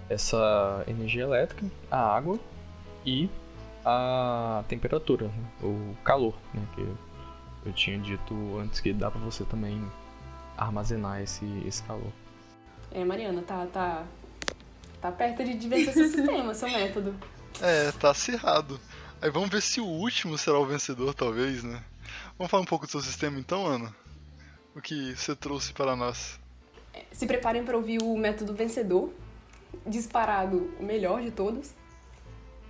essa 0.08 0.84
energia 0.86 1.22
elétrica, 1.22 1.66
a 1.90 1.98
água 1.98 2.38
e 3.04 3.28
a 3.84 4.64
temperatura, 4.68 5.28
né? 5.28 5.44
o 5.62 5.96
calor, 6.04 6.34
né, 6.54 6.62
que 6.74 6.80
eu 7.66 7.72
tinha 7.72 7.98
dito 7.98 8.34
antes 8.58 8.80
que 8.80 8.92
dá 8.92 9.10
para 9.10 9.20
você 9.20 9.44
também 9.44 9.84
armazenar 10.56 11.20
esse, 11.20 11.44
esse 11.66 11.82
calor. 11.82 12.12
É, 12.90 13.04
Mariana, 13.04 13.42
tá, 13.42 13.66
tá, 13.66 14.04
tá 15.00 15.12
perto 15.12 15.44
de, 15.44 15.68
vencer 15.68 15.92
seu 15.92 16.08
sistema, 16.08 16.54
seu 16.54 16.70
método. 16.70 17.14
É, 17.60 17.92
tá 17.92 18.10
acirrado. 18.10 18.80
Aí 19.20 19.30
vamos 19.30 19.50
ver 19.50 19.62
se 19.62 19.80
o 19.80 19.86
último 19.86 20.38
será 20.38 20.58
o 20.58 20.66
vencedor, 20.66 21.14
talvez, 21.14 21.62
né? 21.62 21.82
Vamos 22.38 22.50
falar 22.50 22.62
um 22.62 22.66
pouco 22.66 22.86
do 22.86 22.90
seu 22.90 23.00
sistema 23.00 23.38
então, 23.38 23.66
Ana? 23.66 23.94
O 24.76 24.82
que 24.82 25.16
você 25.16 25.34
trouxe 25.34 25.72
para 25.72 25.96
nós? 25.96 26.38
Se 27.10 27.26
preparem 27.26 27.64
para 27.64 27.78
ouvir 27.78 28.02
o 28.02 28.14
método 28.14 28.52
vencedor, 28.52 29.10
disparado 29.86 30.70
o 30.78 30.82
melhor 30.82 31.22
de 31.22 31.30
todos. 31.30 31.72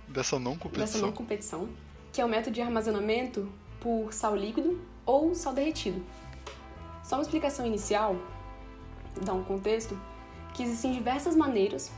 Dessa 0.07 0.39
não 0.39 0.57
competição. 0.57 0.85
Dessa 0.85 1.05
não 1.05 1.11
competição, 1.11 1.69
que 2.13 2.21
é 2.21 2.23
o 2.23 2.29
método 2.29 2.53
de 2.53 2.61
armazenamento 2.61 3.51
por 3.81 4.13
sal 4.13 4.37
líquido 4.37 4.79
ou 5.05 5.35
sal 5.35 5.53
derretido. 5.53 6.01
Só 7.03 7.17
uma 7.17 7.23
explicação 7.23 7.65
inicial, 7.65 8.15
dar 9.21 9.33
um 9.33 9.43
contexto, 9.43 9.99
que 10.53 10.63
existem 10.63 10.93
diversas 10.93 11.35
maneiras 11.35 11.91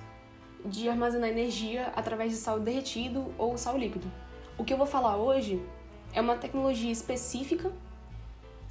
de 0.65 0.89
armazenar 0.89 1.29
energia 1.29 1.93
através 1.95 2.31
de 2.31 2.39
sal 2.39 2.59
derretido 2.59 3.31
ou 3.37 3.59
sal 3.59 3.77
líquido. 3.77 4.11
O 4.57 4.63
que 4.65 4.73
eu 4.73 4.77
vou 4.77 4.87
falar 4.87 5.17
hoje 5.17 5.63
é 6.13 6.19
uma 6.19 6.35
tecnologia 6.35 6.91
específica 6.91 7.71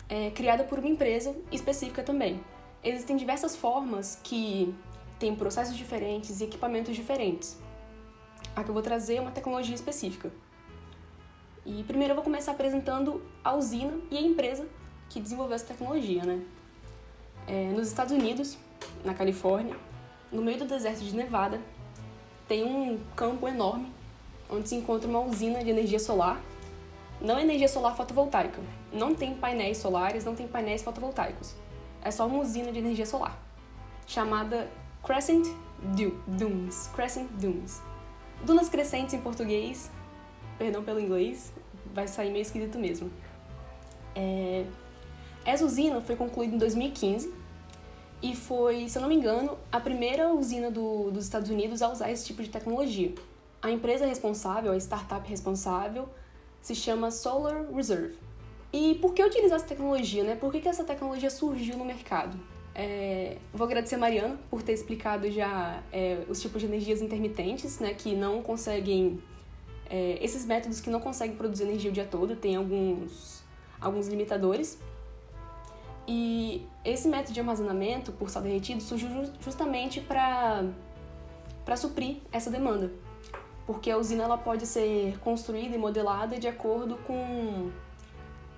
é, 0.08 0.30
criada 0.30 0.64
por 0.64 0.78
uma 0.78 0.88
empresa 0.88 1.34
específica 1.52 2.02
também. 2.02 2.40
Existem 2.82 3.16
diversas 3.16 3.56
formas 3.56 4.18
que 4.22 4.74
têm 5.18 5.34
processos 5.34 5.76
diferentes 5.76 6.40
e 6.40 6.44
equipamentos 6.44 6.94
diferentes. 6.94 7.58
A 8.54 8.62
que 8.62 8.70
eu 8.70 8.74
vou 8.74 8.82
trazer 8.82 9.16
é 9.16 9.20
uma 9.20 9.30
tecnologia 9.30 9.74
específica. 9.74 10.30
E 11.66 11.82
primeiro 11.84 12.12
eu 12.12 12.14
vou 12.14 12.24
começar 12.24 12.52
apresentando 12.52 13.22
a 13.44 13.54
usina 13.54 13.92
e 14.10 14.16
a 14.16 14.20
empresa 14.20 14.66
que 15.10 15.20
desenvolveu 15.20 15.54
essa 15.54 15.66
tecnologia, 15.66 16.24
né? 16.24 16.42
É, 17.46 17.70
nos 17.72 17.88
Estados 17.88 18.12
Unidos, 18.12 18.56
na 19.04 19.14
Califórnia, 19.14 19.76
no 20.30 20.42
meio 20.42 20.58
do 20.58 20.66
deserto 20.66 21.00
de 21.00 21.14
Nevada, 21.14 21.60
tem 22.46 22.64
um 22.64 22.98
campo 23.14 23.48
enorme 23.48 23.92
onde 24.50 24.68
se 24.68 24.74
encontra 24.74 25.08
uma 25.08 25.20
usina 25.20 25.62
de 25.62 25.70
energia 25.70 25.98
solar. 25.98 26.40
Não 27.20 27.38
energia 27.38 27.68
solar 27.68 27.96
fotovoltaica. 27.96 28.60
Não 28.92 29.14
tem 29.14 29.34
painéis 29.34 29.78
solares, 29.78 30.24
não 30.24 30.34
tem 30.34 30.46
painéis 30.46 30.82
fotovoltaicos. 30.82 31.54
É 32.02 32.10
só 32.10 32.26
uma 32.26 32.40
usina 32.40 32.70
de 32.70 32.78
energia 32.78 33.04
solar, 33.04 33.36
chamada 34.06 34.70
Crescent 35.02 35.46
Dunes. 36.26 36.88
Crescent 36.94 37.28
Dunes. 37.32 37.82
Dunas 38.44 38.68
crescentes 38.68 39.14
em 39.14 39.20
português, 39.20 39.90
perdão 40.56 40.84
pelo 40.84 41.00
inglês, 41.00 41.52
vai 41.92 42.06
sair 42.06 42.30
meio 42.30 42.42
esquisito 42.42 42.78
mesmo. 42.78 43.10
É... 44.14 44.64
Essa 45.44 45.64
usina 45.64 46.00
foi 46.00 46.14
concluída 46.14 46.54
em 46.54 46.58
2015 46.58 47.32
e 48.22 48.34
foi, 48.36 48.88
se 48.88 48.98
eu 48.98 49.02
não 49.02 49.08
me 49.08 49.14
engano, 49.14 49.56
a 49.70 49.80
primeira 49.80 50.32
usina 50.32 50.70
do, 50.70 51.10
dos 51.10 51.24
Estados 51.24 51.50
Unidos 51.50 51.82
a 51.82 51.88
usar 51.88 52.10
esse 52.10 52.26
tipo 52.26 52.42
de 52.42 52.48
tecnologia. 52.48 53.14
A 53.62 53.70
empresa 53.70 54.06
responsável, 54.06 54.72
a 54.72 54.76
startup 54.76 55.28
responsável, 55.28 56.08
se 56.62 56.74
chama 56.74 57.10
Solar 57.10 57.66
Reserve. 57.72 58.16
E 58.72 58.96
por 58.96 59.14
que 59.14 59.24
utilizar 59.24 59.56
essa 59.56 59.66
tecnologia, 59.66 60.22
né? 60.22 60.36
Por 60.36 60.52
que, 60.52 60.60
que 60.60 60.68
essa 60.68 60.84
tecnologia 60.84 61.30
surgiu 61.30 61.76
no 61.76 61.84
mercado? 61.84 62.38
É, 62.74 63.38
vou 63.52 63.66
agradecer 63.66 63.96
a 63.96 63.98
Mariana 63.98 64.38
por 64.48 64.62
ter 64.62 64.72
explicado 64.72 65.28
já 65.30 65.82
é, 65.90 66.24
os 66.28 66.40
tipos 66.40 66.60
de 66.60 66.66
energias 66.68 67.02
intermitentes, 67.02 67.80
né, 67.80 67.92
que 67.92 68.14
não 68.14 68.40
conseguem 68.40 69.20
é, 69.90 70.18
esses 70.22 70.46
métodos 70.46 70.80
que 70.80 70.90
não 70.90 71.00
conseguem 71.00 71.34
produzir 71.34 71.64
energia 71.64 71.90
o 71.90 71.92
dia 71.92 72.04
todo, 72.04 72.36
tem 72.36 72.54
alguns, 72.54 73.42
alguns 73.80 74.06
limitadores. 74.06 74.78
E 76.06 76.64
esse 76.84 77.08
método 77.08 77.32
de 77.32 77.40
armazenamento 77.40 78.12
por 78.12 78.30
sal 78.30 78.42
derretido 78.42 78.80
surgiu 78.80 79.08
justamente 79.40 80.00
para 80.00 80.64
suprir 81.76 82.18
essa 82.30 82.50
demanda. 82.50 82.92
Porque 83.68 83.90
a 83.90 83.98
usina 83.98 84.24
ela 84.24 84.38
pode 84.38 84.66
ser 84.66 85.18
construída 85.18 85.74
e 85.74 85.78
modelada 85.78 86.38
de 86.38 86.48
acordo 86.48 86.96
com, 87.06 87.70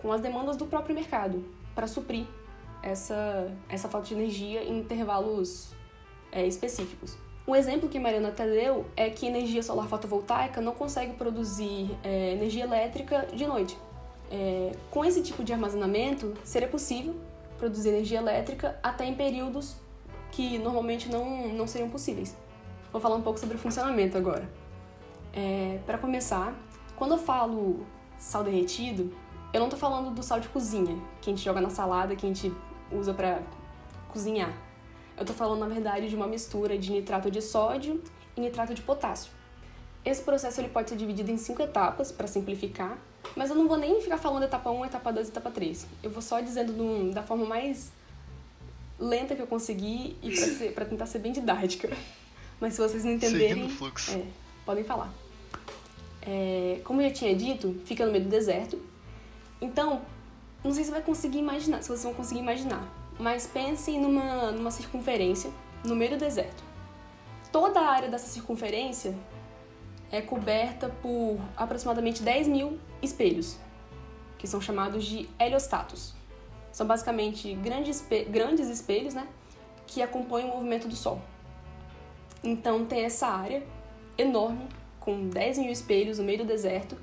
com 0.00 0.12
as 0.12 0.20
demandas 0.20 0.56
do 0.56 0.66
próprio 0.66 0.94
mercado, 0.94 1.44
para 1.74 1.88
suprir 1.88 2.26
essa, 2.80 3.50
essa 3.68 3.88
falta 3.88 4.06
de 4.06 4.14
energia 4.14 4.62
em 4.62 4.78
intervalos 4.78 5.72
é, 6.30 6.46
específicos. 6.46 7.18
Um 7.44 7.56
exemplo 7.56 7.88
que 7.88 7.98
Mariana 7.98 8.28
até 8.28 8.46
deu 8.46 8.86
é 8.96 9.10
que 9.10 9.26
energia 9.26 9.64
solar 9.64 9.88
fotovoltaica 9.88 10.60
não 10.60 10.74
consegue 10.74 11.14
produzir 11.14 11.90
é, 12.04 12.30
energia 12.30 12.62
elétrica 12.62 13.26
de 13.34 13.48
noite. 13.48 13.76
É, 14.30 14.70
com 14.92 15.04
esse 15.04 15.24
tipo 15.24 15.42
de 15.42 15.52
armazenamento, 15.52 16.34
seria 16.44 16.68
possível 16.68 17.16
produzir 17.58 17.88
energia 17.88 18.18
elétrica 18.18 18.78
até 18.80 19.06
em 19.06 19.16
períodos 19.16 19.74
que 20.30 20.56
normalmente 20.56 21.08
não, 21.08 21.48
não 21.48 21.66
seriam 21.66 21.90
possíveis. 21.90 22.36
Vou 22.92 23.00
falar 23.00 23.16
um 23.16 23.22
pouco 23.22 23.40
sobre 23.40 23.56
o 23.56 23.58
funcionamento 23.58 24.16
agora. 24.16 24.59
É, 25.32 25.78
Para 25.86 25.98
começar, 25.98 26.54
quando 26.96 27.12
eu 27.12 27.18
falo 27.18 27.86
sal 28.18 28.44
derretido, 28.44 29.12
eu 29.52 29.60
não 29.60 29.66
estou 29.66 29.78
falando 29.78 30.14
do 30.14 30.22
sal 30.22 30.40
de 30.40 30.48
cozinha, 30.48 30.96
que 31.20 31.30
a 31.30 31.32
gente 31.32 31.44
joga 31.44 31.60
na 31.60 31.70
salada, 31.70 32.14
que 32.14 32.26
a 32.26 32.28
gente 32.28 32.52
usa 32.92 33.12
para 33.14 33.42
cozinhar. 34.08 34.52
Eu 35.16 35.22
estou 35.22 35.34
falando, 35.36 35.60
na 35.60 35.68
verdade, 35.68 36.08
de 36.08 36.16
uma 36.16 36.26
mistura 36.26 36.78
de 36.78 36.90
nitrato 36.92 37.30
de 37.30 37.40
sódio 37.42 38.02
e 38.36 38.40
nitrato 38.40 38.74
de 38.74 38.82
potássio. 38.82 39.32
Esse 40.04 40.22
processo 40.22 40.60
ele 40.60 40.68
pode 40.68 40.88
ser 40.88 40.96
dividido 40.96 41.30
em 41.30 41.36
cinco 41.36 41.62
etapas, 41.62 42.10
para 42.10 42.26
simplificar, 42.26 42.98
mas 43.36 43.50
eu 43.50 43.56
não 43.56 43.68
vou 43.68 43.76
nem 43.76 44.00
ficar 44.00 44.16
falando 44.16 44.44
etapa 44.44 44.70
1, 44.70 44.86
etapa 44.86 45.12
2 45.12 45.28
etapa 45.28 45.50
3. 45.50 45.86
Eu 46.02 46.10
vou 46.10 46.22
só 46.22 46.40
dizendo 46.40 46.72
do, 46.72 47.12
da 47.12 47.22
forma 47.22 47.44
mais 47.44 47.92
lenta 48.98 49.34
que 49.34 49.42
eu 49.42 49.46
conseguir 49.46 50.16
e 50.22 50.70
para 50.72 50.84
tentar 50.84 51.06
ser 51.06 51.18
bem 51.18 51.32
didática. 51.32 51.90
Mas 52.60 52.74
se 52.74 52.80
vocês 52.80 53.04
não 53.04 53.12
entenderem, 53.12 53.48
Seguindo 53.48 53.66
o 53.66 53.76
fluxo. 53.76 54.12
é, 54.12 54.24
podem 54.70 54.84
falar. 54.84 55.12
É, 56.22 56.80
como 56.84 57.02
eu 57.02 57.08
já 57.08 57.14
tinha 57.14 57.34
dito, 57.34 57.74
fica 57.84 58.06
no 58.06 58.12
meio 58.12 58.22
do 58.22 58.30
deserto. 58.30 58.80
Então, 59.60 60.02
não 60.62 60.72
sei 60.72 60.84
se 60.84 60.92
vai 60.92 61.02
conseguir 61.02 61.38
imaginar, 61.38 61.82
se 61.82 61.88
vocês 61.88 62.04
vão 62.04 62.14
conseguir 62.14 62.38
imaginar, 62.38 62.86
mas 63.18 63.48
pensem 63.48 64.00
numa, 64.00 64.52
numa 64.52 64.70
circunferência 64.70 65.50
no 65.84 65.96
meio 65.96 66.12
do 66.12 66.18
deserto. 66.18 66.62
Toda 67.50 67.80
a 67.80 67.90
área 67.90 68.08
dessa 68.08 68.28
circunferência 68.28 69.12
é 70.12 70.20
coberta 70.20 70.88
por 71.02 71.40
aproximadamente 71.56 72.22
10 72.22 72.46
mil 72.46 72.78
espelhos, 73.02 73.58
que 74.38 74.46
são 74.46 74.60
chamados 74.60 75.04
de 75.04 75.28
heliostatos. 75.36 76.14
São 76.70 76.86
basicamente 76.86 77.54
grandes, 77.54 78.06
grandes 78.28 78.68
espelhos 78.68 79.14
né, 79.14 79.26
que 79.84 80.00
acompanham 80.00 80.50
o 80.50 80.54
movimento 80.54 80.86
do 80.86 80.94
Sol. 80.94 81.20
Então 82.44 82.86
tem 82.86 83.04
essa 83.04 83.26
área 83.26 83.64
enorme, 84.20 84.66
com 84.98 85.28
10 85.28 85.58
mil 85.58 85.70
espelhos 85.70 86.18
no 86.18 86.24
meio 86.24 86.38
do 86.38 86.44
deserto. 86.44 86.96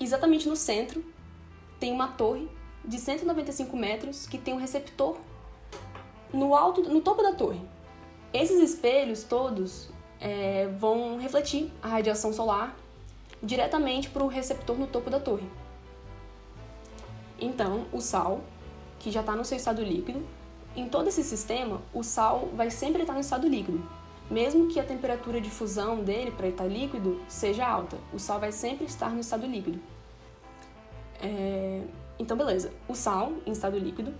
Exatamente 0.00 0.48
no 0.48 0.56
centro 0.56 1.04
tem 1.78 1.92
uma 1.92 2.08
torre 2.08 2.48
de 2.84 2.98
195 2.98 3.76
metros 3.76 4.26
que 4.26 4.38
tem 4.38 4.54
um 4.54 4.58
receptor 4.58 5.16
no 6.32 6.54
alto, 6.54 6.82
no 6.82 7.00
topo 7.00 7.22
da 7.22 7.32
torre. 7.32 7.60
Esses 8.32 8.60
espelhos 8.60 9.22
todos 9.22 9.88
é, 10.20 10.66
vão 10.78 11.18
refletir 11.18 11.70
a 11.82 11.88
radiação 11.88 12.32
solar 12.32 12.76
diretamente 13.42 14.10
para 14.10 14.22
o 14.22 14.28
receptor 14.28 14.76
no 14.76 14.86
topo 14.86 15.10
da 15.10 15.20
torre. 15.20 15.48
Então, 17.40 17.86
o 17.92 18.00
sal, 18.00 18.40
que 18.98 19.10
já 19.10 19.20
está 19.20 19.34
no 19.36 19.44
seu 19.44 19.56
estado 19.56 19.82
líquido, 19.82 20.26
em 20.74 20.88
todo 20.88 21.08
esse 21.08 21.22
sistema, 21.22 21.80
o 21.94 22.02
sal 22.02 22.48
vai 22.54 22.70
sempre 22.70 23.02
estar 23.02 23.14
no 23.14 23.20
estado 23.20 23.48
líquido. 23.48 23.82
Mesmo 24.30 24.68
que 24.68 24.78
a 24.78 24.84
temperatura 24.84 25.40
de 25.40 25.48
fusão 25.50 26.02
dele 26.02 26.30
para 26.30 26.48
estar 26.48 26.66
líquido 26.66 27.20
seja 27.28 27.66
alta, 27.66 27.96
o 28.12 28.18
sal 28.18 28.38
vai 28.38 28.52
sempre 28.52 28.84
estar 28.84 29.10
no 29.10 29.20
estado 29.20 29.46
líquido. 29.46 29.80
É, 31.20 31.82
Então, 32.18 32.36
beleza. 32.36 32.72
O 32.88 32.94
sal, 32.94 33.32
em 33.46 33.52
estado 33.52 33.78
líquido, 33.78 34.12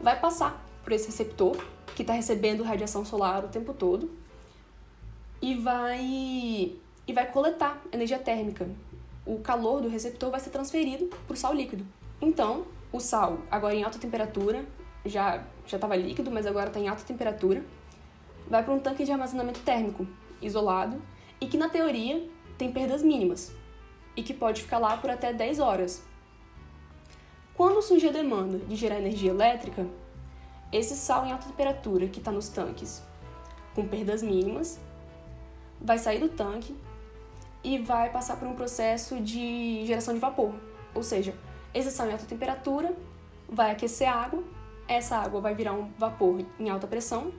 vai 0.00 0.18
passar 0.18 0.62
por 0.82 0.92
esse 0.92 1.06
receptor, 1.06 1.56
que 1.94 2.02
está 2.02 2.12
recebendo 2.12 2.62
radiação 2.62 3.04
solar 3.04 3.44
o 3.44 3.48
tempo 3.48 3.72
todo, 3.72 4.10
e 5.40 5.54
vai, 5.54 6.02
e 7.06 7.12
vai 7.12 7.30
coletar 7.30 7.80
energia 7.92 8.18
térmica. 8.18 8.68
O 9.24 9.38
calor 9.38 9.80
do 9.80 9.88
receptor 9.88 10.30
vai 10.30 10.40
ser 10.40 10.50
transferido 10.50 11.06
para 11.26 11.34
o 11.34 11.36
sal 11.36 11.54
líquido. 11.54 11.86
Então, 12.20 12.66
o 12.92 13.00
sal, 13.00 13.38
agora 13.50 13.74
em 13.74 13.84
alta 13.84 13.98
temperatura, 13.98 14.64
já 15.04 15.44
já 15.66 15.76
estava 15.76 15.96
líquido, 15.96 16.30
mas 16.30 16.46
agora 16.46 16.66
está 16.68 16.78
em 16.78 16.88
alta 16.88 17.02
temperatura, 17.04 17.64
vai 18.48 18.62
para 18.62 18.74
um 18.74 18.78
tanque 18.78 19.04
de 19.04 19.12
armazenamento 19.12 19.60
térmico, 19.60 20.06
isolado, 20.40 21.00
e 21.40 21.46
que 21.46 21.56
na 21.56 21.68
teoria 21.68 22.28
tem 22.56 22.72
perdas 22.72 23.02
mínimas, 23.02 23.52
e 24.16 24.22
que 24.22 24.34
pode 24.34 24.62
ficar 24.62 24.78
lá 24.78 24.96
por 24.96 25.10
até 25.10 25.32
10 25.32 25.58
horas. 25.60 26.04
Quando 27.54 27.82
surge 27.82 28.08
a 28.08 28.12
demanda 28.12 28.58
de 28.58 28.76
gerar 28.76 28.98
energia 28.98 29.30
elétrica, 29.30 29.86
esse 30.72 30.96
sal 30.96 31.24
em 31.24 31.32
alta 31.32 31.46
temperatura 31.46 32.08
que 32.08 32.18
está 32.18 32.32
nos 32.32 32.48
tanques, 32.48 33.02
com 33.74 33.86
perdas 33.86 34.22
mínimas, 34.22 34.80
vai 35.80 35.98
sair 35.98 36.18
do 36.18 36.28
tanque 36.28 36.76
e 37.62 37.78
vai 37.78 38.10
passar 38.10 38.36
por 38.36 38.48
um 38.48 38.54
processo 38.54 39.20
de 39.20 39.84
geração 39.86 40.14
de 40.14 40.20
vapor. 40.20 40.52
Ou 40.94 41.02
seja, 41.02 41.34
esse 41.72 41.90
sal 41.90 42.08
em 42.08 42.12
alta 42.12 42.26
temperatura 42.26 42.94
vai 43.48 43.70
aquecer 43.70 44.08
água, 44.08 44.42
essa 44.86 45.16
água 45.16 45.40
vai 45.40 45.54
virar 45.54 45.72
um 45.72 45.90
vapor 45.98 46.44
em 46.58 46.68
alta 46.68 46.86
pressão 46.86 47.32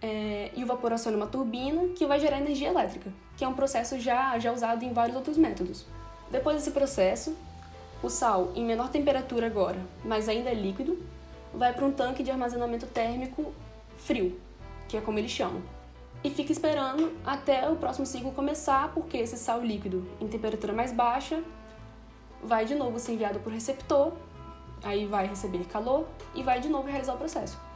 é, 0.00 0.50
e 0.54 0.62
o 0.62 0.66
vapor 0.66 0.92
aciona 0.92 1.16
uma 1.16 1.26
turbina 1.26 1.88
que 1.88 2.06
vai 2.06 2.20
gerar 2.20 2.38
energia 2.38 2.68
elétrica, 2.68 3.12
que 3.36 3.44
é 3.44 3.48
um 3.48 3.54
processo 3.54 3.98
já, 3.98 4.38
já 4.38 4.52
usado 4.52 4.84
em 4.84 4.92
vários 4.92 5.16
outros 5.16 5.36
métodos. 5.36 5.84
Depois 6.30 6.56
desse 6.56 6.70
processo, 6.70 7.36
o 8.02 8.08
sal, 8.08 8.52
em 8.54 8.64
menor 8.64 8.90
temperatura 8.90 9.46
agora, 9.46 9.78
mas 10.04 10.28
ainda 10.28 10.50
é 10.50 10.54
líquido, 10.54 10.98
vai 11.52 11.72
para 11.72 11.84
um 11.84 11.92
tanque 11.92 12.22
de 12.22 12.30
armazenamento 12.30 12.86
térmico 12.86 13.52
frio, 13.96 14.38
que 14.88 14.96
é 14.96 15.00
como 15.00 15.18
eles 15.18 15.30
chamam. 15.30 15.62
E 16.22 16.30
fica 16.30 16.52
esperando 16.52 17.12
até 17.24 17.68
o 17.68 17.76
próximo 17.76 18.06
ciclo 18.06 18.32
começar, 18.32 18.92
porque 18.92 19.16
esse 19.16 19.36
sal 19.36 19.62
líquido 19.62 20.06
em 20.20 20.28
temperatura 20.28 20.72
mais 20.72 20.92
baixa 20.92 21.42
vai 22.42 22.64
de 22.64 22.74
novo 22.74 22.98
ser 22.98 23.12
enviado 23.12 23.40
para 23.40 23.50
o 23.50 23.52
receptor, 23.52 24.12
aí 24.82 25.06
vai 25.06 25.26
receber 25.26 25.64
calor 25.64 26.06
e 26.34 26.42
vai 26.42 26.60
de 26.60 26.68
novo 26.68 26.88
realizar 26.88 27.14
o 27.14 27.18
processo. 27.18 27.67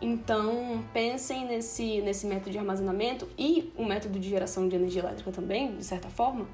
Então, 0.00 0.84
pensem 0.92 1.46
nesse, 1.46 2.02
nesse 2.02 2.26
método 2.26 2.50
de 2.50 2.58
armazenamento 2.58 3.26
e 3.38 3.72
o 3.76 3.84
método 3.84 4.18
de 4.18 4.28
geração 4.28 4.68
de 4.68 4.76
energia 4.76 5.00
elétrica 5.00 5.32
também, 5.32 5.76
de 5.76 5.84
certa 5.84 6.08
forma, 6.10 6.46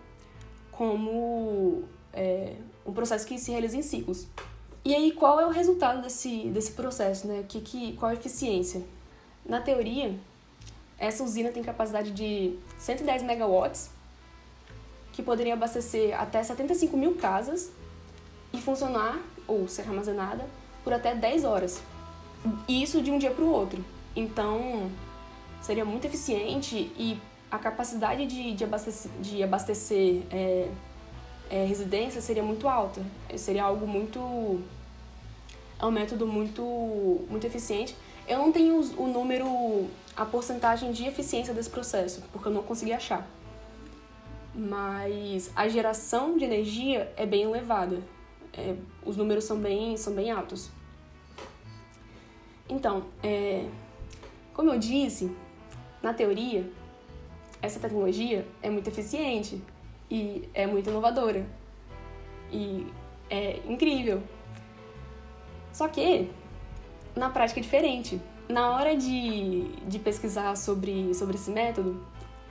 como 0.71 1.83
é, 2.13 2.55
um 2.87 2.93
processo 2.93 3.27
que 3.27 3.39
se 3.39 3.51
realiza 3.51 3.77
em 3.77 3.83
ciclos. 3.83 4.29
E 4.85 4.95
aí, 4.95 5.13
qual 5.13 5.41
é 5.41 5.47
o 5.47 5.51
resultado 5.51 6.03
desse, 6.03 6.49
desse 6.49 6.73
processo? 6.73 7.27
Né? 7.27 7.45
Que, 7.49 7.61
que, 7.61 7.93
qual 7.95 8.11
a 8.11 8.15
eficiência? 8.15 8.83
Na 9.45 9.61
teoria, 9.61 10.15
essa 10.99 11.25
usina 11.25 11.51
tem 11.51 11.63
capacidade 11.63 12.13
de 12.13 12.57
110 12.79 13.23
megawatts, 13.23 13.91
que 15.13 15.23
poderia 15.23 15.55
abastecer 15.55 16.19
até 16.19 16.43
75 16.43 16.97
mil 16.97 17.17
casas 17.17 17.71
e 18.53 18.61
funcionar, 18.61 19.21
ou 19.47 19.67
ser 19.67 19.83
armazenada, 19.83 20.47
por 20.85 20.93
até 20.93 21.15
10 21.15 21.45
horas. 21.45 21.83
E 22.67 22.83
isso 22.83 23.01
de 23.03 23.11
um 23.11 23.19
dia 23.19 23.31
para 23.31 23.45
o 23.45 23.51
outro. 23.51 23.85
Então, 24.15 24.91
seria 25.61 25.85
muito 25.85 26.07
eficiente 26.07 26.93
e 26.97 27.19
a 27.51 27.59
capacidade 27.59 28.27
de, 28.27 28.55
de 28.55 28.65
abastecer, 28.65 29.11
de 29.21 29.43
abastecer 29.43 30.23
é, 30.31 30.69
é, 31.51 31.65
residência 31.65 32.21
seria 32.21 32.43
muito 32.43 32.69
alta. 32.69 33.05
Seria 33.37 33.65
algo 33.65 33.87
muito. 33.87 34.61
É 35.79 35.85
um 35.85 35.91
método 35.91 36.27
muito, 36.27 36.63
muito 37.29 37.47
eficiente. 37.47 37.97
Eu 38.27 38.39
não 38.39 38.53
tenho 38.53 38.81
o 38.97 39.07
número, 39.09 39.89
a 40.17 40.25
porcentagem 40.25 40.93
de 40.93 41.05
eficiência 41.07 41.53
desse 41.53 41.69
processo, 41.69 42.23
porque 42.33 42.49
eu 42.49 42.53
não 42.53 42.63
consegui 42.63 42.93
achar. 42.93 43.29
Mas 44.55 45.51
a 45.57 45.69
geração 45.69 46.39
de 46.39 46.45
energia 46.45 47.13
é 47.17 47.27
bem 47.27 47.43
elevada. 47.43 48.01
É, 48.53 48.75
os 49.05 49.17
números 49.17 49.45
são 49.45 49.59
bem, 49.59 49.97
são 49.97 50.15
bem 50.15 50.31
altos. 50.31 50.71
Então, 52.73 53.05
é, 53.23 53.67
como 54.55 54.71
eu 54.71 54.79
disse, 54.79 55.31
na 56.03 56.15
teoria, 56.15 56.67
essa 57.61 57.79
tecnologia 57.79 58.47
é 58.63 58.71
muito 58.71 58.89
eficiente 58.89 59.63
e 60.11 60.49
é 60.55 60.67
muito 60.67 60.89
inovadora. 60.89 61.47
E 62.51 62.87
é 63.29 63.61
incrível. 63.69 64.23
Só 65.71 65.87
que, 65.87 66.31
na 67.15 67.29
prática 67.29 67.61
é 67.61 67.63
diferente. 67.63 68.19
Na 68.49 68.75
hora 68.75 68.97
de, 68.97 69.65
de 69.87 69.99
pesquisar 69.99 70.57
sobre, 70.57 71.13
sobre 71.13 71.37
esse 71.37 71.51
método, 71.51 72.03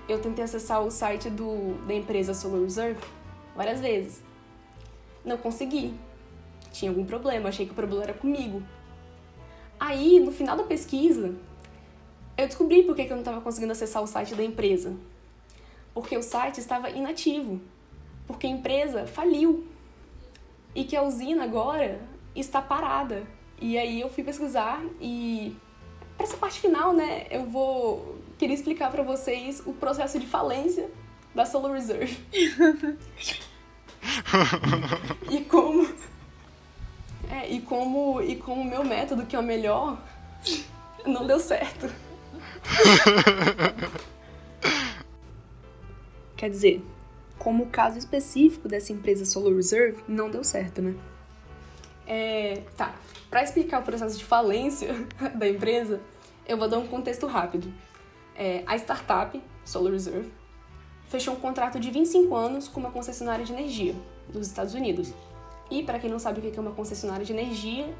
eu 0.07 0.22
tentei 0.22 0.43
acessar 0.43 0.84
o 0.84 0.91
site 0.91 1.32
do, 1.32 1.84
da 1.88 1.95
empresa 1.95 2.36
Solar 2.36 2.61
Reserve 2.61 3.01
várias 3.55 3.82
vezes. 3.82 4.24
Não 5.26 5.38
consegui. 5.38 5.95
Tinha 6.72 6.91
algum 6.91 7.05
problema, 7.05 7.49
achei 7.49 7.65
que 7.65 7.72
o 7.72 7.76
problema 7.76 8.03
era 8.03 8.13
comigo. 8.13 8.61
Aí, 9.82 10.19
no 10.19 10.32
final 10.32 10.55
da 10.55 10.61
pesquisa, 10.61 11.34
eu 12.38 12.45
descobri 12.45 12.84
por 12.84 12.95
que 12.95 13.01
eu 13.01 13.09
não 13.09 13.21
estava 13.21 13.41
conseguindo 13.41 13.71
acessar 13.71 14.03
o 14.03 14.05
site 14.05 14.36
da 14.36 14.43
empresa. 14.43 14.95
Porque 15.91 16.15
o 16.15 16.21
site 16.21 16.59
estava 16.59 16.91
inativo. 16.91 17.59
Porque 18.27 18.45
a 18.45 18.49
empresa 18.51 19.07
faliu. 19.07 19.65
E 20.75 20.84
que 20.84 20.95
a 20.95 21.01
usina 21.01 21.45
agora 21.45 21.99
está 22.36 22.61
parada. 22.61 23.23
E 23.59 23.75
aí 23.75 23.99
eu 23.99 24.07
fui 24.07 24.23
pesquisar 24.23 24.86
e 24.99 25.57
para 26.15 26.27
essa 26.27 26.38
parte 26.38 26.59
final, 26.59 26.93
né, 26.93 27.25
eu 27.32 27.45
vou 27.45 28.19
queria 28.38 28.53
explicar 28.53 28.91
para 28.91 29.01
vocês 29.01 29.63
o 29.65 29.73
processo 29.73 30.19
de 30.19 30.27
falência 30.27 30.91
da 31.34 31.43
Solar 31.43 31.73
Reserve. 31.73 32.23
e 35.32 35.41
como 35.45 35.89
é, 37.32 37.49
e 37.49 37.61
como 37.61 38.21
e 38.21 38.36
como 38.36 38.61
o 38.61 38.65
meu 38.65 38.84
método, 38.84 39.25
que 39.25 39.36
é 39.36 39.39
o 39.39 39.43
melhor, 39.43 39.97
não 41.05 41.25
deu 41.25 41.39
certo. 41.39 41.88
Quer 46.36 46.49
dizer, 46.49 46.84
como 47.39 47.63
o 47.63 47.67
caso 47.67 47.97
específico 47.97 48.67
dessa 48.67 48.91
empresa 48.91 49.23
Solar 49.23 49.53
Reserve 49.53 50.03
não 50.07 50.29
deu 50.29 50.43
certo, 50.43 50.82
né? 50.82 50.93
É, 52.05 52.63
tá. 52.75 52.93
Para 53.29 53.43
explicar 53.43 53.79
o 53.79 53.84
processo 53.84 54.17
de 54.17 54.25
falência 54.25 55.07
da 55.36 55.47
empresa, 55.47 56.01
eu 56.45 56.57
vou 56.57 56.67
dar 56.67 56.79
um 56.79 56.88
contexto 56.88 57.27
rápido. 57.27 57.71
É, 58.36 58.63
a 58.65 58.75
startup 58.75 59.41
Solar 59.63 59.93
Reserve 59.93 60.29
fechou 61.07 61.34
um 61.34 61.39
contrato 61.39 61.79
de 61.79 61.89
25 61.91 62.36
anos 62.36 62.67
com 62.67 62.82
uma 62.82 62.91
concessionária 62.91 63.45
de 63.45 63.53
energia 63.53 63.95
dos 64.27 64.47
Estados 64.47 64.73
Unidos. 64.73 65.13
E 65.72 65.82
para 65.84 65.97
quem 65.97 66.09
não 66.09 66.19
sabe 66.19 66.39
o 66.39 66.51
que 66.51 66.55
é 66.57 66.61
uma 66.61 66.74
concessionária 66.74 67.26
de 67.26 67.32
energia, 67.32 67.91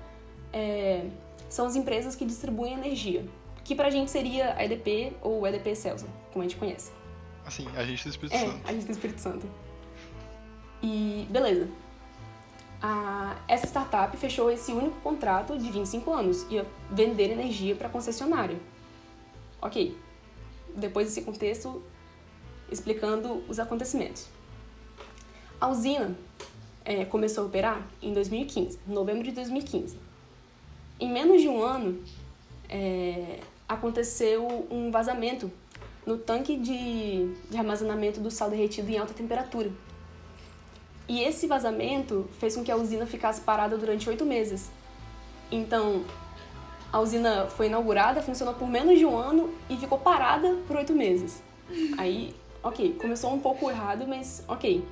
é, 0.52 1.06
são 1.50 1.66
as 1.66 1.76
empresas 1.76 2.16
que 2.16 2.26
distribuem 2.26 2.74
energia, 2.74 3.26
que 3.64 3.74
pra 3.74 3.90
gente 3.90 4.12
seria 4.12 4.54
a 4.56 4.66
EDP 4.66 5.14
ou 5.22 5.48
EDP 5.48 5.74
Celsa, 5.76 6.06
como 6.34 6.44
a 6.44 6.48
gente 6.48 6.58
conhece. 6.60 6.92
Assim, 7.46 7.66
agente 7.76 8.04
do 8.04 8.10
Espírito 8.10 8.36
É, 8.36 8.46
Santo. 8.46 8.68
agente 8.68 8.86
do 8.86 8.92
Espírito 8.92 9.22
Santo. 9.22 9.48
E 10.84 11.26
beleza. 11.30 11.70
A, 12.82 13.38
essa 13.48 13.68
startup 13.68 14.16
fechou 14.18 14.52
esse 14.52 14.74
único 14.74 15.00
contrato 15.02 15.58
de 15.58 15.72
25 15.72 16.12
anos, 16.12 16.46
ia 16.50 16.66
vender 16.90 17.32
energia 17.32 17.76
para 17.76 17.88
concessionária. 17.88 18.58
Ok. 19.62 19.96
Depois 20.76 21.08
desse 21.08 21.22
contexto, 21.22 21.82
explicando 22.70 23.44
os 23.48 23.60
acontecimentos. 23.60 24.28
A 25.60 25.68
usina 25.68 26.16
é, 26.84 27.06
começou 27.06 27.44
a 27.44 27.48
operar 27.48 27.88
em 28.02 28.14
2015, 28.14 28.80
novembro 28.88 29.24
de 29.24 29.32
2015. 29.32 29.98
Em 31.00 31.12
menos 31.12 31.42
de 31.42 31.48
um 31.48 31.64
ano, 31.64 32.02
é, 32.70 33.40
aconteceu 33.68 34.68
um 34.70 34.92
vazamento 34.92 35.52
no 36.06 36.18
tanque 36.18 36.58
de, 36.58 37.34
de 37.50 37.58
armazenamento 37.58 38.20
do 38.20 38.32
sal 38.32 38.50
derretido 38.50 38.90
em 38.90 38.98
alta 38.98 39.14
temperatura. 39.14 39.72
E 41.08 41.22
esse 41.22 41.48
vazamento 41.48 42.28
fez 42.40 42.56
com 42.56 42.64
que 42.64 42.72
a 42.72 42.76
usina 42.76 43.06
ficasse 43.06 43.42
parada 43.42 43.78
durante 43.78 44.10
oito 44.10 44.26
meses. 44.26 44.70
Então, 45.52 46.06
a 46.92 47.00
usina 47.00 47.48
foi 47.48 47.68
inaugurada, 47.68 48.22
funcionou 48.22 48.54
por 48.54 48.68
menos 48.68 48.98
de 48.98 49.06
um 49.06 49.18
ano 49.18 49.54
e 49.70 49.78
ficou 49.78 49.98
parada 49.98 50.58
por 50.68 50.78
oito 50.78 50.94
meses. 50.94 51.42
Aí, 51.98 52.34
ok, 52.64 52.96
começou 53.00 53.34
um 53.34 53.40
pouco 53.40 53.70
errado, 53.70 54.06
mas 54.08 54.44
ok. 54.48 54.84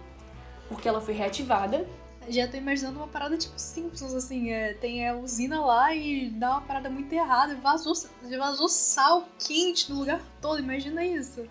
Porque 0.69 0.87
ela 0.87 1.01
foi 1.01 1.13
reativada 1.13 1.85
Já 2.29 2.47
tô 2.47 2.55
imaginando 2.55 2.99
uma 2.99 3.07
parada 3.07 3.35
tipo 3.37 3.57
Simpsons, 3.57 4.13
assim, 4.13 4.51
é, 4.51 4.73
tem 4.75 5.07
a 5.07 5.15
usina 5.15 5.59
lá 5.59 5.93
e 5.95 6.29
dá 6.29 6.51
uma 6.51 6.61
parada 6.61 6.89
muito 6.89 7.11
errada, 7.11 7.55
vazou, 7.55 7.93
vazou 8.37 8.69
sal 8.69 9.27
quente 9.39 9.91
no 9.91 9.99
lugar 9.99 10.21
todo, 10.39 10.59
imagina 10.59 11.03
isso. 11.03 11.45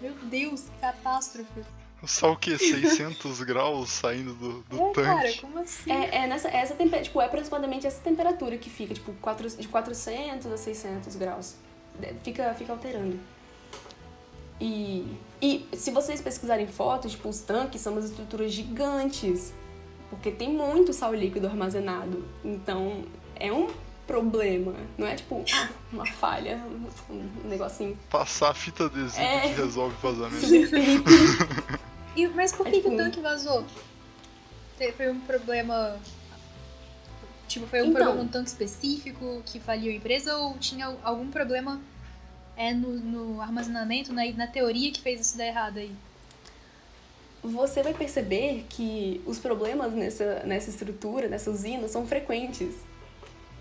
Meu 0.00 0.14
Deus, 0.24 0.62
que 0.62 0.80
catástrofe. 0.80 1.62
Só 2.04 2.32
o 2.32 2.36
quê? 2.36 2.58
600 2.58 3.42
graus 3.44 3.90
saindo 3.90 4.34
do, 4.34 4.62
do 4.62 4.76
é, 4.76 4.92
cara, 4.92 5.22
tanque? 5.22 5.40
como 5.40 5.58
assim? 5.60 5.92
É, 5.92 6.24
é 6.24 6.26
nessa, 6.26 6.48
essa 6.48 6.74
tempe- 6.74 7.00
tipo, 7.02 7.20
é 7.20 7.26
aproximadamente 7.26 7.86
essa 7.86 8.00
temperatura 8.00 8.58
que 8.58 8.68
fica, 8.68 8.92
tipo, 8.92 9.12
quatro, 9.20 9.48
de 9.48 9.68
400 9.68 10.50
a 10.50 10.56
600 10.56 11.14
graus. 11.14 11.54
É, 12.02 12.14
Fica, 12.24 12.52
fica 12.54 12.72
alterando. 12.72 13.20
E, 14.60 15.06
e 15.42 15.66
se 15.76 15.90
vocês 15.90 16.20
pesquisarem 16.22 16.66
fotos, 16.68 17.12
tipo, 17.12 17.28
os 17.28 17.40
tanques 17.40 17.80
são 17.80 17.92
umas 17.94 18.04
estruturas 18.06 18.52
gigantes, 18.52 19.52
porque 20.08 20.30
tem 20.30 20.48
muito 20.50 20.92
sal 20.92 21.12
líquido 21.12 21.48
armazenado. 21.48 22.24
Então, 22.44 23.04
é 23.34 23.52
um 23.52 23.68
problema. 24.06 24.72
Não 24.96 25.06
é 25.06 25.14
tipo, 25.16 25.44
ah, 25.54 25.68
uma 25.92 26.06
falha, 26.06 26.62
um 27.10 27.48
negocinho. 27.48 27.98
Passar 28.10 28.50
a 28.50 28.54
fita 28.54 28.84
adesiva 28.86 29.22
É. 29.22 29.40
que 29.40 29.60
resolve 29.60 29.94
o 29.96 30.12
vazamento. 30.12 30.46
E- 32.14 32.26
mas 32.28 32.52
por 32.52 32.66
É 32.66 32.70
que, 32.70 32.76
que 32.76 32.82
tipo 32.82 32.90
o 32.90 32.94
um- 32.94 32.96
tanque 32.98 33.20
vazou? 33.20 33.64
Foi 34.96 35.08
um 35.10 35.18
problema. 35.20 35.96
Tipo, 37.48 37.66
foi 37.66 37.80
um 37.80 37.86
Então. 37.86 37.94
problema 38.02 38.22
no 38.24 38.28
tanque 38.28 38.48
específico 38.50 39.42
que 39.46 39.58
faliu 39.58 39.90
a 39.90 39.94
empresa 39.94 40.36
ou 40.36 40.58
tinha 40.58 40.94
algum 41.02 41.28
problema 41.30 41.80
é, 42.56 42.72
no, 42.72 42.90
no 42.90 43.40
armazenamento, 43.40 44.12
na, 44.12 44.24
na 44.32 44.46
teoria 44.46 44.92
que 44.92 45.00
fez 45.00 45.20
isso 45.20 45.36
dar 45.38 45.46
errado 45.46 45.78
aí? 45.78 45.92
você 47.42 47.82
vai 47.82 47.92
perceber 47.92 48.64
que 48.68 49.20
os 49.26 49.38
problemas 49.38 49.92
nessa, 49.92 50.42
nessa 50.44 50.70
estrutura, 50.70 51.28
nessa 51.28 51.50
usina, 51.50 51.88
são 51.88 52.06
frequentes. 52.06 52.74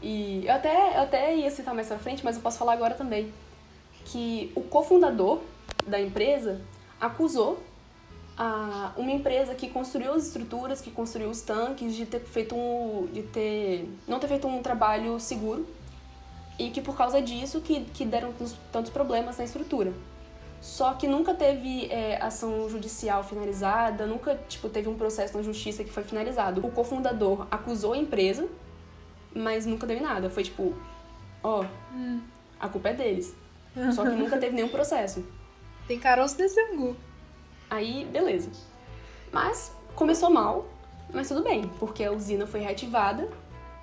E 0.02 0.46
eu 0.46 0.54
até, 0.54 0.98
eu 0.98 1.02
até 1.02 1.36
ia 1.36 1.50
citar 1.50 1.74
mais 1.74 1.88
pra 1.88 1.98
frente, 1.98 2.24
mas 2.24 2.36
eu 2.36 2.42
posso 2.42 2.60
falar 2.60 2.74
agora 2.74 2.94
também. 2.94 3.34
Que 4.06 4.52
o 4.56 4.62
cofundador 4.62 5.42
da 5.88 6.00
empresa 6.00 6.62
acusou 7.00 7.62
a, 8.38 8.94
uma 8.98 9.12
empresa 9.12 9.56
que 9.56 9.68
construiu 9.68 10.14
as 10.14 10.28
estruturas, 10.28 10.80
que 10.80 10.92
construiu 10.92 11.30
os 11.30 11.42
tanques, 11.42 11.96
de 11.96 12.06
ter 12.06 12.20
feito 12.22 12.56
um. 12.56 13.08
de 13.12 13.24
ter. 13.24 13.90
não 14.08 14.20
ter 14.20 14.28
feito 14.28 14.48
um 14.48 14.62
trabalho 14.62 15.20
seguro. 15.20 15.68
E 16.62 16.70
que 16.70 16.82
por 16.82 16.96
causa 16.96 17.22
disso 17.22 17.62
que, 17.62 17.82
que 17.86 18.06
deram 18.06 18.34
tantos- 18.72 18.92
problemas 18.92 19.38
na 19.38 19.44
estrutura. 19.44 19.94
Só 20.62 20.94
que 20.94 21.08
nunca 21.08 21.34
teve 21.34 21.88
é, 21.92 22.22
ação 22.22 22.70
judicial 22.70 23.24
finalizada, 23.24 24.06
nunca 24.06 24.36
tipo, 24.48 24.70
teve 24.70 24.88
um 24.88 24.96
processo 24.96 25.36
na 25.36 25.42
justiça 25.42 25.84
que 25.84 25.90
foi 25.92 26.04
finalizado. 26.04 26.64
O 26.66 26.70
cofundador 26.72 27.48
acusou 27.50 27.94
a 27.94 27.98
empresa, 27.98 28.48
mas 29.34 29.66
nunca 29.66 29.88
deu 29.88 29.98
em 29.98 30.02
nada. 30.02 30.30
Foi 30.30 30.44
tipo, 30.44 30.76
ó, 31.44 31.66
a 32.60 32.70
culpa 32.70 32.90
é 32.90 32.94
deles. 32.94 33.34
Só 33.96 34.04
que 34.04 34.16
nunca 34.16 34.38
teve 34.38 34.54
nenhum 34.56 34.70
processo. 34.70 35.26
Tem 35.88 35.98
caroço 36.00 36.38
desse 36.38 36.60
angu. 36.62 36.96
Aí, 37.70 38.06
beleza. 38.12 38.52
Mas 39.32 39.74
começou 39.96 40.30
mal, 40.30 40.68
mas 41.12 41.28
tudo 41.28 41.42
bem, 41.42 41.72
porque 41.80 42.04
a 42.04 42.12
usina 42.12 42.46
foi 42.46 42.60
reativada 42.60 43.28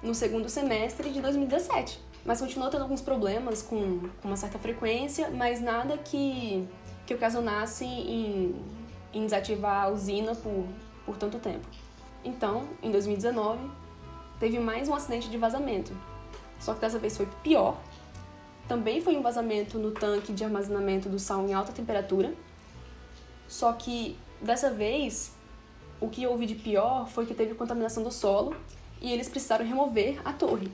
no 0.02 0.14
segundo 0.14 0.48
semestre 0.48 1.10
de 1.10 1.20
2017. 1.20 1.98
Mas 2.28 2.42
continuou 2.42 2.68
tendo 2.68 2.82
alguns 2.82 3.00
problemas 3.00 3.62
com, 3.62 4.00
com 4.20 4.28
uma 4.28 4.36
certa 4.36 4.58
frequência, 4.58 5.30
mas 5.30 5.62
nada 5.62 5.96
que, 5.96 6.68
que 7.06 7.14
ocasionasse 7.14 7.86
em, 7.86 8.54
em 9.14 9.22
desativar 9.22 9.84
a 9.84 9.88
usina 9.88 10.34
por, 10.34 10.66
por 11.06 11.16
tanto 11.16 11.38
tempo. 11.38 11.66
Então, 12.22 12.68
em 12.82 12.90
2019, 12.90 13.58
teve 14.38 14.58
mais 14.58 14.90
um 14.90 14.94
acidente 14.94 15.30
de 15.30 15.38
vazamento. 15.38 15.96
Só 16.60 16.74
que 16.74 16.80
dessa 16.80 16.98
vez 16.98 17.16
foi 17.16 17.26
pior. 17.42 17.80
Também 18.68 19.00
foi 19.00 19.16
um 19.16 19.22
vazamento 19.22 19.78
no 19.78 19.92
tanque 19.92 20.30
de 20.30 20.44
armazenamento 20.44 21.08
do 21.08 21.18
sal 21.18 21.48
em 21.48 21.54
alta 21.54 21.72
temperatura. 21.72 22.34
Só 23.48 23.72
que 23.72 24.18
dessa 24.38 24.70
vez, 24.70 25.32
o 25.98 26.10
que 26.10 26.26
houve 26.26 26.44
de 26.44 26.56
pior 26.56 27.08
foi 27.08 27.24
que 27.24 27.32
teve 27.32 27.54
contaminação 27.54 28.02
do 28.02 28.10
solo 28.10 28.54
e 29.00 29.10
eles 29.10 29.30
precisaram 29.30 29.64
remover 29.64 30.20
a 30.26 30.32
torre, 30.34 30.70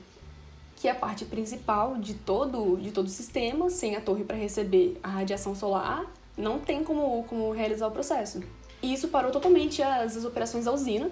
que 0.85 0.89
é 0.89 0.91
a 0.91 0.95
parte 0.95 1.25
principal 1.25 1.97
de 1.97 2.13
todo, 2.13 2.77
de 2.77 2.91
todo 2.91 3.07
o 3.07 3.09
sistema. 3.09 3.71
Sem 3.71 3.95
a 3.95 4.01
torre 4.01 4.23
para 4.23 4.37
receber 4.37 4.99
a 5.01 5.07
radiação 5.07 5.55
solar, 5.55 6.05
não 6.37 6.59
tem 6.59 6.83
como, 6.83 7.23
como 7.23 7.51
realizar 7.51 7.87
o 7.87 7.91
processo. 7.91 8.43
E 8.83 8.93
isso 8.93 9.07
parou 9.07 9.31
totalmente 9.31 9.81
as, 9.81 10.15
as 10.15 10.23
operações 10.25 10.65
da 10.65 10.71
usina. 10.71 11.09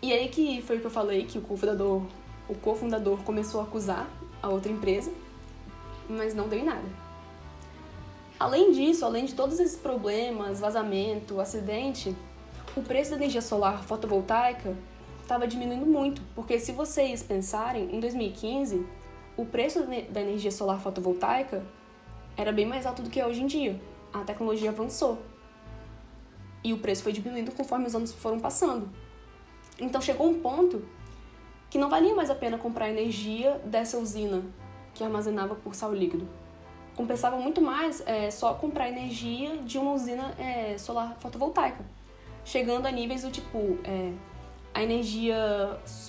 E 0.00 0.12
aí 0.12 0.28
que 0.28 0.62
foi 0.62 0.76
o 0.76 0.80
que 0.80 0.86
eu 0.86 0.90
falei, 0.90 1.24
que 1.24 1.36
o 1.36 1.40
cofundador, 1.40 2.02
o 2.48 2.54
cofundador 2.54 3.18
começou 3.24 3.60
a 3.60 3.64
acusar 3.64 4.08
a 4.40 4.48
outra 4.48 4.70
empresa, 4.70 5.10
mas 6.08 6.32
não 6.32 6.46
deu 6.46 6.60
em 6.60 6.64
nada. 6.64 6.86
Além 8.38 8.70
disso, 8.70 9.04
além 9.04 9.24
de 9.24 9.34
todos 9.34 9.58
esses 9.58 9.76
problemas, 9.76 10.60
vazamento, 10.60 11.40
acidente, 11.40 12.14
o 12.76 12.82
preço 12.82 13.10
da 13.10 13.16
energia 13.16 13.42
solar 13.42 13.82
fotovoltaica 13.82 14.76
estava 15.24 15.46
diminuindo 15.46 15.86
muito, 15.86 16.22
porque 16.34 16.58
se 16.58 16.72
vocês 16.72 17.22
pensarem, 17.22 17.94
em 17.94 18.00
2015, 18.00 18.86
o 19.36 19.44
preço 19.44 19.80
da 19.80 19.86
ne- 19.86 20.02
da 20.02 20.20
energia 20.20 20.50
solar 20.50 20.80
fotovoltaica 20.80 21.64
era 22.36 22.52
bem 22.52 22.66
mais 22.66 22.86
alto 22.86 23.02
do 23.02 23.10
que 23.10 23.20
é 23.20 23.26
hoje 23.26 23.42
em 23.42 23.46
dia. 23.46 23.80
A 24.12 24.20
tecnologia 24.20 24.70
avançou. 24.70 25.18
E 26.62 26.72
o 26.72 26.78
preço 26.78 27.02
foi 27.02 27.12
diminuindo 27.12 27.52
conforme 27.52 27.86
os 27.86 27.94
anos 27.94 28.12
foram 28.12 28.38
passando. 28.38 28.88
Então 29.78 30.00
chegou 30.00 30.28
um 30.28 30.40
ponto 30.40 30.84
que 31.68 31.78
não 31.78 31.90
valia 31.90 32.14
mais 32.14 32.30
a 32.30 32.34
pena 32.34 32.56
comprar 32.56 32.88
energia 32.88 33.60
dessa 33.64 33.98
usina 33.98 34.42
que 34.94 35.02
armazenava 35.02 35.54
por 35.54 35.74
sal 35.74 35.92
líquido 35.92 36.28
compensava 36.96 37.36
muito 37.36 37.60
mais 37.60 38.02
é, 38.06 38.30
só 38.30 38.54
comprar 38.54 38.88
energia 38.88 39.58
de 39.58 39.78
uma 39.78 39.92
usina 39.92 40.34
é, 40.38 40.78
solar 40.78 41.16
fotovoltaica, 41.18 41.84
chegando 42.44 42.86
a 42.86 42.90
níveis 42.90 43.22
do 43.22 43.30
tipo 43.30 43.78
é, 43.84 44.12
a 44.74 44.82
energia 44.82 45.36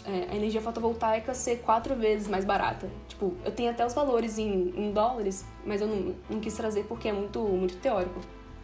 é, 0.06 0.32
a 0.32 0.36
energia 0.36 0.60
fotovoltaica 0.60 1.36
ser 1.36 1.58
quatro 1.58 1.96
vezes 1.96 2.28
mais 2.28 2.44
barata. 2.44 2.90
Tipo, 3.08 3.34
eu 3.46 3.52
tenho 3.52 3.70
até 3.70 3.86
os 3.86 3.94
valores 3.94 4.40
em, 4.40 4.74
em 4.76 4.92
dólares, 4.92 5.46
mas 5.64 5.82
eu 5.82 5.88
não, 5.88 6.16
não 6.28 6.40
quis 6.40 6.56
trazer 6.56 6.84
porque 6.86 7.08
é 7.08 7.14
muito 7.14 7.40
muito 7.40 7.78
teórico. 7.78 8.20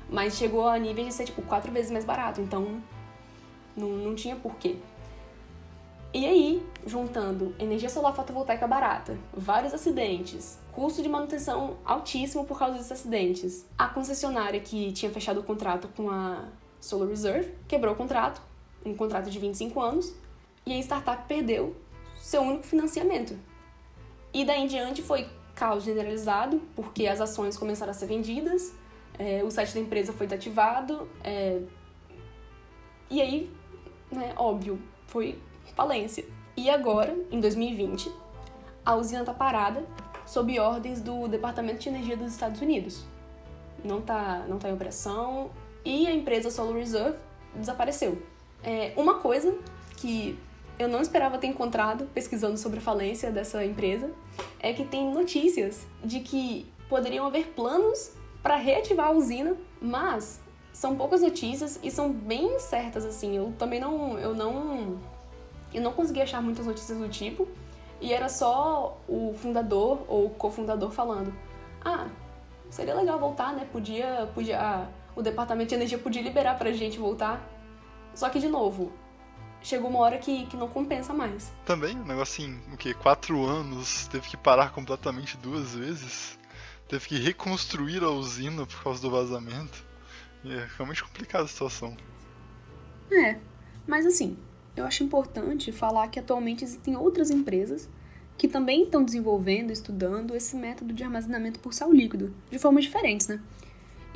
Mas 0.09 0.35
chegou 0.35 0.67
a 0.67 0.77
níveis 0.77 1.07
de 1.07 1.13
ser 1.13 1.25
tipo 1.25 1.41
quatro 1.43 1.71
vezes 1.71 1.91
mais 1.91 2.03
barato, 2.03 2.41
então 2.41 2.81
não, 3.77 3.89
não 3.89 4.15
tinha 4.15 4.35
porquê. 4.35 4.77
E 6.13 6.25
aí, 6.25 6.65
juntando 6.85 7.55
energia 7.57 7.87
solar 7.87 8.13
fotovoltaica 8.13 8.67
barata, 8.67 9.17
vários 9.33 9.73
acidentes, 9.73 10.59
custo 10.73 11.01
de 11.01 11.07
manutenção 11.07 11.77
altíssimo 11.85 12.43
por 12.43 12.59
causa 12.59 12.75
desses 12.75 12.91
acidentes, 12.91 13.65
a 13.77 13.87
concessionária 13.87 14.59
que 14.59 14.91
tinha 14.91 15.09
fechado 15.09 15.39
o 15.39 15.43
contrato 15.43 15.87
com 15.95 16.09
a 16.09 16.49
Solar 16.81 17.07
Reserve 17.07 17.53
quebrou 17.65 17.93
o 17.93 17.95
contrato, 17.95 18.41
um 18.85 18.95
contrato 18.95 19.29
de 19.29 19.39
25 19.39 19.79
anos, 19.79 20.13
e 20.65 20.73
a 20.73 20.79
startup 20.79 21.25
perdeu 21.27 21.75
seu 22.15 22.41
único 22.41 22.63
financiamento. 22.63 23.37
E 24.33 24.45
daí 24.45 24.61
em 24.61 24.67
diante 24.67 25.01
foi 25.01 25.27
caos 25.55 25.83
generalizado, 25.83 26.61
porque 26.75 27.07
as 27.07 27.19
ações 27.19 27.57
começaram 27.57 27.91
a 27.91 27.93
ser 27.93 28.05
vendidas, 28.05 28.73
é, 29.19 29.43
o 29.43 29.51
site 29.51 29.73
da 29.73 29.79
empresa 29.79 30.13
foi 30.13 30.27
desativado, 30.27 31.07
é, 31.23 31.61
e 33.09 33.21
aí, 33.21 33.51
né, 34.11 34.33
óbvio, 34.37 34.81
foi 35.07 35.37
falência. 35.75 36.25
E 36.55 36.69
agora, 36.69 37.15
em 37.29 37.39
2020, 37.39 38.11
a 38.85 38.95
usina 38.95 39.21
está 39.21 39.33
parada 39.33 39.85
sob 40.25 40.57
ordens 40.59 41.01
do 41.01 41.27
Departamento 41.27 41.79
de 41.79 41.89
Energia 41.89 42.15
dos 42.15 42.31
Estados 42.31 42.61
Unidos. 42.61 43.05
não 43.83 44.01
tá, 44.01 44.45
não 44.47 44.57
tá 44.59 44.69
em 44.69 44.73
operação 44.73 45.49
e 45.83 46.07
a 46.07 46.13
empresa 46.13 46.49
Solar 46.49 46.75
Reserve 46.75 47.17
desapareceu. 47.55 48.21
É, 48.63 48.93
uma 48.95 49.15
coisa 49.15 49.55
que 49.97 50.37
eu 50.77 50.87
não 50.87 51.01
esperava 51.01 51.37
ter 51.37 51.47
encontrado 51.47 52.05
pesquisando 52.13 52.57
sobre 52.57 52.79
a 52.79 52.81
falência 52.81 53.31
dessa 53.31 53.63
empresa 53.63 54.09
é 54.59 54.73
que 54.73 54.83
tem 54.83 55.11
notícias 55.11 55.85
de 56.03 56.19
que 56.19 56.65
poderiam 56.89 57.25
haver 57.25 57.47
planos 57.55 58.11
para 58.41 58.55
reativar 58.55 59.07
a 59.07 59.11
usina, 59.11 59.55
mas 59.81 60.39
são 60.73 60.95
poucas 60.95 61.21
notícias 61.21 61.79
e 61.83 61.91
são 61.91 62.11
bem 62.11 62.59
certas 62.59 63.05
assim. 63.05 63.37
Eu 63.37 63.53
também 63.57 63.79
não 63.79 64.17
eu 64.17 64.33
não 64.33 64.99
eu 65.73 65.81
não 65.81 65.93
consegui 65.93 66.21
achar 66.21 66.41
muitas 66.41 66.65
notícias 66.65 66.97
do 66.97 67.07
tipo 67.07 67.47
e 67.99 68.11
era 68.11 68.27
só 68.27 68.97
o 69.07 69.33
fundador 69.35 70.03
ou 70.07 70.29
cofundador 70.31 70.91
falando: 70.91 71.33
"Ah, 71.83 72.07
seria 72.69 72.95
legal 72.95 73.19
voltar, 73.19 73.53
né? 73.53 73.67
Podia 73.71 74.27
podia 74.33 74.59
ah, 74.59 74.87
o 75.15 75.21
departamento 75.21 75.69
de 75.69 75.75
energia 75.75 75.97
podia 75.97 76.21
liberar 76.21 76.57
pra 76.57 76.71
gente 76.71 76.97
voltar". 76.97 77.47
Só 78.13 78.29
que 78.29 78.39
de 78.39 78.47
novo, 78.47 78.91
chegou 79.61 79.89
uma 79.89 79.99
hora 79.99 80.17
que, 80.17 80.45
que 80.47 80.57
não 80.57 80.67
compensa 80.67 81.13
mais. 81.13 81.51
Também, 81.65 81.95
um 81.95 82.05
negócio 82.05 82.43
assim, 82.43 82.59
o 82.73 82.77
que? 82.77 82.93
Quatro 82.93 83.45
anos, 83.45 84.07
teve 84.07 84.27
que 84.27 84.37
parar 84.37 84.71
completamente 84.71 85.37
duas 85.37 85.75
vezes. 85.75 86.37
Teve 86.87 87.07
que 87.07 87.19
reconstruir 87.19 88.03
a 88.03 88.09
usina 88.09 88.65
por 88.65 88.83
causa 88.83 89.01
do 89.01 89.09
vazamento. 89.09 89.85
E 90.43 90.53
é 90.53 90.67
realmente 90.75 91.03
complicada 91.03 91.45
a 91.45 91.47
situação. 91.47 91.95
É, 93.11 93.37
mas 93.87 94.05
assim, 94.05 94.37
eu 94.75 94.85
acho 94.85 95.03
importante 95.03 95.71
falar 95.71 96.07
que 96.07 96.19
atualmente 96.19 96.63
existem 96.63 96.95
outras 96.95 97.29
empresas 97.29 97.89
que 98.37 98.47
também 98.47 98.83
estão 98.83 99.03
desenvolvendo, 99.03 99.71
estudando 99.71 100.35
esse 100.35 100.55
método 100.55 100.93
de 100.93 101.03
armazenamento 101.03 101.59
por 101.59 101.73
sal 101.73 101.91
líquido, 101.93 102.33
de 102.49 102.57
formas 102.57 102.83
diferentes, 102.83 103.27
né? 103.27 103.39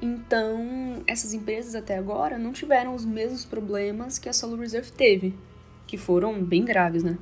Então, 0.05 1.03
essas 1.07 1.33
empresas 1.33 1.73
até 1.73 1.97
agora 1.97 2.37
não 2.37 2.53
tiveram 2.53 2.93
os 2.93 3.03
mesmos 3.03 3.43
problemas 3.43 4.19
que 4.19 4.29
a 4.29 4.33
Solar 4.33 4.59
Reserve 4.59 4.91
teve, 4.91 5.35
que 5.87 5.97
foram 5.97 6.43
bem 6.43 6.63
graves, 6.63 7.01
né? 7.01 7.17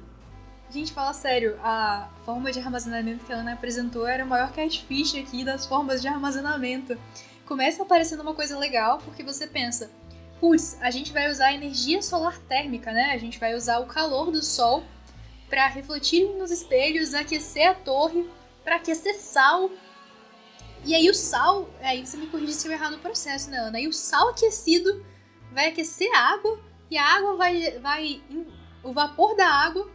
Gente, 0.70 0.92
fala 0.92 1.14
sério, 1.14 1.58
a 1.64 2.10
forma 2.26 2.52
de 2.52 2.60
armazenamento 2.60 3.24
que 3.24 3.32
a 3.32 3.38
Ana 3.38 3.54
apresentou 3.54 4.06
era 4.06 4.26
o 4.26 4.28
maior 4.28 4.52
catfish 4.52 5.16
aqui 5.16 5.46
das 5.46 5.66
formas 5.66 6.02
de 6.02 6.10
armazenamento. 6.10 6.98
Começa 7.46 7.84
aparecendo 7.84 8.22
uma 8.22 8.34
coisa 8.34 8.60
legal, 8.60 8.98
porque 8.98 9.24
você 9.24 9.48
pensa, 9.48 9.90
putz, 10.42 10.78
a 10.82 10.92
gente 10.92 11.14
vai 11.14 11.32
usar 11.32 11.54
energia 11.54 12.02
solar 12.02 12.38
térmica, 12.50 12.92
né? 12.92 13.12
A 13.14 13.18
gente 13.18 13.40
vai 13.40 13.56
usar 13.56 13.80
o 13.80 13.86
calor 13.86 14.30
do 14.30 14.44
sol 14.44 14.84
para 15.50 15.68
refletir 15.68 16.26
nos 16.34 16.52
espelhos, 16.52 17.14
aquecer 17.14 17.70
a 17.70 17.76
torre, 17.76 18.28
para 18.62 18.76
aquecer 18.76 19.16
sal, 19.16 19.70
e 20.86 20.94
aí 20.94 21.10
o 21.10 21.14
sal, 21.14 21.70
aí 21.82 22.06
você 22.06 22.18
me 22.18 22.28
corrige 22.28 22.54
se 22.54 22.68
eu 22.68 22.72
errar 22.72 22.90
no 22.90 23.00
processo, 23.00 23.50
né, 23.50 23.58
Ana? 23.58 23.78
Aí 23.78 23.88
o 23.88 23.94
sal 23.94 24.30
aquecido 24.30 25.06
vai 25.52 25.70
aquecer 25.70 26.10
a 26.14 26.34
água 26.34 26.60
e 26.90 26.98
a 26.98 27.06
água 27.06 27.36
vai, 27.36 27.80
vai 27.80 28.22
o 28.84 28.92
vapor 28.92 29.36
da 29.36 29.48
água 29.48 29.90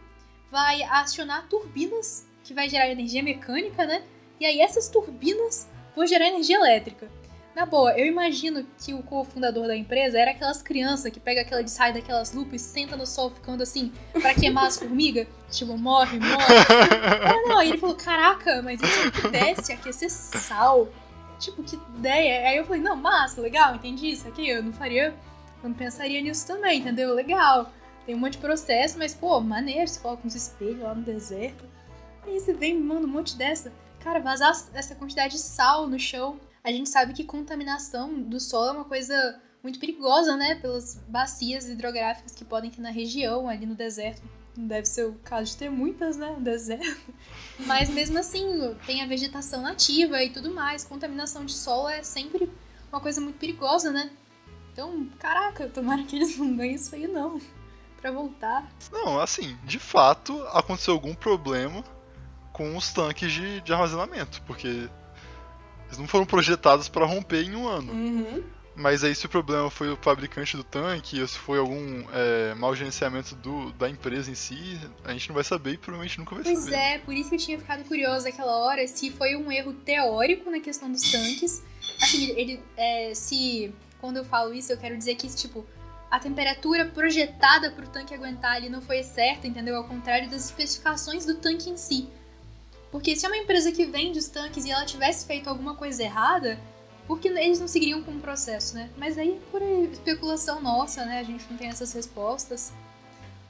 vai 0.51 0.81
acionar 0.83 1.47
turbinas 1.47 2.27
que 2.43 2.53
vai 2.53 2.67
gerar 2.67 2.89
energia 2.89 3.21
mecânica, 3.21 3.85
né? 3.85 4.03
E 4.39 4.45
aí 4.45 4.59
essas 4.61 4.89
turbinas 4.89 5.69
vão 5.95 6.07
gerar 6.07 6.27
energia 6.27 6.55
elétrica. 6.55 7.09
Na 7.59 7.65
boa, 7.65 7.91
eu 7.99 8.05
imagino 8.05 8.65
que 8.77 8.93
o 8.93 9.03
cofundador 9.03 9.67
da 9.67 9.75
empresa 9.75 10.17
era 10.17 10.31
aquelas 10.31 10.61
crianças 10.61 11.11
que 11.11 11.19
pega 11.19 11.41
aquela 11.41 11.61
de 11.61 11.69
sai 11.69 11.91
daquelas 11.91 12.31
lupas 12.31 12.61
e 12.61 12.63
senta 12.63 12.95
no 12.95 13.05
sol 13.05 13.31
ficando 13.31 13.61
assim 13.61 13.91
para 14.13 14.33
queimar 14.33 14.67
as 14.67 14.77
formigas. 14.79 15.27
Tipo, 15.51 15.77
morre, 15.77 16.19
morre. 16.19 16.55
ah, 17.25 17.49
não, 17.49 17.57
aí 17.57 17.67
ele 17.67 17.77
falou: 17.77 17.97
caraca, 17.97 18.61
mas 18.61 18.79
se 18.79 18.85
eu 18.85 19.11
pudesse 19.11 19.73
aquecer 19.73 20.09
sal? 20.09 20.87
Tipo, 21.37 21.61
que 21.61 21.75
ideia. 21.97 22.47
Aí 22.47 22.55
eu 22.55 22.65
falei: 22.65 22.81
não, 22.81 22.95
massa, 22.95 23.41
legal, 23.41 23.75
entendi 23.75 24.09
isso 24.09 24.25
aqui. 24.25 24.47
Eu 24.47 24.63
não 24.63 24.71
faria, 24.71 25.13
eu 25.61 25.67
não 25.69 25.73
pensaria 25.73 26.21
nisso 26.21 26.47
também, 26.47 26.79
entendeu? 26.79 27.13
Legal. 27.13 27.73
Tem 28.05 28.15
um 28.15 28.19
monte 28.19 28.33
de 28.33 28.37
processo, 28.37 28.97
mas, 28.97 29.13
pô, 29.13 29.41
maneiro, 29.41 29.85
você 29.85 29.99
coloca 29.99 30.25
uns 30.25 30.33
espelhos 30.33 30.79
lá 30.79 30.95
no 30.95 31.01
deserto. 31.01 31.65
Aí 32.25 32.39
você 32.39 32.53
vem 32.53 32.77
e 32.77 32.79
manda 32.79 33.05
um 33.05 33.09
monte 33.09 33.35
dessa. 33.35 33.73
Cara, 33.99 34.21
vazar 34.21 34.53
essa 34.73 34.95
quantidade 34.95 35.33
de 35.33 35.41
sal 35.41 35.87
no 35.87 35.99
chão 35.99 36.39
a 36.63 36.71
gente 36.71 36.89
sabe 36.89 37.13
que 37.13 37.23
contaminação 37.23 38.21
do 38.21 38.39
solo 38.39 38.69
é 38.69 38.71
uma 38.71 38.85
coisa 38.85 39.41
muito 39.63 39.79
perigosa, 39.79 40.35
né? 40.35 40.55
Pelas 40.55 40.95
bacias 41.07 41.67
hidrográficas 41.67 42.33
que 42.33 42.45
podem 42.45 42.71
ter 42.71 42.81
na 42.81 42.91
região, 42.91 43.47
ali 43.47 43.65
no 43.65 43.75
deserto. 43.75 44.21
Não 44.55 44.67
deve 44.67 44.85
ser 44.85 45.05
o 45.05 45.13
caso 45.23 45.51
de 45.51 45.57
ter 45.57 45.69
muitas, 45.69 46.17
né? 46.17 46.31
No 46.31 46.41
deserto. 46.41 47.13
Mas 47.65 47.89
mesmo 47.89 48.17
assim, 48.19 48.75
tem 48.85 49.01
a 49.01 49.07
vegetação 49.07 49.61
nativa 49.61 50.21
e 50.23 50.29
tudo 50.29 50.53
mais. 50.53 50.83
Contaminação 50.83 51.45
de 51.45 51.53
solo 51.53 51.89
é 51.89 52.03
sempre 52.03 52.49
uma 52.91 52.99
coisa 52.99 53.21
muito 53.21 53.37
perigosa, 53.37 53.91
né? 53.91 54.11
Então, 54.71 55.09
caraca, 55.19 55.67
tomara 55.67 56.03
que 56.03 56.15
eles 56.15 56.37
não 56.37 56.55
ganhem 56.55 56.75
isso 56.75 56.93
aí, 56.95 57.07
não. 57.07 57.39
Pra 58.01 58.11
voltar. 58.11 58.69
Não, 58.91 59.19
assim, 59.19 59.57
de 59.65 59.77
fato, 59.77 60.41
aconteceu 60.53 60.93
algum 60.93 61.13
problema 61.13 61.83
com 62.53 62.75
os 62.77 62.91
tanques 62.91 63.31
de, 63.31 63.61
de 63.61 63.73
armazenamento, 63.73 64.41
porque 64.43 64.89
eles 65.89 65.97
não 65.97 66.07
foram 66.07 66.25
projetados 66.25 66.87
para 66.87 67.05
romper 67.05 67.43
em 67.43 67.55
um 67.55 67.67
ano. 67.67 67.91
Uhum. 67.91 68.43
Mas 68.75 69.03
aí 69.03 69.13
se 69.13 69.25
o 69.25 69.29
problema 69.29 69.69
foi 69.69 69.89
o 69.91 69.97
fabricante 69.97 70.55
do 70.55 70.63
tanque, 70.63 71.19
ou 71.19 71.27
se 71.27 71.37
foi 71.37 71.59
algum 71.59 72.05
é, 72.13 72.53
mau 72.55 72.73
gerenciamento 72.73 73.35
do, 73.35 73.73
da 73.73 73.89
empresa 73.89 74.31
em 74.31 74.35
si, 74.35 74.79
a 75.03 75.11
gente 75.11 75.27
não 75.27 75.35
vai 75.35 75.43
saber 75.43 75.73
e 75.73 75.77
provavelmente 75.77 76.17
nunca 76.17 76.35
vai 76.35 76.45
pois 76.45 76.59
saber. 76.59 76.71
Pois 76.71 76.81
é, 76.81 76.97
por 76.99 77.13
isso 77.13 77.29
que 77.29 77.35
eu 77.35 77.39
tinha 77.39 77.59
ficado 77.59 77.83
curiosa 77.83 78.29
naquela 78.29 78.55
hora 78.55 78.87
se 78.87 79.11
foi 79.11 79.35
um 79.35 79.51
erro 79.51 79.73
teórico 79.73 80.49
na 80.49 80.61
questão 80.61 80.89
dos 80.89 81.11
tanques. 81.11 81.61
Assim, 82.01 82.29
ele. 82.37 82.61
É, 82.77 83.13
se. 83.13 83.73
Quando 83.99 84.15
eu 84.15 84.23
falo 84.23 84.53
isso, 84.53 84.71
eu 84.71 84.77
quero 84.77 84.97
dizer 84.97 85.15
que, 85.15 85.27
tipo, 85.27 85.65
a 86.09 86.17
temperatura 86.17 86.85
projetada 86.85 87.69
para 87.71 87.83
o 87.83 87.89
tanque 87.89 88.13
aguentar 88.13 88.53
ali 88.53 88.69
não 88.69 88.81
foi 88.81 89.03
certa, 89.03 89.45
entendeu? 89.45 89.75
Ao 89.75 89.83
contrário 89.83 90.29
das 90.29 90.45
especificações 90.45 91.25
do 91.25 91.35
tanque 91.35 91.69
em 91.69 91.75
si. 91.75 92.07
Porque 92.91 93.15
se 93.15 93.25
é 93.25 93.29
uma 93.29 93.37
empresa 93.37 93.71
que 93.71 93.85
vende 93.85 94.17
os 94.19 94.27
tanques 94.27 94.65
e 94.65 94.71
ela 94.71 94.85
tivesse 94.85 95.25
feito 95.25 95.47
alguma 95.47 95.75
coisa 95.75 96.03
errada, 96.03 96.59
por 97.07 97.19
que 97.19 97.27
eles 97.27 97.59
não 97.59 97.67
seguiriam 97.67 98.03
com 98.03 98.11
o 98.11 98.19
processo, 98.19 98.75
né? 98.75 98.89
Mas 98.97 99.17
aí 99.17 99.37
é 99.37 99.51
por 99.51 99.61
especulação 99.61 100.61
nossa, 100.61 101.05
né? 101.05 101.19
A 101.19 101.23
gente 101.23 101.43
não 101.49 101.57
tem 101.57 101.67
essas 101.67 101.91
respostas. 101.93 102.71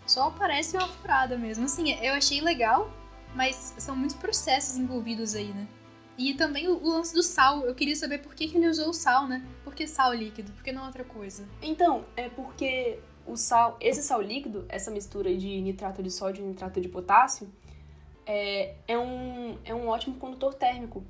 Só 0.06 0.30
parece 0.32 0.76
uma 0.76 0.88
furada 0.88 1.38
mesmo. 1.38 1.66
Assim, 1.66 1.92
eu 2.02 2.14
achei 2.14 2.42
legal, 2.42 2.92
mas 3.36 3.74
são 3.78 3.96
muitos 3.96 4.16
processos 4.16 4.78
envolvidos 4.78 5.36
aí, 5.36 5.54
né? 5.54 5.68
E 6.18 6.34
também 6.34 6.68
o, 6.68 6.78
o 6.78 6.90
lance 6.90 7.14
do 7.14 7.24
sal. 7.24 7.66
Eu 7.66 7.76
queria 7.76 7.96
saber 7.96 8.20
por 8.20 8.34
que, 8.34 8.48
que 8.48 8.58
ele 8.58 8.68
usou 8.68 8.90
o 8.90 8.94
sal, 8.94 9.28
né? 9.28 9.46
Por 9.64 9.74
que 9.74 9.88
sal 9.88 10.14
líquido? 10.14 10.52
Por 10.52 10.64
que 10.64 10.72
não 10.72 10.86
outra 10.86 11.04
coisa? 11.04 11.48
Então, 11.62 12.06
é 12.18 12.28
porque 12.28 13.00
o 13.26 13.38
sal, 13.38 13.78
esse 13.80 14.02
sal 14.02 14.22
líquido, 14.22 14.66
essa 14.68 14.90
mistura 14.90 15.36
de 15.36 15.62
nitrato 15.62 16.02
de 16.02 16.10
sódio 16.10 16.44
e 16.44 16.48
nitrato 16.48 16.82
de 16.82 16.90
potássio, 16.90 17.50
é, 18.30 18.76
é, 18.88 18.98
um, 18.98 19.58
é 19.66 19.74
um 19.74 19.88
ótimo 19.88 20.16
condutor 20.18 20.54
térmico. 20.54 21.04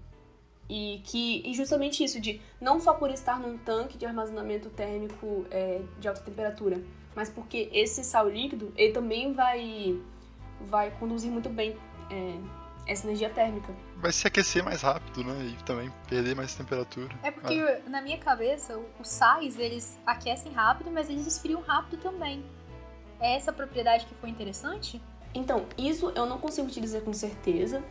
E 0.69 1.01
que 1.03 1.41
e 1.45 1.53
justamente 1.53 2.03
isso, 2.03 2.21
de 2.21 2.39
não 2.61 2.79
só 2.79 2.93
por 2.93 3.11
estar 3.11 3.39
num 3.39 3.57
tanque 3.57 3.97
de 3.97 4.05
armazenamento 4.05 4.69
térmico 4.69 5.45
é, 5.51 5.81
de 5.99 6.07
alta 6.07 6.21
temperatura, 6.21 6.81
mas 7.15 7.29
porque 7.29 7.69
esse 7.73 8.03
sal 8.03 8.29
líquido 8.29 8.71
ele 8.77 8.93
também 8.93 9.33
vai, 9.33 9.99
vai 10.61 10.91
conduzir 10.91 11.31
muito 11.31 11.49
bem 11.49 11.75
é, 12.11 12.37
essa 12.87 13.07
energia 13.07 13.31
térmica. 13.31 13.73
Vai 13.97 14.13
se 14.13 14.27
aquecer 14.27 14.63
mais 14.63 14.83
rápido, 14.83 15.23
né? 15.23 15.43
E 15.43 15.63
também 15.63 15.91
perder 16.07 16.35
mais 16.35 16.53
temperatura. 16.53 17.13
É 17.23 17.31
porque 17.31 17.59
ah. 17.59 17.89
na 17.89 17.99
minha 17.99 18.19
cabeça, 18.19 18.79
os 18.99 19.09
sais 19.09 19.57
eles 19.57 19.97
aquecem 20.05 20.53
rápido, 20.53 20.91
mas 20.91 21.09
eles 21.09 21.25
esfriam 21.25 21.61
rápido 21.61 21.99
também. 21.99 22.45
É 23.19 23.35
essa 23.35 23.51
propriedade 23.51 24.05
que 24.05 24.13
foi 24.13 24.29
interessante? 24.29 25.01
Então, 25.33 25.65
isso 25.77 26.11
eu 26.15 26.25
não 26.25 26.37
consigo 26.37 26.67
te 26.67 26.81
dizer 26.81 27.03
com 27.03 27.13
certeza, 27.13 27.83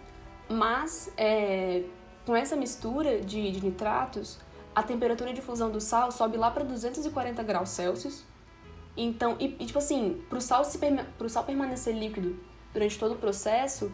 mas 0.48 1.12
é, 1.16 1.82
com 2.26 2.34
essa 2.34 2.56
mistura 2.56 3.20
de, 3.20 3.50
de, 3.50 3.64
nitratos, 3.64 4.38
a 4.74 4.82
temperatura 4.82 5.32
de 5.32 5.40
fusão 5.40 5.70
do 5.70 5.80
sal 5.80 6.10
sobe 6.10 6.36
lá 6.36 6.50
para 6.50 6.64
240 6.64 7.42
graus 7.42 7.70
Celsius. 7.70 8.24
Então, 8.96 9.36
e, 9.38 9.56
e 9.60 9.66
tipo 9.66 9.78
assim, 9.78 10.22
para 10.28 10.38
o 10.38 10.40
sal, 10.40 10.64
sal 10.64 11.44
permanecer 11.44 11.94
líquido 11.94 12.38
durante 12.72 12.98
todo 12.98 13.12
o 13.12 13.16
processo, 13.16 13.92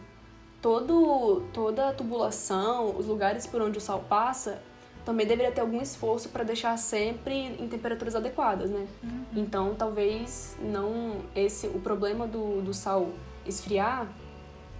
todo, 0.61 1.43
toda 1.53 1.89
a 1.89 1.93
tubulação, 1.93 2.97
os 2.97 3.05
lugares 3.05 3.45
por 3.45 3.61
onde 3.61 3.77
o 3.77 3.81
sal 3.81 4.03
passa, 4.09 4.61
também 5.05 5.27
deveria 5.27 5.51
ter 5.51 5.61
algum 5.61 5.79
esforço 5.79 6.29
para 6.29 6.43
deixar 6.43 6.75
sempre 6.77 7.33
em 7.33 7.67
temperaturas 7.67 8.15
adequadas, 8.15 8.71
né? 8.71 8.87
Uhum. 9.03 9.25
Então, 9.35 9.75
talvez 9.75 10.57
não 10.59 11.21
esse 11.35 11.67
o 11.67 11.79
problema 11.79 12.25
do, 12.25 12.63
do 12.63 12.73
sal 12.73 13.09
esfriar, 13.45 14.07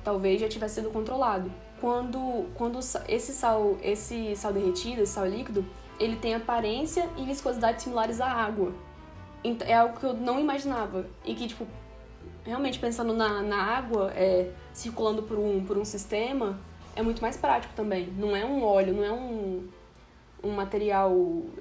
talvez 0.03 0.41
já 0.41 0.47
tivesse 0.47 0.75
sido 0.75 0.89
controlado. 0.89 1.51
Quando, 1.79 2.45
quando 2.55 2.79
esse 3.07 3.33
sal, 3.33 3.77
esse 3.81 4.35
sal 4.35 4.53
derretido, 4.53 5.01
esse 5.01 5.13
sal 5.13 5.27
líquido, 5.27 5.65
ele 5.99 6.15
tem 6.15 6.33
aparência 6.33 7.09
e 7.17 7.25
viscosidade 7.25 7.81
similares 7.81 8.19
à 8.21 8.27
água. 8.27 8.73
É 9.61 9.75
algo 9.75 9.99
que 9.99 10.05
eu 10.05 10.13
não 10.13 10.39
imaginava. 10.39 11.05
E 11.23 11.35
que, 11.35 11.47
tipo, 11.47 11.67
realmente 12.43 12.79
pensando 12.79 13.13
na, 13.13 13.41
na 13.41 13.61
água, 13.61 14.11
é, 14.15 14.51
circulando 14.73 15.23
por 15.23 15.37
um, 15.37 15.63
por 15.63 15.77
um 15.77 15.85
sistema, 15.85 16.59
é 16.95 17.01
muito 17.01 17.21
mais 17.21 17.35
prático 17.35 17.73
também. 17.75 18.07
Não 18.17 18.35
é 18.35 18.45
um 18.45 18.63
óleo, 18.63 18.93
não 18.93 19.03
é 19.03 19.11
um, 19.11 19.67
um 20.43 20.51
material. 20.51 21.13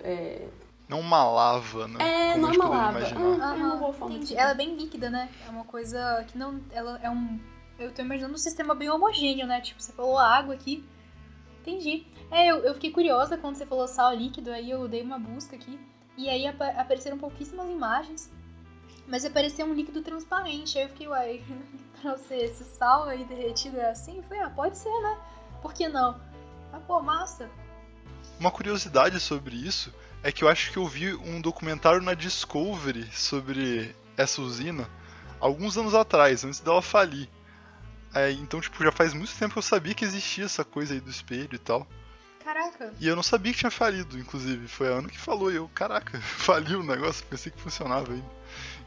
É... 0.02 0.46
Não 0.88 1.00
uma 1.00 1.24
lava, 1.24 1.88
né? 1.88 1.96
É, 1.98 2.32
Como 2.32 2.46
não 2.46 2.52
é 2.52 2.56
uma 2.56 2.68
lava. 2.68 2.98
imaginar. 2.98 3.54
Ah, 3.54 3.92
forma 3.92 4.14
Entendi. 4.14 4.26
de 4.26 4.36
Ela 4.36 4.50
é 4.50 4.54
bem 4.54 4.76
líquida, 4.76 5.08
né? 5.08 5.30
É 5.46 5.50
uma 5.50 5.64
coisa 5.64 6.24
que 6.28 6.36
não. 6.36 6.60
Ela 6.70 6.98
é 7.02 7.10
um. 7.10 7.40
Eu 7.78 7.92
tô 7.92 8.02
imaginando 8.02 8.34
um 8.34 8.38
sistema 8.38 8.74
bem 8.74 8.90
homogêneo, 8.90 9.46
né? 9.46 9.60
Tipo, 9.60 9.82
você 9.82 9.92
falou 9.92 10.18
água 10.18 10.54
aqui. 10.54 10.84
Entendi. 11.60 12.06
É, 12.30 12.50
eu, 12.50 12.58
eu 12.58 12.74
fiquei 12.74 12.90
curiosa 12.90 13.38
quando 13.38 13.56
você 13.56 13.64
falou 13.64 13.88
sal 13.88 14.14
líquido, 14.14 14.50
aí 14.50 14.70
eu 14.70 14.86
dei 14.86 15.02
uma 15.02 15.18
busca 15.18 15.56
aqui. 15.56 15.80
E 16.16 16.28
aí 16.28 16.46
apa 16.46 16.68
apareceram 16.68 17.18
pouquíssimas 17.18 17.68
imagens. 17.70 18.30
Mas 19.06 19.24
apareceu 19.24 19.66
um 19.66 19.74
líquido 19.74 20.02
transparente. 20.02 20.78
Aí 20.78 20.84
eu 20.84 20.90
fiquei, 20.90 21.08
uai, 21.08 21.42
pra 22.00 22.16
você, 22.16 22.36
esse 22.36 22.64
sal 22.64 23.04
aí 23.04 23.24
derretido 23.24 23.78
é 23.78 23.90
assim? 23.90 24.18
Eu 24.18 24.22
falei, 24.24 24.42
ah, 24.42 24.50
pode 24.50 24.76
ser, 24.76 25.00
né? 25.00 25.18
Por 25.62 25.72
que 25.72 25.88
não? 25.88 26.20
Ah, 26.72 26.80
pô, 26.86 27.00
massa. 27.00 27.50
Uma 28.38 28.50
curiosidade 28.50 29.18
sobre 29.20 29.56
isso 29.56 29.92
é 30.24 30.32
que 30.32 30.42
eu 30.42 30.48
acho 30.48 30.72
que 30.72 30.78
eu 30.78 30.86
vi 30.86 31.14
um 31.14 31.38
documentário 31.38 32.00
na 32.00 32.14
Discovery 32.14 33.06
sobre 33.12 33.94
essa 34.16 34.40
usina 34.40 34.88
alguns 35.38 35.76
anos 35.76 35.94
atrás, 35.94 36.42
antes 36.44 36.60
dela 36.60 36.80
falir. 36.80 37.28
É, 38.14 38.30
então, 38.32 38.58
tipo, 38.58 38.82
já 38.82 38.90
faz 38.90 39.12
muito 39.12 39.36
tempo 39.36 39.52
que 39.52 39.58
eu 39.58 39.62
sabia 39.62 39.92
que 39.92 40.02
existia 40.02 40.46
essa 40.46 40.64
coisa 40.64 40.94
aí 40.94 41.00
do 41.00 41.10
espelho 41.10 41.54
e 41.54 41.58
tal. 41.58 41.86
Caraca. 42.42 42.94
E 42.98 43.06
eu 43.06 43.14
não 43.14 43.22
sabia 43.22 43.52
que 43.52 43.58
tinha 43.58 43.70
falido, 43.70 44.18
inclusive. 44.18 44.66
Foi 44.66 44.88
a 44.88 44.92
Ana 44.92 45.10
que 45.10 45.18
falou 45.18 45.52
e 45.52 45.56
eu, 45.56 45.68
caraca, 45.74 46.18
faliu 46.22 46.80
o 46.80 46.84
negócio, 46.84 47.26
pensei 47.26 47.52
que 47.52 47.60
funcionava 47.60 48.10
ainda. 48.10 48.30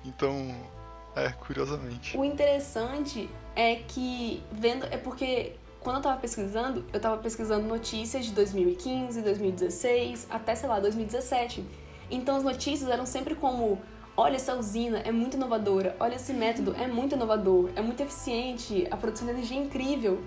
Então, 0.05 0.71
é, 1.15 1.29
curiosamente. 1.29 2.17
O 2.17 2.25
interessante 2.25 3.29
é 3.55 3.75
que, 3.75 4.43
vendo. 4.51 4.87
É 4.87 4.97
porque 4.97 5.53
quando 5.87 5.97
eu 5.97 6.03
tava 6.03 6.19
pesquisando, 6.19 6.83
eu 6.91 6.99
tava 6.99 7.17
pesquisando 7.19 7.65
notícias 7.65 8.25
de 8.25 8.33
2015, 8.33 9.21
2016, 9.21 10.27
até, 10.29 10.53
sei 10.53 10.67
lá, 10.67 10.81
2017. 10.81 11.63
Então 12.11 12.35
as 12.35 12.43
notícias 12.43 12.89
eram 12.89 13.05
sempre 13.05 13.35
como: 13.35 13.81
olha, 14.17 14.35
essa 14.35 14.53
usina 14.53 14.99
é 15.05 15.13
muito 15.13 15.37
inovadora, 15.37 15.95
olha, 15.97 16.15
esse 16.15 16.33
método 16.33 16.75
é 16.77 16.87
muito 16.87 17.15
inovador, 17.15 17.69
é 17.73 17.81
muito 17.81 18.01
eficiente, 18.03 18.85
a 18.91 18.97
produção 18.97 19.27
de 19.27 19.35
energia 19.35 19.57
é 19.57 19.63
incrível. 19.63 20.21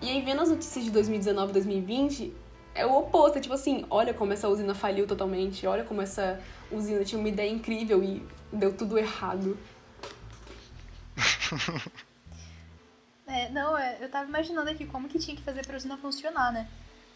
E 0.00 0.08
aí, 0.08 0.22
vendo 0.22 0.42
as 0.42 0.48
notícias 0.48 0.84
de 0.84 0.92
2019 0.92 1.54
2020, 1.54 2.32
é 2.72 2.86
o 2.86 2.96
oposto, 2.96 3.38
é 3.38 3.40
tipo 3.40 3.54
assim, 3.54 3.84
olha 3.90 4.14
como 4.14 4.32
essa 4.32 4.48
usina 4.48 4.76
faliu 4.76 5.08
totalmente, 5.08 5.66
olha 5.66 5.82
como 5.82 6.00
essa 6.00 6.38
usina 6.70 7.02
tinha 7.02 7.18
uma 7.18 7.28
ideia 7.28 7.50
incrível 7.50 8.00
e 8.00 8.24
deu 8.52 8.72
tudo 8.72 8.96
errado. 8.96 9.58
É, 13.30 13.48
não, 13.50 13.78
é, 13.78 13.98
eu 14.00 14.10
tava 14.10 14.28
imaginando 14.28 14.68
aqui 14.68 14.84
como 14.84 15.08
que 15.08 15.18
tinha 15.18 15.36
que 15.36 15.42
fazer 15.42 15.64
pra 15.64 15.76
usina 15.76 15.96
funcionar, 15.96 16.52
né? 16.52 16.66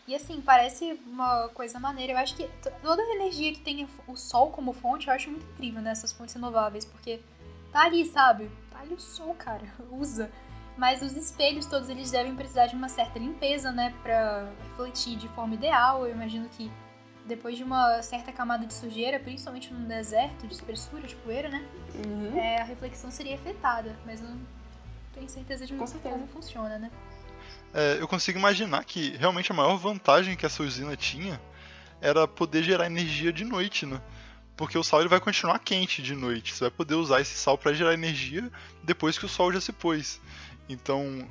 E 0.07 0.15
assim, 0.15 0.41
parece 0.41 1.01
uma 1.07 1.49
coisa 1.49 1.81
maneira. 1.81 2.13
Eu 2.13 2.19
acho 2.19 2.37
que 2.37 2.49
toda 2.83 3.03
a 3.03 3.15
energia 3.17 3.53
que 3.53 3.61
tem 3.61 3.89
o 4.07 4.17
sol 4.17 4.51
como 4.51 4.73
fonte, 4.73 5.09
eu 5.09 5.15
acho 5.15 5.31
muito 5.31 5.45
incrível, 5.47 5.83
né? 5.83 5.91
Essas 5.91 6.13
fontes 6.13 6.35
renováveis, 6.35 6.85
porque 6.85 7.21
tá 7.73 7.85
ali, 7.85 8.05
sabe? 8.05 8.51
Tá 8.71 8.81
ali 8.81 8.95
o 8.95 9.01
sol, 9.01 9.35
cara. 9.35 9.67
Usa. 9.91 10.31
Mas 10.77 11.03
os 11.03 11.17
espelhos 11.17 11.67
todos 11.67 11.89
eles 11.89 12.11
devem 12.11 12.35
precisar 12.35 12.67
de 12.67 12.77
uma 12.77 12.89
certa 12.89 13.19
limpeza, 13.19 13.73
né? 13.73 13.95
Pra 14.03 14.49
refletir 14.69 15.17
de 15.17 15.29
forma 15.29 15.55
ideal. 15.55 16.07
Eu 16.07 16.13
imagino 16.13 16.49
que 16.49 16.71
depois 17.25 17.57
de 17.57 17.65
uma 17.65 18.03
certa 18.03 18.31
camada 18.31 18.67
de 18.67 18.75
sujeira, 18.75 19.19
principalmente 19.19 19.73
num 19.73 19.87
deserto, 19.87 20.47
de 20.47 20.53
espessura, 20.53 21.07
de 21.07 21.17
poeira, 21.17 21.49
né? 21.49 21.67
Uhum. 22.05 22.39
É, 22.39 22.61
a 22.61 22.65
reflexão 22.65 23.11
seria 23.11 23.37
afetada. 23.37 23.97
Mas 24.05 24.21
eu 24.21 24.29
não 24.29 24.54
tenho 25.15 25.29
certeza 25.29 25.67
de 25.67 25.75
Com 25.75 25.87
certeza. 25.87 26.15
como 26.15 26.27
funciona, 26.27 26.79
né? 26.79 26.91
É, 27.73 27.97
eu 28.01 28.07
consigo 28.07 28.39
imaginar 28.39 28.85
que 28.85 29.17
realmente 29.17 29.51
a 29.51 29.55
maior 29.55 29.77
vantagem 29.77 30.37
que 30.37 30.47
essa 30.47 30.63
usina 30.63 30.97
tinha 30.97 31.41
era 32.01 32.27
poder 32.29 32.63
gerar 32.63 32.87
energia 32.87 33.33
de 33.33 33.45
noite, 33.45 33.87
né? 33.87 34.01
Porque 34.57 34.79
o 34.79 34.85
sal 34.85 35.01
ele 35.01 35.09
vai 35.09 35.19
continuar 35.19 35.59
quente 35.59 36.01
de 36.03 36.15
noite. 36.15 36.55
Você 36.55 36.65
vai 36.65 36.71
poder 36.71 36.95
usar 36.95 37.21
esse 37.21 37.37
sal 37.37 37.59
para 37.59 37.73
gerar 37.73 37.95
energia 37.95 38.51
depois 38.83 39.19
que 39.19 39.27
o 39.27 39.29
sol 39.29 39.53
já 39.53 39.61
se 39.61 39.73
pôs. 39.73 40.21
Então, 40.69 41.29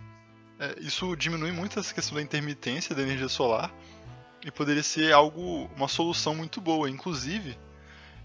é, 0.60 0.76
isso 0.80 1.16
diminui 1.16 1.52
muito 1.52 1.80
essa 1.80 1.94
questão 1.94 2.16
da 2.16 2.22
intermitência 2.22 2.94
da 2.94 3.02
energia 3.02 3.30
solar 3.30 3.74
e 4.46 4.52
poderia 4.52 4.84
ser 4.84 5.14
algo, 5.14 5.70
uma 5.76 5.88
solução 5.88 6.36
muito 6.36 6.60
boa. 6.60 6.90
Inclusive, 6.90 7.58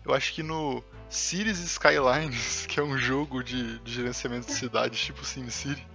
eu 0.05 0.13
acho 0.13 0.33
que 0.35 0.43
no 0.43 0.83
Cities 1.09 1.59
Skylines, 1.59 2.67
que 2.69 2.79
é 2.79 2.83
um 2.83 2.97
jogo 2.97 3.43
de, 3.43 3.79
de 3.81 3.93
gerenciamento 3.93 4.47
de 4.47 4.53
cidades 4.53 5.01
tipo 5.01 5.25
SimCity, 5.25 5.87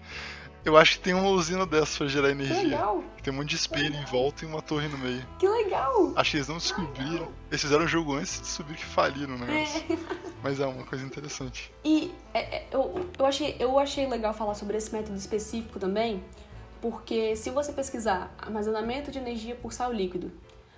eu 0.66 0.78
acho 0.78 0.94
que 0.94 1.00
tem 1.00 1.14
uma 1.14 1.28
usina 1.30 1.66
dessa 1.66 1.98
pra 1.98 2.08
gerar 2.08 2.28
Que 2.28 2.34
energia. 2.34 2.64
legal! 2.64 3.04
Tem 3.22 3.34
um 3.34 3.36
monte 3.36 3.50
de 3.50 3.56
espelho 3.58 3.94
em 3.96 4.06
volta 4.06 4.46
e 4.46 4.48
uma 4.48 4.62
torre 4.62 4.88
no 4.88 4.98
meio. 4.98 5.26
Que 5.38 5.48
legal! 5.48 6.14
Acho 6.16 6.32
que 6.32 6.38
eles 6.38 6.48
não 6.48 6.58
descobriram. 6.58 7.28
Eles 7.52 7.62
fizeram 7.62 7.84
o 7.84 7.88
jogo 7.88 8.14
antes 8.14 8.36
de 8.36 8.42
descobrir 8.44 8.76
que 8.76 8.86
faliram 8.86 9.36
o 9.36 9.38
negócio. 9.38 9.84
É. 9.90 9.98
Mas 10.42 10.62
é 10.62 10.66
uma 10.66 10.86
coisa 10.86 11.06
interessante. 11.06 11.70
E 11.84 12.14
é, 12.34 12.40
é, 12.40 12.68
eu, 12.72 13.10
eu, 13.20 13.26
achei, 13.26 13.58
eu 13.60 13.78
achei 13.78 14.08
legal 14.08 14.34
falar 14.34 14.56
sobre 14.56 14.78
esse 14.78 14.90
método 14.94 15.18
específico 15.18 15.80
também, 15.80 16.24
porque 16.82 17.36
se 17.36 17.50
você 17.50 17.74
pesquisar 17.74 18.34
armazenamento 18.38 19.12
de 19.12 19.20
energia 19.20 19.56
por 19.56 19.74
sal 19.74 19.92
líquido, 19.92 20.32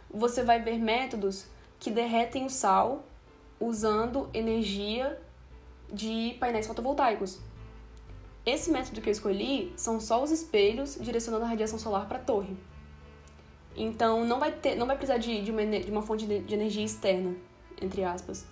você 0.10 0.44
vai 0.44 0.60
ver 0.60 0.80
métodos 0.80 1.46
que 1.80 1.92
derretem 1.92 2.44
o 2.46 2.50
sal 2.50 3.06
usando 3.60 4.30
energia 4.34 5.20
de 5.92 6.36
painéis 6.40 6.68
fotovoltaicos. 6.68 7.40
Esse 8.46 8.72
método 8.72 9.02
que 9.02 9.10
eu 9.10 9.12
escolhi 9.12 9.74
são 9.76 10.00
só 10.00 10.22
os 10.24 10.30
espelhos 10.30 10.98
direcionando 11.00 11.46
a 11.46 11.48
radiação 11.48 11.80
solar 11.80 12.08
para 12.08 12.18
a 12.18 12.22
torre. 12.22 12.56
Então 13.76 14.24
não 14.24 14.40
vai 14.40 14.52
ter, 14.52 14.76
não 14.76 14.86
vai 14.86 14.96
precisar 14.96 15.18
de, 15.18 15.42
de, 15.42 15.52
uma, 15.52 15.66
de 15.66 15.92
uma 15.92 16.02
fonte 16.02 16.26
de, 16.26 16.40
de 16.40 16.54
energia 16.54 16.84
externa, 16.84 17.36
entre 17.82 18.04
aspas. 18.04 18.46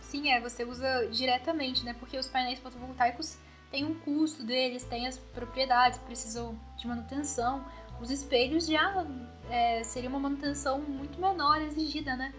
Sim, 0.00 0.30
é, 0.30 0.40
você 0.40 0.64
usa 0.64 1.06
diretamente, 1.06 1.84
né? 1.84 1.94
Porque 1.98 2.18
os 2.18 2.26
painéis 2.26 2.58
fotovoltaicos 2.58 3.38
têm 3.70 3.84
um 3.84 3.94
custo 3.94 4.42
deles, 4.42 4.82
têm 4.82 5.06
as 5.06 5.16
propriedades, 5.16 5.98
precisam 6.00 6.58
de 6.76 6.88
manutenção. 6.88 7.64
Os 8.00 8.10
espelhos 8.10 8.66
já 8.66 9.06
é, 9.48 9.84
seria 9.84 10.08
uma 10.08 10.18
manutenção 10.18 10.80
muito 10.80 11.20
menor 11.20 11.62
exigida, 11.62 12.16
né? 12.16 12.34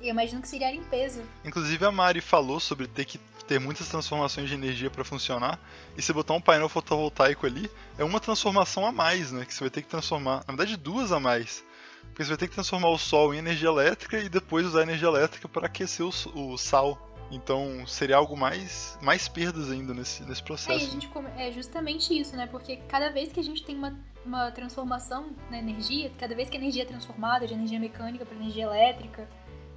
Eu 0.00 0.08
imagino 0.08 0.40
que 0.40 0.48
seria 0.48 0.68
a 0.68 0.72
limpeza. 0.72 1.22
Inclusive 1.44 1.84
a 1.84 1.90
Mari 1.90 2.20
falou 2.20 2.58
sobre 2.58 2.86
ter 2.86 3.04
que 3.04 3.18
ter 3.46 3.58
muitas 3.58 3.88
transformações 3.88 4.48
de 4.48 4.54
energia 4.54 4.88
para 4.90 5.04
funcionar. 5.04 5.58
E 5.96 6.02
se 6.02 6.12
botar 6.12 6.34
um 6.34 6.40
painel 6.40 6.68
fotovoltaico 6.68 7.46
ali, 7.46 7.70
é 7.98 8.04
uma 8.04 8.20
transformação 8.20 8.86
a 8.86 8.92
mais, 8.92 9.32
né? 9.32 9.44
Que 9.44 9.52
você 9.52 9.60
vai 9.60 9.70
ter 9.70 9.82
que 9.82 9.88
transformar. 9.88 10.36
Na 10.46 10.54
verdade, 10.54 10.76
duas 10.76 11.10
a 11.12 11.18
mais. 11.20 11.62
Porque 12.06 12.24
você 12.24 12.28
vai 12.30 12.38
ter 12.38 12.48
que 12.48 12.54
transformar 12.54 12.88
o 12.88 12.98
sol 12.98 13.34
em 13.34 13.38
energia 13.38 13.68
elétrica 13.68 14.18
e 14.18 14.28
depois 14.28 14.64
usar 14.66 14.80
a 14.80 14.82
energia 14.82 15.08
elétrica 15.08 15.48
para 15.48 15.66
aquecer 15.66 16.06
o, 16.06 16.12
o 16.52 16.56
sal. 16.56 17.06
Então 17.32 17.86
seria 17.86 18.16
algo 18.16 18.36
mais, 18.36 18.98
mais 19.00 19.28
perdas 19.28 19.70
ainda 19.70 19.94
nesse, 19.94 20.22
nesse 20.24 20.40
É, 20.40 20.42
e 20.42 20.42
a 20.42 20.46
processo. 20.46 20.90
gente 20.90 21.06
come- 21.08 21.30
é 21.36 21.52
justamente 21.52 22.18
isso, 22.18 22.36
né? 22.36 22.46
Porque 22.48 22.76
cada 22.88 23.10
vez 23.10 23.32
que 23.32 23.38
a 23.38 23.42
gente 23.44 23.62
tem 23.64 23.76
uma, 23.76 23.96
uma 24.26 24.50
transformação 24.50 25.30
na 25.48 25.58
energia, 25.58 26.10
cada 26.18 26.34
vez 26.34 26.50
que 26.50 26.56
a 26.56 26.60
energia 26.60 26.82
é 26.82 26.86
transformada 26.86 27.46
de 27.46 27.54
energia 27.54 27.78
mecânica 27.78 28.26
para 28.26 28.34
energia 28.36 28.64
elétrica, 28.64 29.28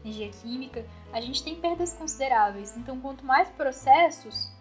energia 0.04 0.30
química, 0.30 0.86
a 1.12 1.22
gente 1.22 1.44
tem 1.44 1.56
perdas 1.56 1.94
consideráveis. 1.94 2.76
Então, 2.78 3.00
quanto 3.00 3.26
mais 3.26 3.50
processos 3.50 4.52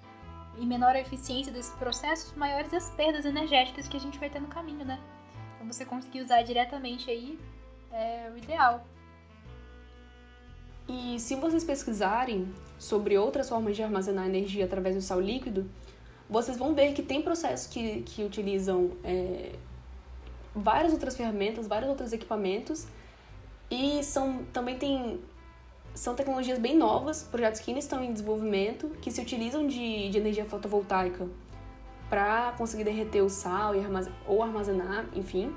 e 0.59 0.64
menor 0.64 0.95
a 0.95 1.01
eficiência 1.01 1.53
desses 1.53 1.72
processos, 1.74 2.34
maiores 2.36 2.72
as 2.72 2.90
perdas 2.90 3.24
energéticas 3.24 3.88
que 3.88 3.97
a 3.97 4.01
gente 4.01 4.18
vai 4.18 4.30
ter 4.30 4.40
no 4.40 4.49
caminho, 4.49 4.84
né? 4.84 5.01
Então, 5.55 5.66
você 5.66 5.84
conseguir 5.84 6.22
usar 6.22 6.43
diretamente 6.43 7.11
aí 7.11 7.38
é 7.90 8.30
o 8.32 8.38
ideal. 8.38 8.86
E 10.88 11.18
se 11.18 11.36
vocês 11.36 11.64
pesquisarem 11.64 12.53
sobre 12.78 13.16
outras 13.16 13.49
formas 13.49 13.76
de 13.76 13.82
armazenar 13.82 14.26
energia 14.26 14.64
através 14.64 14.95
do 14.97 15.01
sal 15.01 15.20
líquido, 15.20 15.70
vocês 16.28 16.57
vão 16.57 16.74
ver 16.74 16.93
que 16.93 17.03
tem 17.03 17.22
processos 17.22 17.66
que, 17.66 18.03
que 18.03 18.24
utilizam 18.24 18.90
é, 19.05 19.53
várias 20.55 20.93
outras 20.93 21.16
ferramentas, 21.16 21.66
vários 21.66 21.88
outros 21.88 22.12
equipamentos 22.12 22.86
e 23.70 24.03
são 24.03 24.45
também 24.53 24.78
tem 24.78 25.20
são 25.95 26.14
tecnologias 26.14 26.59
bem 26.59 26.76
novas, 26.76 27.22
projetos 27.22 27.61
que 27.61 27.70
ainda 27.70 27.80
estão 27.80 28.03
em 28.03 28.12
desenvolvimento, 28.12 28.88
que 29.01 29.11
se 29.11 29.20
utilizam 29.20 29.66
de, 29.66 30.09
de 30.11 30.18
energia 30.18 30.45
fotovoltaica 30.45 31.28
para 32.09 32.53
conseguir 32.59 32.84
derreter 32.84 33.22
o 33.22 33.28
sal 33.28 33.72
ou 34.26 34.43
armazenar, 34.43 35.07
enfim. 35.14 35.55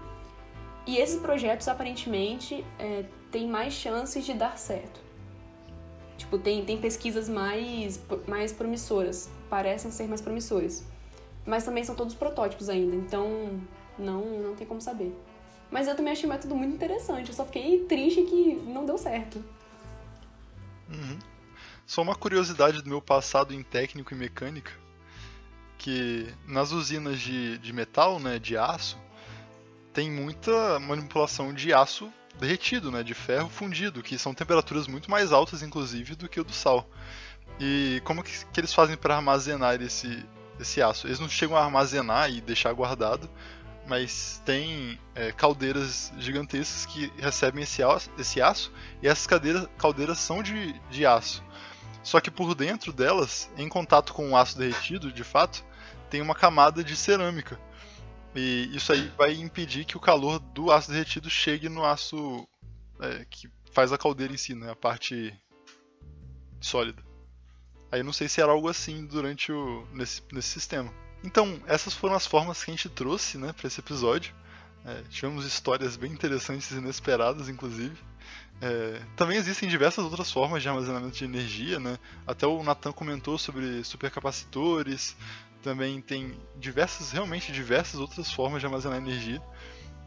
E 0.87 0.97
esses 0.97 1.19
projetos 1.19 1.67
aparentemente 1.67 2.65
é, 2.79 3.05
têm 3.31 3.47
mais 3.47 3.73
chances 3.73 4.25
de 4.25 4.33
dar 4.33 4.57
certo. 4.57 5.01
Tipo, 6.17 6.37
tem, 6.37 6.63
tem 6.63 6.79
pesquisas 6.79 7.27
mais, 7.27 7.99
mais 8.27 8.53
promissoras, 8.53 9.29
parecem 9.49 9.91
ser 9.91 10.07
mais 10.07 10.21
promissoras. 10.21 10.85
Mas 11.45 11.63
também 11.63 11.83
são 11.83 11.93
todos 11.93 12.15
protótipos 12.15 12.69
ainda, 12.69 12.95
então 12.95 13.59
não, 13.99 14.23
não 14.39 14.55
tem 14.55 14.65
como 14.65 14.79
saber. 14.79 15.13
Mas 15.69 15.87
eu 15.87 15.95
também 15.95 16.13
achei 16.13 16.25
o 16.25 16.31
método 16.31 16.55
muito 16.55 16.73
interessante, 16.73 17.29
eu 17.29 17.35
só 17.35 17.45
fiquei 17.45 17.83
triste 17.85 18.21
que 18.23 18.55
não 18.65 18.85
deu 18.85 18.97
certo. 18.97 19.43
Uhum. 20.89 21.19
Só 21.85 22.01
uma 22.01 22.15
curiosidade 22.15 22.81
do 22.81 22.89
meu 22.89 23.01
passado 23.01 23.53
em 23.53 23.61
técnico 23.61 24.13
e 24.13 24.17
mecânica, 24.17 24.71
que 25.77 26.33
nas 26.47 26.71
usinas 26.71 27.19
de, 27.19 27.57
de 27.59 27.73
metal, 27.73 28.19
né, 28.19 28.39
de 28.39 28.57
aço, 28.57 28.97
tem 29.93 30.11
muita 30.11 30.79
manipulação 30.79 31.53
de 31.53 31.73
aço 31.73 32.11
derretido, 32.39 32.91
né, 32.91 33.03
de 33.03 33.13
ferro 33.13 33.49
fundido, 33.49 34.03
que 34.03 34.17
são 34.17 34.33
temperaturas 34.33 34.87
muito 34.87 35.09
mais 35.09 35.31
altas, 35.31 35.61
inclusive, 35.61 36.15
do 36.15 36.27
que 36.27 36.39
o 36.39 36.43
do 36.43 36.51
sal. 36.51 36.89
E 37.59 38.01
como 38.03 38.23
que, 38.23 38.45
que 38.47 38.59
eles 38.59 38.73
fazem 38.73 38.97
para 38.97 39.15
armazenar 39.15 39.81
esse, 39.81 40.25
esse 40.59 40.81
aço? 40.81 41.07
Eles 41.07 41.19
não 41.19 41.29
chegam 41.29 41.55
a 41.55 41.63
armazenar 41.63 42.29
e 42.29 42.41
deixar 42.41 42.73
guardado, 42.73 43.29
mas 43.87 44.41
tem 44.45 44.99
é, 45.13 45.31
caldeiras 45.31 46.11
gigantescas 46.17 46.85
que 46.85 47.11
recebem 47.17 47.63
esse 47.63 47.83
aço, 47.83 48.09
esse 48.17 48.41
aço 48.41 48.71
e 49.01 49.07
essas 49.07 49.27
caldeiras, 49.27 49.67
caldeiras 49.77 50.17
são 50.17 50.41
de, 50.41 50.73
de 50.89 51.05
aço. 51.05 51.43
Só 52.03 52.19
que 52.19 52.29
por 52.29 52.53
dentro 52.53 52.93
delas, 52.93 53.49
em 53.57 53.67
contato 53.67 54.13
com 54.13 54.31
o 54.31 54.37
aço 54.37 54.57
derretido, 54.57 55.11
de 55.11 55.23
fato, 55.23 55.63
tem 56.09 56.21
uma 56.21 56.35
camada 56.35 56.83
de 56.83 56.95
cerâmica. 56.95 57.59
E 58.35 58.69
isso 58.75 58.91
aí 58.91 59.11
vai 59.17 59.33
impedir 59.33 59.85
que 59.85 59.97
o 59.97 59.99
calor 59.99 60.39
do 60.39 60.71
aço 60.71 60.91
derretido 60.91 61.29
chegue 61.29 61.69
no 61.69 61.85
aço 61.85 62.47
é, 62.99 63.25
que 63.29 63.49
faz 63.71 63.91
a 63.91 63.97
caldeira 63.97 64.33
em 64.33 64.37
si, 64.37 64.53
né? 64.53 64.71
A 64.71 64.75
parte 64.75 65.33
sólida. 66.59 67.03
Aí 67.91 68.03
não 68.03 68.11
sei 68.11 68.27
se 68.27 68.41
era 68.41 68.51
algo 68.51 68.67
assim 68.67 69.05
durante 69.05 69.51
o 69.51 69.87
nesse, 69.93 70.21
nesse 70.31 70.49
sistema. 70.49 70.93
Então, 71.25 71.59
essas 71.65 71.93
foram 71.93 72.13
as 72.13 72.27
formas 72.27 72.63
que 72.63 72.69
a 72.69 72.73
gente 72.73 72.87
trouxe 72.87 73.37
né, 73.39 73.51
para 73.51 73.67
esse 73.67 73.79
episódio. 73.79 74.33
É, 74.85 75.01
tivemos 75.09 75.43
histórias 75.43 75.97
bem 75.97 76.11
interessantes 76.11 76.69
e 76.69 76.75
inesperadas, 76.75 77.49
inclusive. 77.49 77.97
É, 78.61 79.01
também 79.15 79.35
existem 79.35 79.67
diversas 79.67 80.03
outras 80.05 80.31
formas 80.31 80.61
de 80.61 80.69
armazenamento 80.69 81.17
de 81.17 81.25
energia, 81.25 81.79
né? 81.79 81.97
Até 82.27 82.45
o 82.45 82.61
Nathan 82.61 82.91
comentou 82.91 83.39
sobre 83.39 83.83
supercapacitores. 83.83 85.17
Também 85.63 85.99
tem 85.99 86.39
diversas, 86.57 87.11
realmente 87.11 87.51
diversas 87.51 87.99
outras 87.99 88.31
formas 88.31 88.59
de 88.59 88.67
armazenar 88.67 88.99
energia 88.99 89.41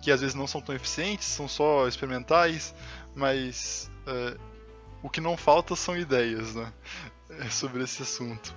que 0.00 0.12
às 0.12 0.20
vezes 0.20 0.36
não 0.36 0.46
são 0.46 0.60
tão 0.60 0.72
eficientes, 0.72 1.26
são 1.26 1.48
só 1.48 1.88
experimentais, 1.88 2.72
mas 3.16 3.90
é, 4.06 4.36
o 5.02 5.10
que 5.10 5.20
não 5.20 5.36
falta 5.36 5.74
são 5.74 5.96
ideias, 5.96 6.54
né? 6.54 6.72
sobre 7.50 7.82
esse 7.82 8.02
assunto. 8.02 8.54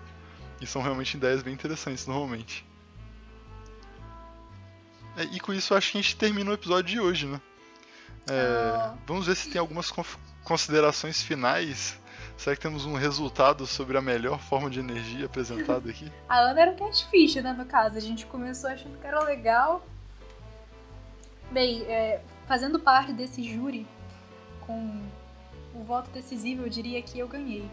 E 0.62 0.68
são 0.68 0.82
realmente 0.82 1.18
ideias 1.18 1.41
bem 1.41 1.53
interessantes 1.53 2.05
normalmente. 2.05 2.64
É, 5.18 5.24
e 5.24 5.39
com 5.39 5.51
isso 5.51 5.74
acho 5.74 5.91
que 5.91 5.97
a 5.97 6.01
gente 6.01 6.16
termina 6.16 6.51
o 6.51 6.53
episódio 6.53 6.93
de 6.93 6.99
hoje, 6.99 7.26
né? 7.26 7.41
É, 8.30 8.93
oh. 8.93 8.97
Vamos 9.07 9.26
ver 9.26 9.36
se 9.36 9.49
tem 9.49 9.59
algumas 9.59 9.91
considerações 10.43 11.22
finais. 11.22 11.99
Será 12.38 12.55
que 12.55 12.62
temos 12.62 12.86
um 12.86 12.93
resultado 12.93 13.66
sobre 13.68 13.97
a 13.97 14.01
melhor 14.01 14.39
forma 14.39 14.70
de 14.70 14.80
energia 14.80 15.26
apresentada 15.26 15.89
aqui? 15.89 16.12
a 16.30 16.39
Ana 16.39 16.62
era 16.62 16.74
catfish, 16.74 17.36
né, 17.36 17.53
no 17.53 17.66
caso. 17.66 17.97
A 17.97 17.99
gente 17.99 18.26
começou 18.26 18.70
achando 18.70 18.97
que 18.99 19.05
era 19.05 19.24
legal. 19.24 19.86
Bem, 21.51 21.82
é, 21.84 22.22
fazendo 22.47 22.80
parte 22.80 23.12
desse 23.12 23.43
júri, 23.43 23.86
com 24.62 25.03
o 25.76 25.84
voto 25.84 26.09
decisivo, 26.12 26.64
eu 26.64 26.70
diria 26.70 27.01
que 27.01 27.20
eu 27.20 27.28
ganhei. 27.28 27.70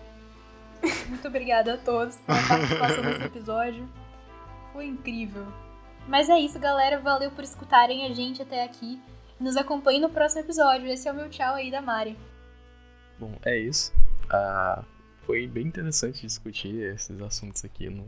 Muito 1.09 1.27
obrigada 1.29 1.75
a 1.75 1.79
todos 1.79 2.17
pela 2.19 2.49
participação 2.49 3.05
nesse 3.05 3.25
episódio. 3.25 3.89
Foi 4.73 4.87
incrível. 4.87 5.47
Mas 6.07 6.29
é 6.29 6.39
isso, 6.39 6.59
galera. 6.59 7.01
Valeu 7.01 7.31
por 7.31 7.45
escutarem 7.45 8.07
a 8.07 8.15
gente 8.15 8.43
até 8.43 8.65
aqui. 8.65 9.01
Nos 9.39 9.57
acompanhe 9.57 10.01
no 10.01 10.09
próximo 10.09 10.43
episódio. 10.43 10.89
Esse 10.89 11.09
é 11.09 11.13
o 11.13 11.15
meu 11.15 11.29
tchau 11.29 11.55
aí 11.55 11.71
da 11.71 11.81
Mari. 11.81 12.17
Bom, 13.19 13.33
é 13.45 13.59
isso. 13.59 13.93
Ah, 14.31 14.85
foi 15.23 15.47
bem 15.47 15.67
interessante 15.67 16.23
discutir 16.23 16.75
esses 16.95 17.21
assuntos 17.21 17.65
aqui 17.65 17.89
no, 17.89 18.07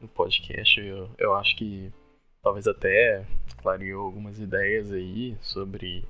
no 0.00 0.08
podcast. 0.08 0.80
Eu, 0.80 1.10
eu 1.18 1.34
acho 1.34 1.56
que 1.56 1.92
talvez 2.42 2.66
até 2.66 3.24
clareou 3.62 4.04
algumas 4.04 4.38
ideias 4.38 4.92
aí 4.92 5.36
sobre 5.40 6.06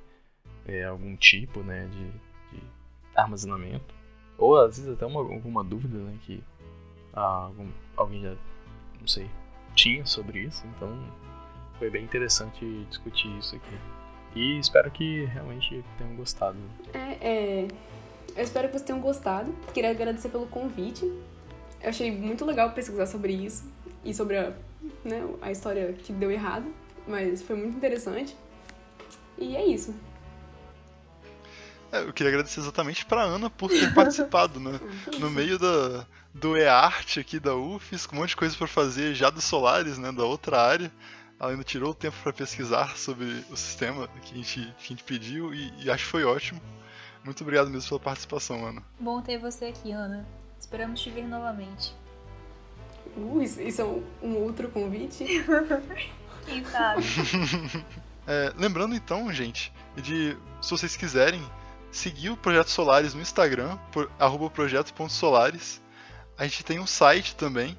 é, 0.67 0.83
algum 0.83 1.15
tipo 1.15 1.61
né, 1.61 1.87
de, 1.87 2.11
de 2.57 2.63
armazenamento. 3.15 3.94
Ou 4.37 4.57
às 4.57 4.77
vezes 4.77 4.93
até 4.93 5.05
uma, 5.05 5.19
alguma 5.19 5.63
dúvida, 5.63 5.97
né? 5.97 6.17
Que 6.25 6.43
ah, 7.13 7.45
algum, 7.45 7.67
alguém 7.95 8.21
já, 8.21 8.35
não 8.99 9.07
sei, 9.07 9.29
tinha 9.73 10.05
sobre 10.05 10.39
isso. 10.39 10.65
Então 10.75 10.89
foi 11.79 11.89
bem 11.89 12.03
interessante 12.03 12.85
discutir 12.89 13.29
isso 13.37 13.55
aqui. 13.55 13.75
E 14.35 14.59
espero 14.59 14.91
que 14.91 15.25
realmente 15.25 15.83
tenham 15.97 16.15
gostado. 16.15 16.57
É, 16.93 17.17
é, 17.21 17.67
eu 18.35 18.43
espero 18.43 18.67
que 18.67 18.73
vocês 18.73 18.83
tenham 18.83 18.99
gostado. 18.99 19.53
Queria 19.73 19.91
agradecer 19.91 20.29
pelo 20.29 20.45
convite. 20.47 21.05
Eu 21.81 21.89
achei 21.89 22.11
muito 22.11 22.43
legal 22.43 22.71
pesquisar 22.71 23.05
sobre 23.05 23.33
isso 23.33 23.63
e 24.03 24.13
sobre 24.13 24.37
a, 24.37 24.53
né, 25.03 25.25
a 25.41 25.51
história 25.51 25.93
que 25.93 26.11
deu 26.11 26.29
errado, 26.31 26.65
mas 27.07 27.41
foi 27.41 27.55
muito 27.55 27.77
interessante. 27.77 28.35
E 29.37 29.55
é 29.55 29.65
isso. 29.65 29.93
É, 31.91 32.01
eu 32.01 32.13
queria 32.13 32.31
agradecer 32.31 32.59
exatamente 32.59 33.05
pra 33.05 33.21
Ana 33.21 33.49
por 33.49 33.69
ter 33.69 33.91
participado, 33.95 34.59
né? 34.59 34.79
No 35.19 35.29
meio 35.29 35.57
da, 35.57 36.05
do 36.33 36.57
EART 36.57 37.17
aqui 37.17 37.39
da 37.39 37.55
UFES, 37.55 38.05
com 38.05 38.15
um 38.15 38.19
monte 38.19 38.29
de 38.29 38.35
coisa 38.35 38.57
para 38.57 38.67
fazer 38.67 39.13
já 39.13 39.29
dos 39.29 39.43
Solares, 39.43 39.97
né? 39.97 40.11
Da 40.11 40.23
outra 40.23 40.61
área. 40.61 40.91
Ela 41.39 41.51
ainda 41.51 41.63
tirou 41.63 41.91
o 41.91 41.95
tempo 41.95 42.15
para 42.23 42.31
pesquisar 42.31 42.97
sobre 42.97 43.25
o 43.49 43.57
sistema 43.57 44.07
que 44.21 44.33
a 44.33 44.37
gente, 44.37 44.73
que 44.77 44.85
a 44.85 44.87
gente 44.87 45.03
pediu 45.03 45.53
e, 45.53 45.71
e 45.83 45.89
acho 45.89 46.05
que 46.05 46.11
foi 46.11 46.23
ótimo. 46.23 46.61
Muito 47.23 47.41
obrigado 47.41 47.69
mesmo 47.69 47.89
pela 47.89 47.99
participação, 47.99 48.65
Ana. 48.65 48.83
Bom 48.99 49.21
ter 49.21 49.37
você 49.37 49.65
aqui, 49.65 49.91
Ana. 49.91 50.25
Esperamos 50.59 51.01
te 51.01 51.09
ver 51.09 51.27
novamente. 51.27 51.93
Uh, 53.17 53.41
isso 53.41 53.81
é 53.81 53.85
um 54.25 54.35
outro 54.37 54.69
convite? 54.69 55.25
Quem 56.45 56.63
sabe? 56.65 57.03
é, 58.27 58.53
lembrando 58.55 58.93
então, 58.93 59.31
gente, 59.33 59.73
de 59.95 60.37
se 60.61 60.69
vocês 60.69 60.95
quiserem 60.95 61.41
seguir 61.95 62.29
o 62.29 62.37
Projeto 62.37 62.69
Solares 62.69 63.13
no 63.13 63.21
Instagram, 63.21 63.77
por, 63.91 64.09
projeto.solares. 64.51 65.81
A 66.37 66.43
gente 66.43 66.63
tem 66.63 66.79
um 66.79 66.85
site 66.85 67.35
também, 67.35 67.75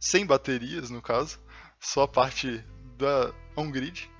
sem 0.00 0.26
baterias 0.26 0.90
no 0.90 1.02
caso, 1.02 1.38
só 1.80 2.02
a 2.02 2.08
parte 2.08 2.64
da 2.96 3.32
on-grid, 3.56 4.10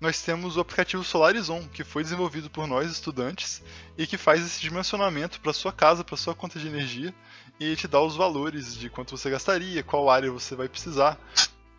nós 0.00 0.20
temos 0.20 0.56
o 0.56 0.60
aplicativo 0.60 1.02
Solarizon, 1.02 1.66
que 1.68 1.82
foi 1.82 2.02
desenvolvido 2.02 2.50
por 2.50 2.66
nós 2.66 2.90
estudantes 2.90 3.62
e 3.96 4.06
que 4.06 4.18
faz 4.18 4.44
esse 4.44 4.60
dimensionamento 4.60 5.40
para 5.40 5.52
sua 5.52 5.72
casa, 5.72 6.04
para 6.04 6.16
sua 6.16 6.34
conta 6.34 6.58
de 6.58 6.66
energia 6.66 7.14
e 7.58 7.74
te 7.76 7.88
dá 7.88 8.00
os 8.00 8.14
valores 8.14 8.76
de 8.76 8.90
quanto 8.90 9.16
você 9.16 9.30
gastaria, 9.30 9.82
qual 9.82 10.10
área 10.10 10.30
você 10.30 10.54
vai 10.54 10.68
precisar. 10.68 11.18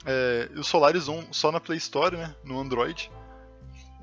É, 0.06 0.50
o 0.56 0.64
Solarizon 0.64 1.28
só 1.32 1.52
na 1.52 1.60
Play 1.60 1.78
Store, 1.78 2.18
né, 2.18 2.36
no 2.44 2.60
Android. 2.60 3.12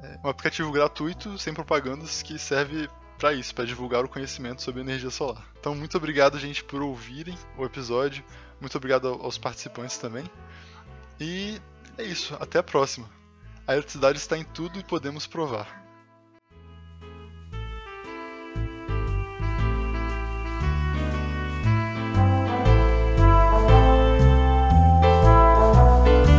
É 0.00 0.20
um 0.22 0.28
aplicativo 0.28 0.70
gratuito, 0.70 1.36
sem 1.38 1.52
propagandas, 1.52 2.22
que 2.22 2.38
serve 2.38 2.88
para 3.18 3.32
isso, 3.32 3.54
para 3.54 3.64
divulgar 3.64 4.04
o 4.04 4.08
conhecimento 4.08 4.62
sobre 4.62 4.82
energia 4.82 5.10
solar. 5.10 5.42
Então, 5.58 5.74
muito 5.74 5.96
obrigado, 5.96 6.38
gente, 6.38 6.62
por 6.62 6.82
ouvirem 6.82 7.36
o 7.56 7.64
episódio. 7.64 8.22
Muito 8.60 8.76
obrigado 8.76 9.08
aos 9.08 9.38
participantes 9.38 9.96
também. 9.96 10.24
E 11.18 11.60
é 11.96 12.04
isso. 12.04 12.36
Até 12.38 12.58
a 12.58 12.62
próxima. 12.62 13.08
A 13.66 13.72
eletricidade 13.72 14.18
está 14.18 14.36
em 14.36 14.44
tudo 14.44 14.78
e 14.78 14.84
podemos 14.84 15.26
provar. 15.26 15.83